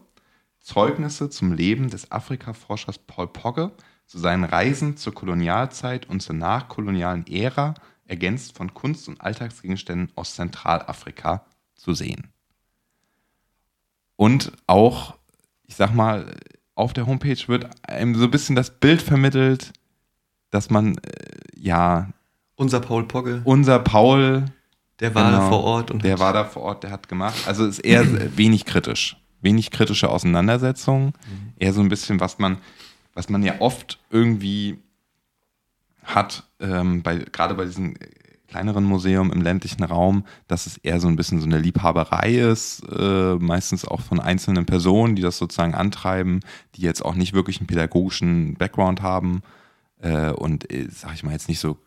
Zeugnisse 0.60 1.30
zum 1.30 1.54
Leben 1.54 1.90
des 1.90 2.12
Afrika-Forschers 2.12 2.98
Paul 3.00 3.28
Pogge, 3.28 3.72
zu 4.06 4.20
seinen 4.20 4.46
Reisen 4.46 4.98
zur 4.98 5.14
Kolonialzeit 5.14 6.10
und 6.10 6.22
zur 6.22 6.36
nachkolonialen 6.36 7.28
Ära, 7.28 7.74
ergänzt 8.08 8.55
von 8.55 8.74
Kunst- 8.74 9.08
und 9.08 9.22
Alltagsgegenständen 9.22 10.12
aus 10.16 10.36
Zentralafrika 10.36 11.45
zu 11.76 11.93
sehen. 11.93 12.30
Und 14.16 14.51
auch, 14.66 15.16
ich 15.68 15.76
sag 15.76 15.93
mal, 15.93 16.36
auf 16.76 16.93
der 16.93 17.05
Homepage 17.05 17.47
wird 17.47 17.70
einem 17.88 18.16
so 18.16 18.26
ein 18.26 18.32
bisschen 18.32 18.55
das 18.55 18.72
Bild 18.72 19.01
vermittelt, 19.01 19.74
dass 20.49 20.70
man, 20.70 20.97
äh, 20.97 21.01
ja. 21.55 22.10
Unser 22.55 22.80
Paul 22.80 23.08
Pogge. 23.08 23.41
Unser 23.43 23.80
Paul. 23.80 24.45
Der 24.99 25.14
war 25.14 25.30
genau, 25.30 25.43
da 25.43 25.49
vor 25.49 25.64
Ort. 25.64 25.91
Und 25.91 26.03
der 26.03 26.20
war 26.20 26.34
da 26.34 26.43
vor 26.43 26.64
Ort, 26.64 26.84
der 26.84 26.91
hat 26.91 27.08
gemacht. 27.08 27.47
Also 27.47 27.66
ist 27.66 27.80
eher 27.80 28.05
wenig 28.38 28.66
kritisch. 28.66 29.18
Wenig 29.41 29.70
kritische 29.70 30.10
Auseinandersetzung. 30.10 31.08
Mhm. 31.08 31.53
Eher 31.58 31.74
so 31.74 31.82
ein 31.82 31.89
bisschen, 31.89 32.20
was 32.20 32.39
man, 32.39 32.58
was 33.14 33.30
man 33.30 33.43
ja 33.43 33.60
oft 33.60 33.99
irgendwie 34.10 34.80
hat, 36.03 36.47
ähm, 36.60 37.03
bei, 37.03 37.18
gerade 37.18 37.53
bei 37.53 37.66
diesen 37.66 37.95
kleineren 38.47 38.86
Museum 38.86 39.32
im 39.32 39.41
ländlichen 39.41 39.84
Raum, 39.84 40.26
dass 40.47 40.66
es 40.66 40.78
eher 40.78 40.99
so 40.99 41.08
ein 41.08 41.16
bisschen 41.16 41.39
so 41.39 41.45
eine 41.45 41.60
Liebhaberei 41.60 42.36
ist, 42.36 42.82
äh, 42.89 43.36
meistens 43.36 43.86
auch 43.86 44.01
von 44.01 44.20
einzelnen 44.20 44.66
Personen, 44.66 45.16
die 45.16 45.22
das 45.22 45.38
sozusagen 45.38 45.76
antreiben, 45.76 46.39
die 46.76 46.82
jetzt 46.82 47.03
auch 47.03 47.16
nicht 47.16 47.34
wirklich 47.34 47.60
einen 47.60 47.68
pädagogischen 47.68 48.55
Background 48.55 49.01
haben 49.01 49.41
äh, 49.99 50.32
und, 50.32 50.72
äh, 50.72 50.88
sag 50.89 51.14
ich 51.14 51.24
mal, 51.24 51.34
jetzt 51.34 51.49
nicht 51.49 51.60
so 51.60 51.78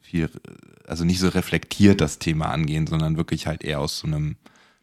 viel, 0.00 0.28
also 0.86 1.04
nicht 1.04 1.18
so 1.18 1.28
reflektiert 1.28 2.00
das 2.00 2.18
Thema 2.18 2.50
angehen, 2.50 2.86
sondern 2.86 3.16
wirklich 3.16 3.46
halt 3.46 3.64
eher 3.64 3.80
aus 3.80 3.98
so 3.98 4.06
einem 4.06 4.36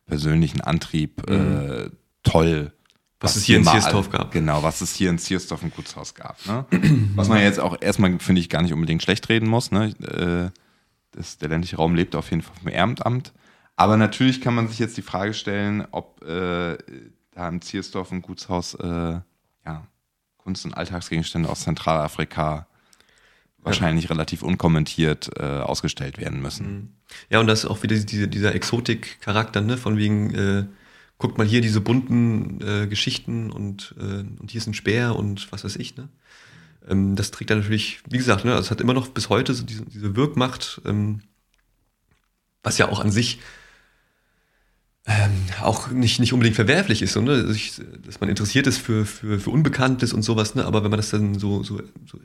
persönlichen 0.08 0.62
Antrieb 0.62 1.30
äh, 1.30 1.38
mhm. 1.38 1.92
toll 2.24 2.74
was, 3.20 3.36
es 3.36 3.44
hier 3.44 3.58
in 3.58 3.66
Ziersdorf 3.66 4.10
gab. 4.10 4.32
Genau, 4.32 4.64
was 4.64 4.82
es 4.82 4.96
hier 4.96 5.10
in 5.10 5.20
Ziersdorf 5.20 5.62
im 5.62 5.72
Gutshaus 5.72 6.16
gab. 6.16 6.38
Ne? 6.46 6.66
was 7.16 7.28
man 7.28 7.42
jetzt 7.42 7.60
auch 7.60 7.78
erstmal, 7.82 8.18
finde 8.20 8.42
ich, 8.42 8.50
gar 8.50 8.62
nicht 8.62 8.74
unbedingt 8.74 9.04
schlecht 9.04 9.28
reden 9.30 9.50
muss. 9.50 9.72
Ne? 9.72 9.90
Äh, 10.00 10.58
das, 11.12 11.38
der 11.38 11.50
ländliche 11.50 11.76
Raum 11.76 11.96
lebt 11.96 12.16
auf 12.16 12.30
jeden 12.32 12.42
Fall 12.42 12.56
vom 12.62 12.70
Ehrenamt. 12.70 13.34
Aber 13.76 13.98
natürlich 13.98 14.42
kann 14.42 14.56
man 14.56 14.68
sich 14.68 14.80
jetzt 14.80 14.98
die 14.98 15.02
Frage 15.02 15.34
stellen, 15.34 15.86
ob 15.92 16.24
äh, 16.24 16.78
da 17.32 17.48
im 17.48 17.62
Ziersdorf 17.62 18.12
im 18.12 18.22
Gutshaus 18.22 18.74
äh, 18.76 19.20
ja, 19.66 19.88
Kunst- 20.38 20.66
und 20.66 20.74
Alltagsgegenstände 20.74 21.50
aus 21.50 21.62
Zentralafrika 21.62 22.68
wahrscheinlich 23.62 24.06
ja. 24.06 24.12
relativ 24.12 24.42
unkommentiert 24.42 25.30
äh, 25.38 25.44
ausgestellt 25.44 26.18
werden 26.18 26.42
müssen. 26.42 26.68
Mhm. 26.68 26.90
Ja, 27.30 27.40
und 27.40 27.48
das 27.48 27.64
ist 27.64 27.70
auch 27.70 27.84
wieder 27.84 27.98
diese, 27.98 28.28
dieser 28.28 28.56
Exotik-Charakter, 28.56 29.62
ne? 29.62 29.78
von 29.78 29.98
wegen 29.98 30.34
äh, 30.34 30.66
guckt 31.20 31.38
mal 31.38 31.46
hier 31.46 31.62
diese 31.62 31.82
bunten 31.82 32.62
äh, 32.62 32.88
Geschichten 32.88 33.52
und, 33.52 33.94
äh, 34.00 34.24
und 34.40 34.50
hier 34.50 34.60
ist 34.60 34.68
ein 34.68 34.74
Speer 34.74 35.16
und 35.16 35.52
was 35.52 35.64
weiß 35.64 35.76
ich, 35.76 35.96
ne? 35.96 36.10
Ähm, 36.88 37.16
das 37.16 37.30
trägt 37.30 37.52
dann 37.52 37.60
natürlich, 37.60 38.00
wie 38.10 38.18
gesagt, 38.18 38.46
ne, 38.46 38.56
hat 38.56 38.82
immer 38.82 38.94
noch 38.94 39.10
bis 39.10 39.30
heute 39.30 39.54
so 39.54 39.64
diese, 39.64 39.86
diese 39.86 40.16
Wirkmacht, 40.16 40.82
ähm, 40.86 41.22
was 42.64 42.78
ja 42.78 42.90
auch 42.90 43.02
an 43.02 43.12
sich 43.12 43.40
ähm, 45.06 45.32
auch 45.62 45.92
nicht, 45.92 46.20
nicht 46.20 46.34
unbedingt 46.34 46.56
verwerflich 46.56 47.02
ist, 47.02 47.14
so, 47.14 47.22
ne? 47.22 47.32
Also 47.32 47.52
ich, 47.52 47.82
dass 48.06 48.22
man 48.22 48.30
interessiert 48.30 48.66
ist 48.66 48.78
für, 48.78 49.06
für, 49.06 49.40
für 49.40 49.50
Unbekanntes 49.50 50.14
und 50.14 50.22
sowas, 50.22 50.56
ne? 50.56 50.66
aber 50.66 50.84
wenn 50.84 50.92
man 50.92 51.00
das 51.00 51.10
dann 51.10 51.38
so, 51.38 51.64
so, 51.64 51.82
so 52.06 52.20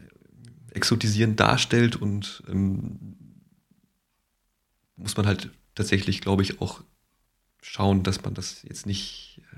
exotisierend 0.70 1.38
darstellt 1.40 1.96
und 1.96 2.44
ähm, 2.48 3.16
muss 4.96 5.16
man 5.16 5.26
halt 5.26 5.50
tatsächlich, 5.74 6.20
glaube 6.20 6.42
ich, 6.42 6.60
auch 6.60 6.82
schauen, 7.64 8.02
dass 8.02 8.22
man 8.22 8.34
das 8.34 8.62
jetzt 8.62 8.86
nicht. 8.86 9.40
Äh 9.52 9.56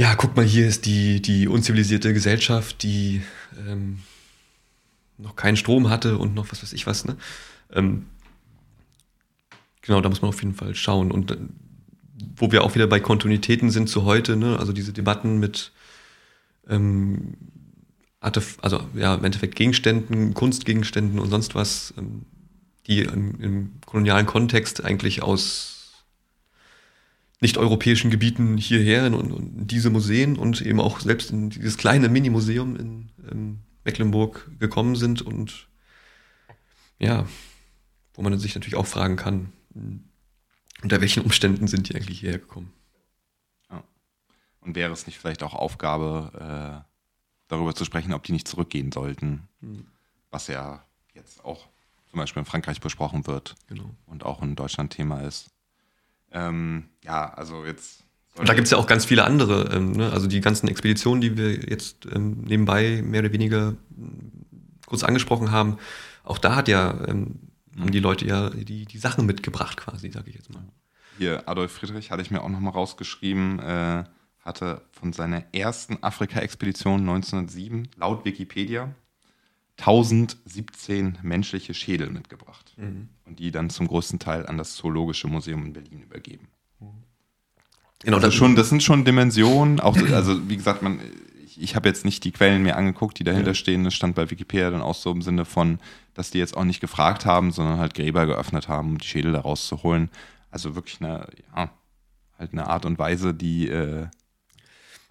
ja, 0.00 0.14
guck 0.14 0.36
mal, 0.36 0.44
hier 0.44 0.68
ist 0.68 0.86
die, 0.86 1.20
die 1.20 1.48
unzivilisierte 1.48 2.12
Gesellschaft, 2.12 2.82
die 2.82 3.22
ähm, 3.66 4.00
noch 5.16 5.34
keinen 5.34 5.56
Strom 5.56 5.90
hatte 5.90 6.18
und 6.18 6.34
noch 6.34 6.52
was 6.52 6.62
weiß 6.62 6.72
ich 6.72 6.86
was. 6.86 7.04
Ne? 7.04 7.16
Ähm, 7.72 8.06
genau, 9.82 10.00
da 10.00 10.08
muss 10.08 10.22
man 10.22 10.28
auf 10.28 10.40
jeden 10.42 10.54
Fall 10.54 10.74
schauen. 10.74 11.10
Und 11.10 11.32
äh, 11.32 11.38
wo 12.36 12.52
wir 12.52 12.62
auch 12.62 12.74
wieder 12.74 12.86
bei 12.86 13.00
Kontinuitäten 13.00 13.70
sind 13.70 13.88
zu 13.88 14.04
heute, 14.04 14.36
ne? 14.36 14.58
also 14.58 14.72
diese 14.72 14.92
Debatten 14.92 15.38
mit 15.38 15.72
ähm, 16.68 17.34
also 18.20 18.80
ja, 18.94 19.14
im 19.14 19.24
Endeffekt 19.24 19.56
Gegenständen, 19.56 20.34
Kunstgegenständen 20.34 21.18
und 21.18 21.30
sonst 21.30 21.54
was, 21.54 21.94
ähm, 21.96 22.26
die 22.86 23.00
im, 23.00 23.40
im 23.40 23.72
kolonialen 23.86 24.26
Kontext 24.26 24.84
eigentlich 24.84 25.22
aus 25.22 25.77
nicht-europäischen 27.40 28.10
Gebieten 28.10 28.56
hierher 28.56 29.06
in, 29.06 29.14
in, 29.14 29.66
diese 29.66 29.90
Museen 29.90 30.36
und 30.36 30.60
eben 30.60 30.80
auch 30.80 31.00
selbst 31.00 31.30
in 31.30 31.50
dieses 31.50 31.76
kleine 31.76 32.08
Mini-Museum 32.08 32.76
in, 32.76 33.10
in 33.30 33.58
Mecklenburg 33.84 34.50
gekommen 34.58 34.96
sind 34.96 35.22
und 35.22 35.68
ja, 36.98 37.26
wo 38.14 38.22
man 38.22 38.38
sich 38.38 38.54
natürlich 38.54 38.74
auch 38.74 38.86
fragen 38.86 39.16
kann, 39.16 39.52
unter 40.82 41.00
welchen 41.00 41.22
Umständen 41.22 41.68
sind 41.68 41.88
die 41.88 41.94
eigentlich 41.94 42.20
hierher 42.20 42.40
gekommen. 42.40 42.72
Ja. 43.70 43.84
Und 44.60 44.74
wäre 44.74 44.92
es 44.92 45.06
nicht 45.06 45.18
vielleicht 45.18 45.42
auch 45.44 45.54
Aufgabe, 45.54 46.84
äh, 46.84 46.88
darüber 47.48 47.74
zu 47.74 47.84
sprechen, 47.84 48.12
ob 48.12 48.24
die 48.24 48.32
nicht 48.32 48.48
zurückgehen 48.48 48.92
sollten, 48.92 49.48
mhm. 49.60 49.86
was 50.30 50.48
ja 50.48 50.84
jetzt 51.14 51.44
auch 51.44 51.68
zum 52.10 52.18
Beispiel 52.18 52.40
in 52.40 52.46
Frankreich 52.46 52.80
besprochen 52.80 53.26
wird 53.26 53.54
genau. 53.66 53.94
und 54.06 54.24
auch 54.24 54.42
in 54.42 54.56
Deutschland 54.56 54.92
Thema 54.92 55.20
ist. 55.20 55.50
Ähm, 56.32 56.88
ja, 57.04 57.32
also 57.32 57.64
jetzt. 57.64 58.04
Und 58.36 58.48
da 58.48 58.54
gibt 58.54 58.66
es 58.66 58.70
ja 58.70 58.78
auch 58.78 58.86
ganz 58.86 59.04
viele 59.04 59.24
andere, 59.24 59.74
ähm, 59.74 59.92
ne? 59.92 60.12
also 60.12 60.28
die 60.28 60.40
ganzen 60.40 60.68
Expeditionen, 60.68 61.20
die 61.20 61.36
wir 61.36 61.68
jetzt 61.68 62.06
ähm, 62.06 62.42
nebenbei 62.42 63.02
mehr 63.02 63.20
oder 63.20 63.32
weniger 63.32 63.74
hm, 63.96 64.32
kurz 64.86 65.02
angesprochen 65.02 65.50
haben. 65.50 65.78
Auch 66.22 66.38
da 66.38 66.54
hat 66.54 66.68
ja, 66.68 66.94
ähm, 67.08 67.40
haben 67.78 67.90
die 67.90 68.00
Leute 68.00 68.26
ja 68.26 68.50
die, 68.50 68.84
die 68.84 68.98
Sachen 68.98 69.26
mitgebracht, 69.26 69.76
quasi, 69.76 70.10
sage 70.10 70.30
ich 70.30 70.36
jetzt 70.36 70.52
mal. 70.52 70.62
Hier, 71.18 71.48
Adolf 71.48 71.72
Friedrich 71.72 72.10
hatte 72.12 72.22
ich 72.22 72.30
mir 72.30 72.42
auch 72.42 72.48
nochmal 72.48 72.72
rausgeschrieben, 72.72 73.58
äh, 73.58 74.04
hatte 74.40 74.82
von 74.92 75.12
seiner 75.12 75.42
ersten 75.52 76.00
Afrika-Expedition 76.00 77.00
1907 77.00 77.88
laut 77.96 78.24
Wikipedia 78.24 78.94
1017 79.78 81.18
menschliche 81.22 81.72
Schädel 81.72 82.10
mitgebracht 82.10 82.74
mhm. 82.76 83.08
und 83.24 83.38
die 83.38 83.52
dann 83.52 83.70
zum 83.70 83.86
größten 83.86 84.18
Teil 84.18 84.46
an 84.46 84.58
das 84.58 84.74
Zoologische 84.74 85.28
Museum 85.28 85.64
in 85.66 85.72
Berlin 85.72 86.02
übergeben. 86.02 86.48
Genau, 88.00 88.18
also 88.18 88.30
schon, 88.30 88.54
das 88.54 88.68
sind 88.68 88.82
schon 88.82 89.04
Dimensionen, 89.04 89.80
auch, 89.80 89.96
also 90.12 90.48
wie 90.48 90.56
gesagt, 90.56 90.82
man, 90.82 91.00
ich, 91.44 91.60
ich 91.60 91.76
habe 91.76 91.88
jetzt 91.88 92.04
nicht 92.04 92.22
die 92.24 92.30
Quellen 92.30 92.62
mehr 92.62 92.76
angeguckt, 92.76 93.18
die 93.18 93.24
dahinter 93.24 93.50
ja. 93.50 93.54
stehen. 93.54 93.84
Das 93.84 93.94
stand 93.94 94.14
bei 94.14 94.30
Wikipedia 94.30 94.70
dann 94.70 94.82
auch 94.82 94.94
so 94.94 95.10
im 95.10 95.22
Sinne 95.22 95.44
von, 95.44 95.80
dass 96.14 96.30
die 96.30 96.38
jetzt 96.38 96.56
auch 96.56 96.64
nicht 96.64 96.80
gefragt 96.80 97.26
haben, 97.26 97.50
sondern 97.50 97.78
halt 97.78 97.94
Gräber 97.94 98.26
geöffnet 98.26 98.68
haben, 98.68 98.90
um 98.90 98.98
die 98.98 99.06
Schädel 99.06 99.32
da 99.32 99.40
rauszuholen. 99.40 100.10
Also 100.50 100.76
wirklich 100.76 101.00
eine, 101.00 101.26
ja, 101.56 101.70
halt 102.38 102.52
eine 102.52 102.68
Art 102.68 102.86
und 102.86 102.98
Weise, 102.98 103.34
die 103.34 103.68
äh, 103.68 104.06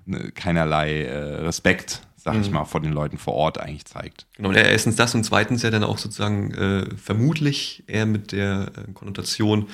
ne, 0.05 0.31
keinerlei 0.31 1.03
äh, 1.03 1.41
Respekt 1.41 2.07
sag 2.27 2.35
mhm. 2.35 2.41
ich 2.41 2.51
mal, 2.51 2.65
vor 2.65 2.81
den 2.81 2.91
Leuten 2.91 3.17
vor 3.17 3.35
Ort 3.35 3.57
eigentlich 3.57 3.85
zeigt. 3.85 4.27
Genau, 4.35 4.51
ja, 4.51 4.61
erstens 4.61 4.97
das 4.97 5.15
und 5.15 5.23
zweitens 5.23 5.63
ja 5.63 5.71
dann 5.71 5.85
auch 5.85 5.97
sozusagen 5.97 6.51
äh, 6.51 6.93
vermutlich 6.97 7.85
eher 7.87 8.05
mit 8.05 8.33
der 8.33 8.73
äh, 8.75 8.91
Konnotation, 8.91 9.67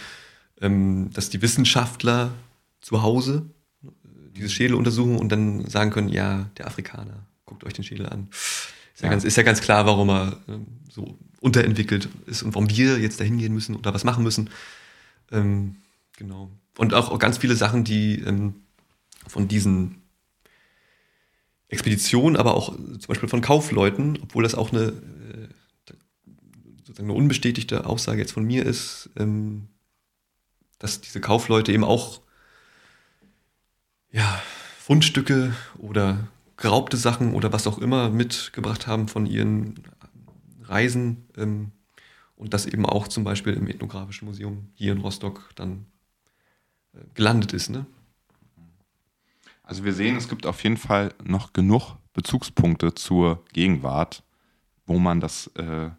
ähm, 0.61 1.09
dass 1.13 1.31
die 1.31 1.41
Wissenschaftler 1.41 2.31
zu 2.79 3.01
Hause 3.01 3.49
äh, 3.83 3.87
diese 4.35 4.49
Schädel 4.49 4.75
untersuchen 4.75 5.17
und 5.17 5.31
dann 5.31 5.67
sagen 5.67 5.89
können, 5.89 6.09
ja, 6.09 6.45
der 6.59 6.67
Afrikaner, 6.67 7.25
guckt 7.45 7.63
euch 7.63 7.73
den 7.73 7.83
Schädel 7.83 8.07
an. 8.07 8.27
Ist 8.29 9.01
ja, 9.01 9.05
ja. 9.05 9.09
Ganz, 9.09 9.23
ist 9.23 9.35
ja 9.35 9.41
ganz 9.41 9.59
klar, 9.59 9.87
warum 9.87 10.09
er 10.11 10.37
ähm, 10.47 10.67
so 10.91 11.17
unterentwickelt 11.41 12.07
ist 12.27 12.43
und 12.43 12.53
warum 12.53 12.69
wir 12.69 12.99
jetzt 12.99 13.19
dahin 13.19 13.39
gehen 13.39 13.53
müssen 13.53 13.75
oder 13.75 13.95
was 13.95 14.03
machen 14.03 14.23
müssen. 14.23 14.51
Ähm, 15.31 15.77
genau. 16.17 16.51
Und 16.77 16.93
auch, 16.93 17.09
auch 17.09 17.17
ganz 17.17 17.39
viele 17.39 17.55
Sachen, 17.55 17.83
die 17.83 18.19
ähm, 18.19 18.53
von 19.25 19.47
diesen 19.47 20.02
Expedition, 21.73 22.35
aber 22.35 22.55
auch 22.55 22.75
zum 22.75 23.07
Beispiel 23.07 23.29
von 23.29 23.41
Kaufleuten, 23.41 24.19
obwohl 24.21 24.43
das 24.43 24.55
auch 24.55 24.71
eine, 24.71 24.81
äh, 24.83 25.93
sozusagen 26.85 27.09
eine 27.09 27.17
unbestätigte 27.17 27.85
Aussage 27.85 28.19
jetzt 28.19 28.31
von 28.31 28.45
mir 28.45 28.65
ist, 28.65 29.09
ähm, 29.17 29.67
dass 30.79 31.01
diese 31.01 31.21
Kaufleute 31.21 31.71
eben 31.71 31.83
auch 31.83 32.21
ja, 34.11 34.41
Fundstücke 34.79 35.55
oder 35.77 36.27
geraubte 36.57 36.97
Sachen 36.97 37.33
oder 37.33 37.51
was 37.51 37.67
auch 37.67 37.79
immer 37.79 38.09
mitgebracht 38.09 38.87
haben 38.87 39.07
von 39.07 39.25
ihren 39.25 39.75
Reisen 40.63 41.27
ähm, 41.37 41.71
und 42.35 42.53
das 42.53 42.65
eben 42.65 42.85
auch 42.85 43.07
zum 43.07 43.23
Beispiel 43.23 43.53
im 43.53 43.67
Ethnografischen 43.67 44.27
Museum 44.27 44.69
hier 44.73 44.91
in 44.91 44.99
Rostock 44.99 45.49
dann 45.55 45.85
äh, 46.93 46.99
gelandet 47.13 47.53
ist. 47.53 47.69
Ne? 47.69 47.85
Also 49.63 49.85
wir 49.85 49.93
sehen, 49.93 50.17
es 50.17 50.27
gibt 50.27 50.45
auf 50.45 50.61
jeden 50.63 50.77
Fall 50.77 51.13
noch 51.23 51.53
genug 51.53 51.95
Bezugspunkte 52.13 52.93
zur 52.93 53.43
Gegenwart, 53.53 54.23
wo 54.85 54.99
man 54.99 55.19
das 55.19 55.47
äh, 55.55 55.89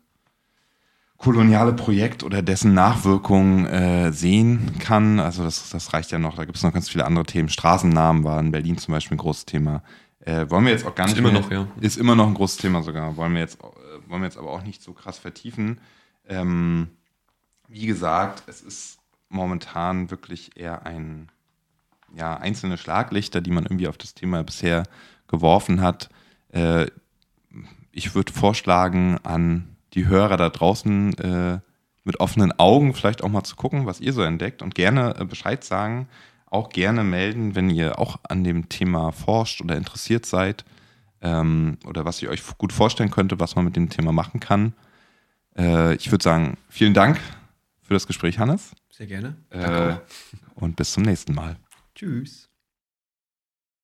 koloniale 1.16 1.72
Projekt 1.72 2.22
oder 2.22 2.42
dessen 2.42 2.74
Nachwirkungen 2.74 3.66
äh, 3.66 4.12
sehen 4.12 4.78
kann. 4.78 5.18
Also 5.18 5.42
das, 5.42 5.70
das 5.70 5.92
reicht 5.94 6.10
ja 6.10 6.18
noch. 6.18 6.36
Da 6.36 6.44
gibt 6.44 6.58
es 6.58 6.62
noch 6.62 6.72
ganz 6.72 6.90
viele 6.90 7.06
andere 7.06 7.24
Themen. 7.24 7.48
Straßennamen 7.48 8.24
waren 8.24 8.46
in 8.46 8.52
Berlin 8.52 8.78
zum 8.78 8.92
Beispiel 8.92 9.16
ein 9.16 9.18
großes 9.20 9.46
Thema. 9.46 9.82
Äh, 10.20 10.48
wollen 10.50 10.66
wir 10.66 10.72
jetzt 10.72 10.86
auch 10.86 10.94
gar 10.94 11.06
nicht. 11.06 11.14
Ist 11.14 11.18
immer 11.18 11.32
mehr, 11.32 11.40
noch, 11.40 11.50
ja. 11.50 11.66
Ist 11.80 11.96
immer 11.96 12.14
noch 12.14 12.26
ein 12.26 12.34
großes 12.34 12.58
Thema 12.58 12.82
sogar. 12.82 13.16
Wollen 13.16 13.32
wir 13.32 13.40
jetzt, 13.40 13.58
äh, 13.60 14.10
wollen 14.10 14.20
wir 14.20 14.26
jetzt 14.26 14.38
aber 14.38 14.50
auch 14.50 14.62
nicht 14.62 14.82
so 14.82 14.92
krass 14.92 15.18
vertiefen. 15.18 15.80
Ähm, 16.28 16.88
wie 17.68 17.86
gesagt, 17.86 18.42
es 18.46 18.60
ist 18.60 18.98
momentan 19.28 20.10
wirklich 20.10 20.56
eher 20.56 20.86
ein 20.86 21.30
ja, 22.16 22.36
einzelne 22.36 22.78
Schlaglichter, 22.78 23.40
die 23.40 23.50
man 23.50 23.64
irgendwie 23.64 23.88
auf 23.88 23.98
das 23.98 24.14
Thema 24.14 24.42
bisher 24.42 24.84
geworfen 25.28 25.80
hat. 25.80 26.08
Äh, 26.52 26.86
ich 27.92 28.14
würde 28.14 28.32
vorschlagen, 28.32 29.18
an 29.22 29.76
die 29.94 30.06
Hörer 30.06 30.36
da 30.36 30.48
draußen 30.48 31.18
äh, 31.18 31.58
mit 32.04 32.20
offenen 32.20 32.52
Augen 32.58 32.94
vielleicht 32.94 33.22
auch 33.22 33.28
mal 33.28 33.44
zu 33.44 33.56
gucken, 33.56 33.86
was 33.86 34.00
ihr 34.00 34.12
so 34.12 34.22
entdeckt 34.22 34.62
und 34.62 34.74
gerne 34.74 35.16
äh, 35.18 35.24
Bescheid 35.24 35.64
sagen. 35.64 36.08
Auch 36.46 36.68
gerne 36.68 37.02
melden, 37.02 37.54
wenn 37.54 37.70
ihr 37.70 37.98
auch 37.98 38.20
an 38.28 38.44
dem 38.44 38.68
Thema 38.68 39.10
forscht 39.10 39.60
oder 39.60 39.76
interessiert 39.76 40.26
seid 40.26 40.64
ähm, 41.20 41.78
oder 41.86 42.04
was 42.04 42.22
ihr 42.22 42.30
euch 42.30 42.42
gut 42.58 42.72
vorstellen 42.72 43.10
könnte, 43.10 43.40
was 43.40 43.56
man 43.56 43.64
mit 43.64 43.74
dem 43.76 43.88
Thema 43.88 44.12
machen 44.12 44.38
kann. 44.38 44.74
Äh, 45.56 45.94
ich 45.96 46.12
würde 46.12 46.22
sagen, 46.22 46.56
vielen 46.68 46.94
Dank 46.94 47.18
für 47.82 47.94
das 47.94 48.06
Gespräch, 48.06 48.38
Hannes. 48.38 48.72
Sehr 48.90 49.06
gerne. 49.06 49.36
Äh, 49.50 49.96
und 50.54 50.76
bis 50.76 50.92
zum 50.92 51.02
nächsten 51.02 51.34
Mal. 51.34 51.56
Tschüss. 51.94 52.48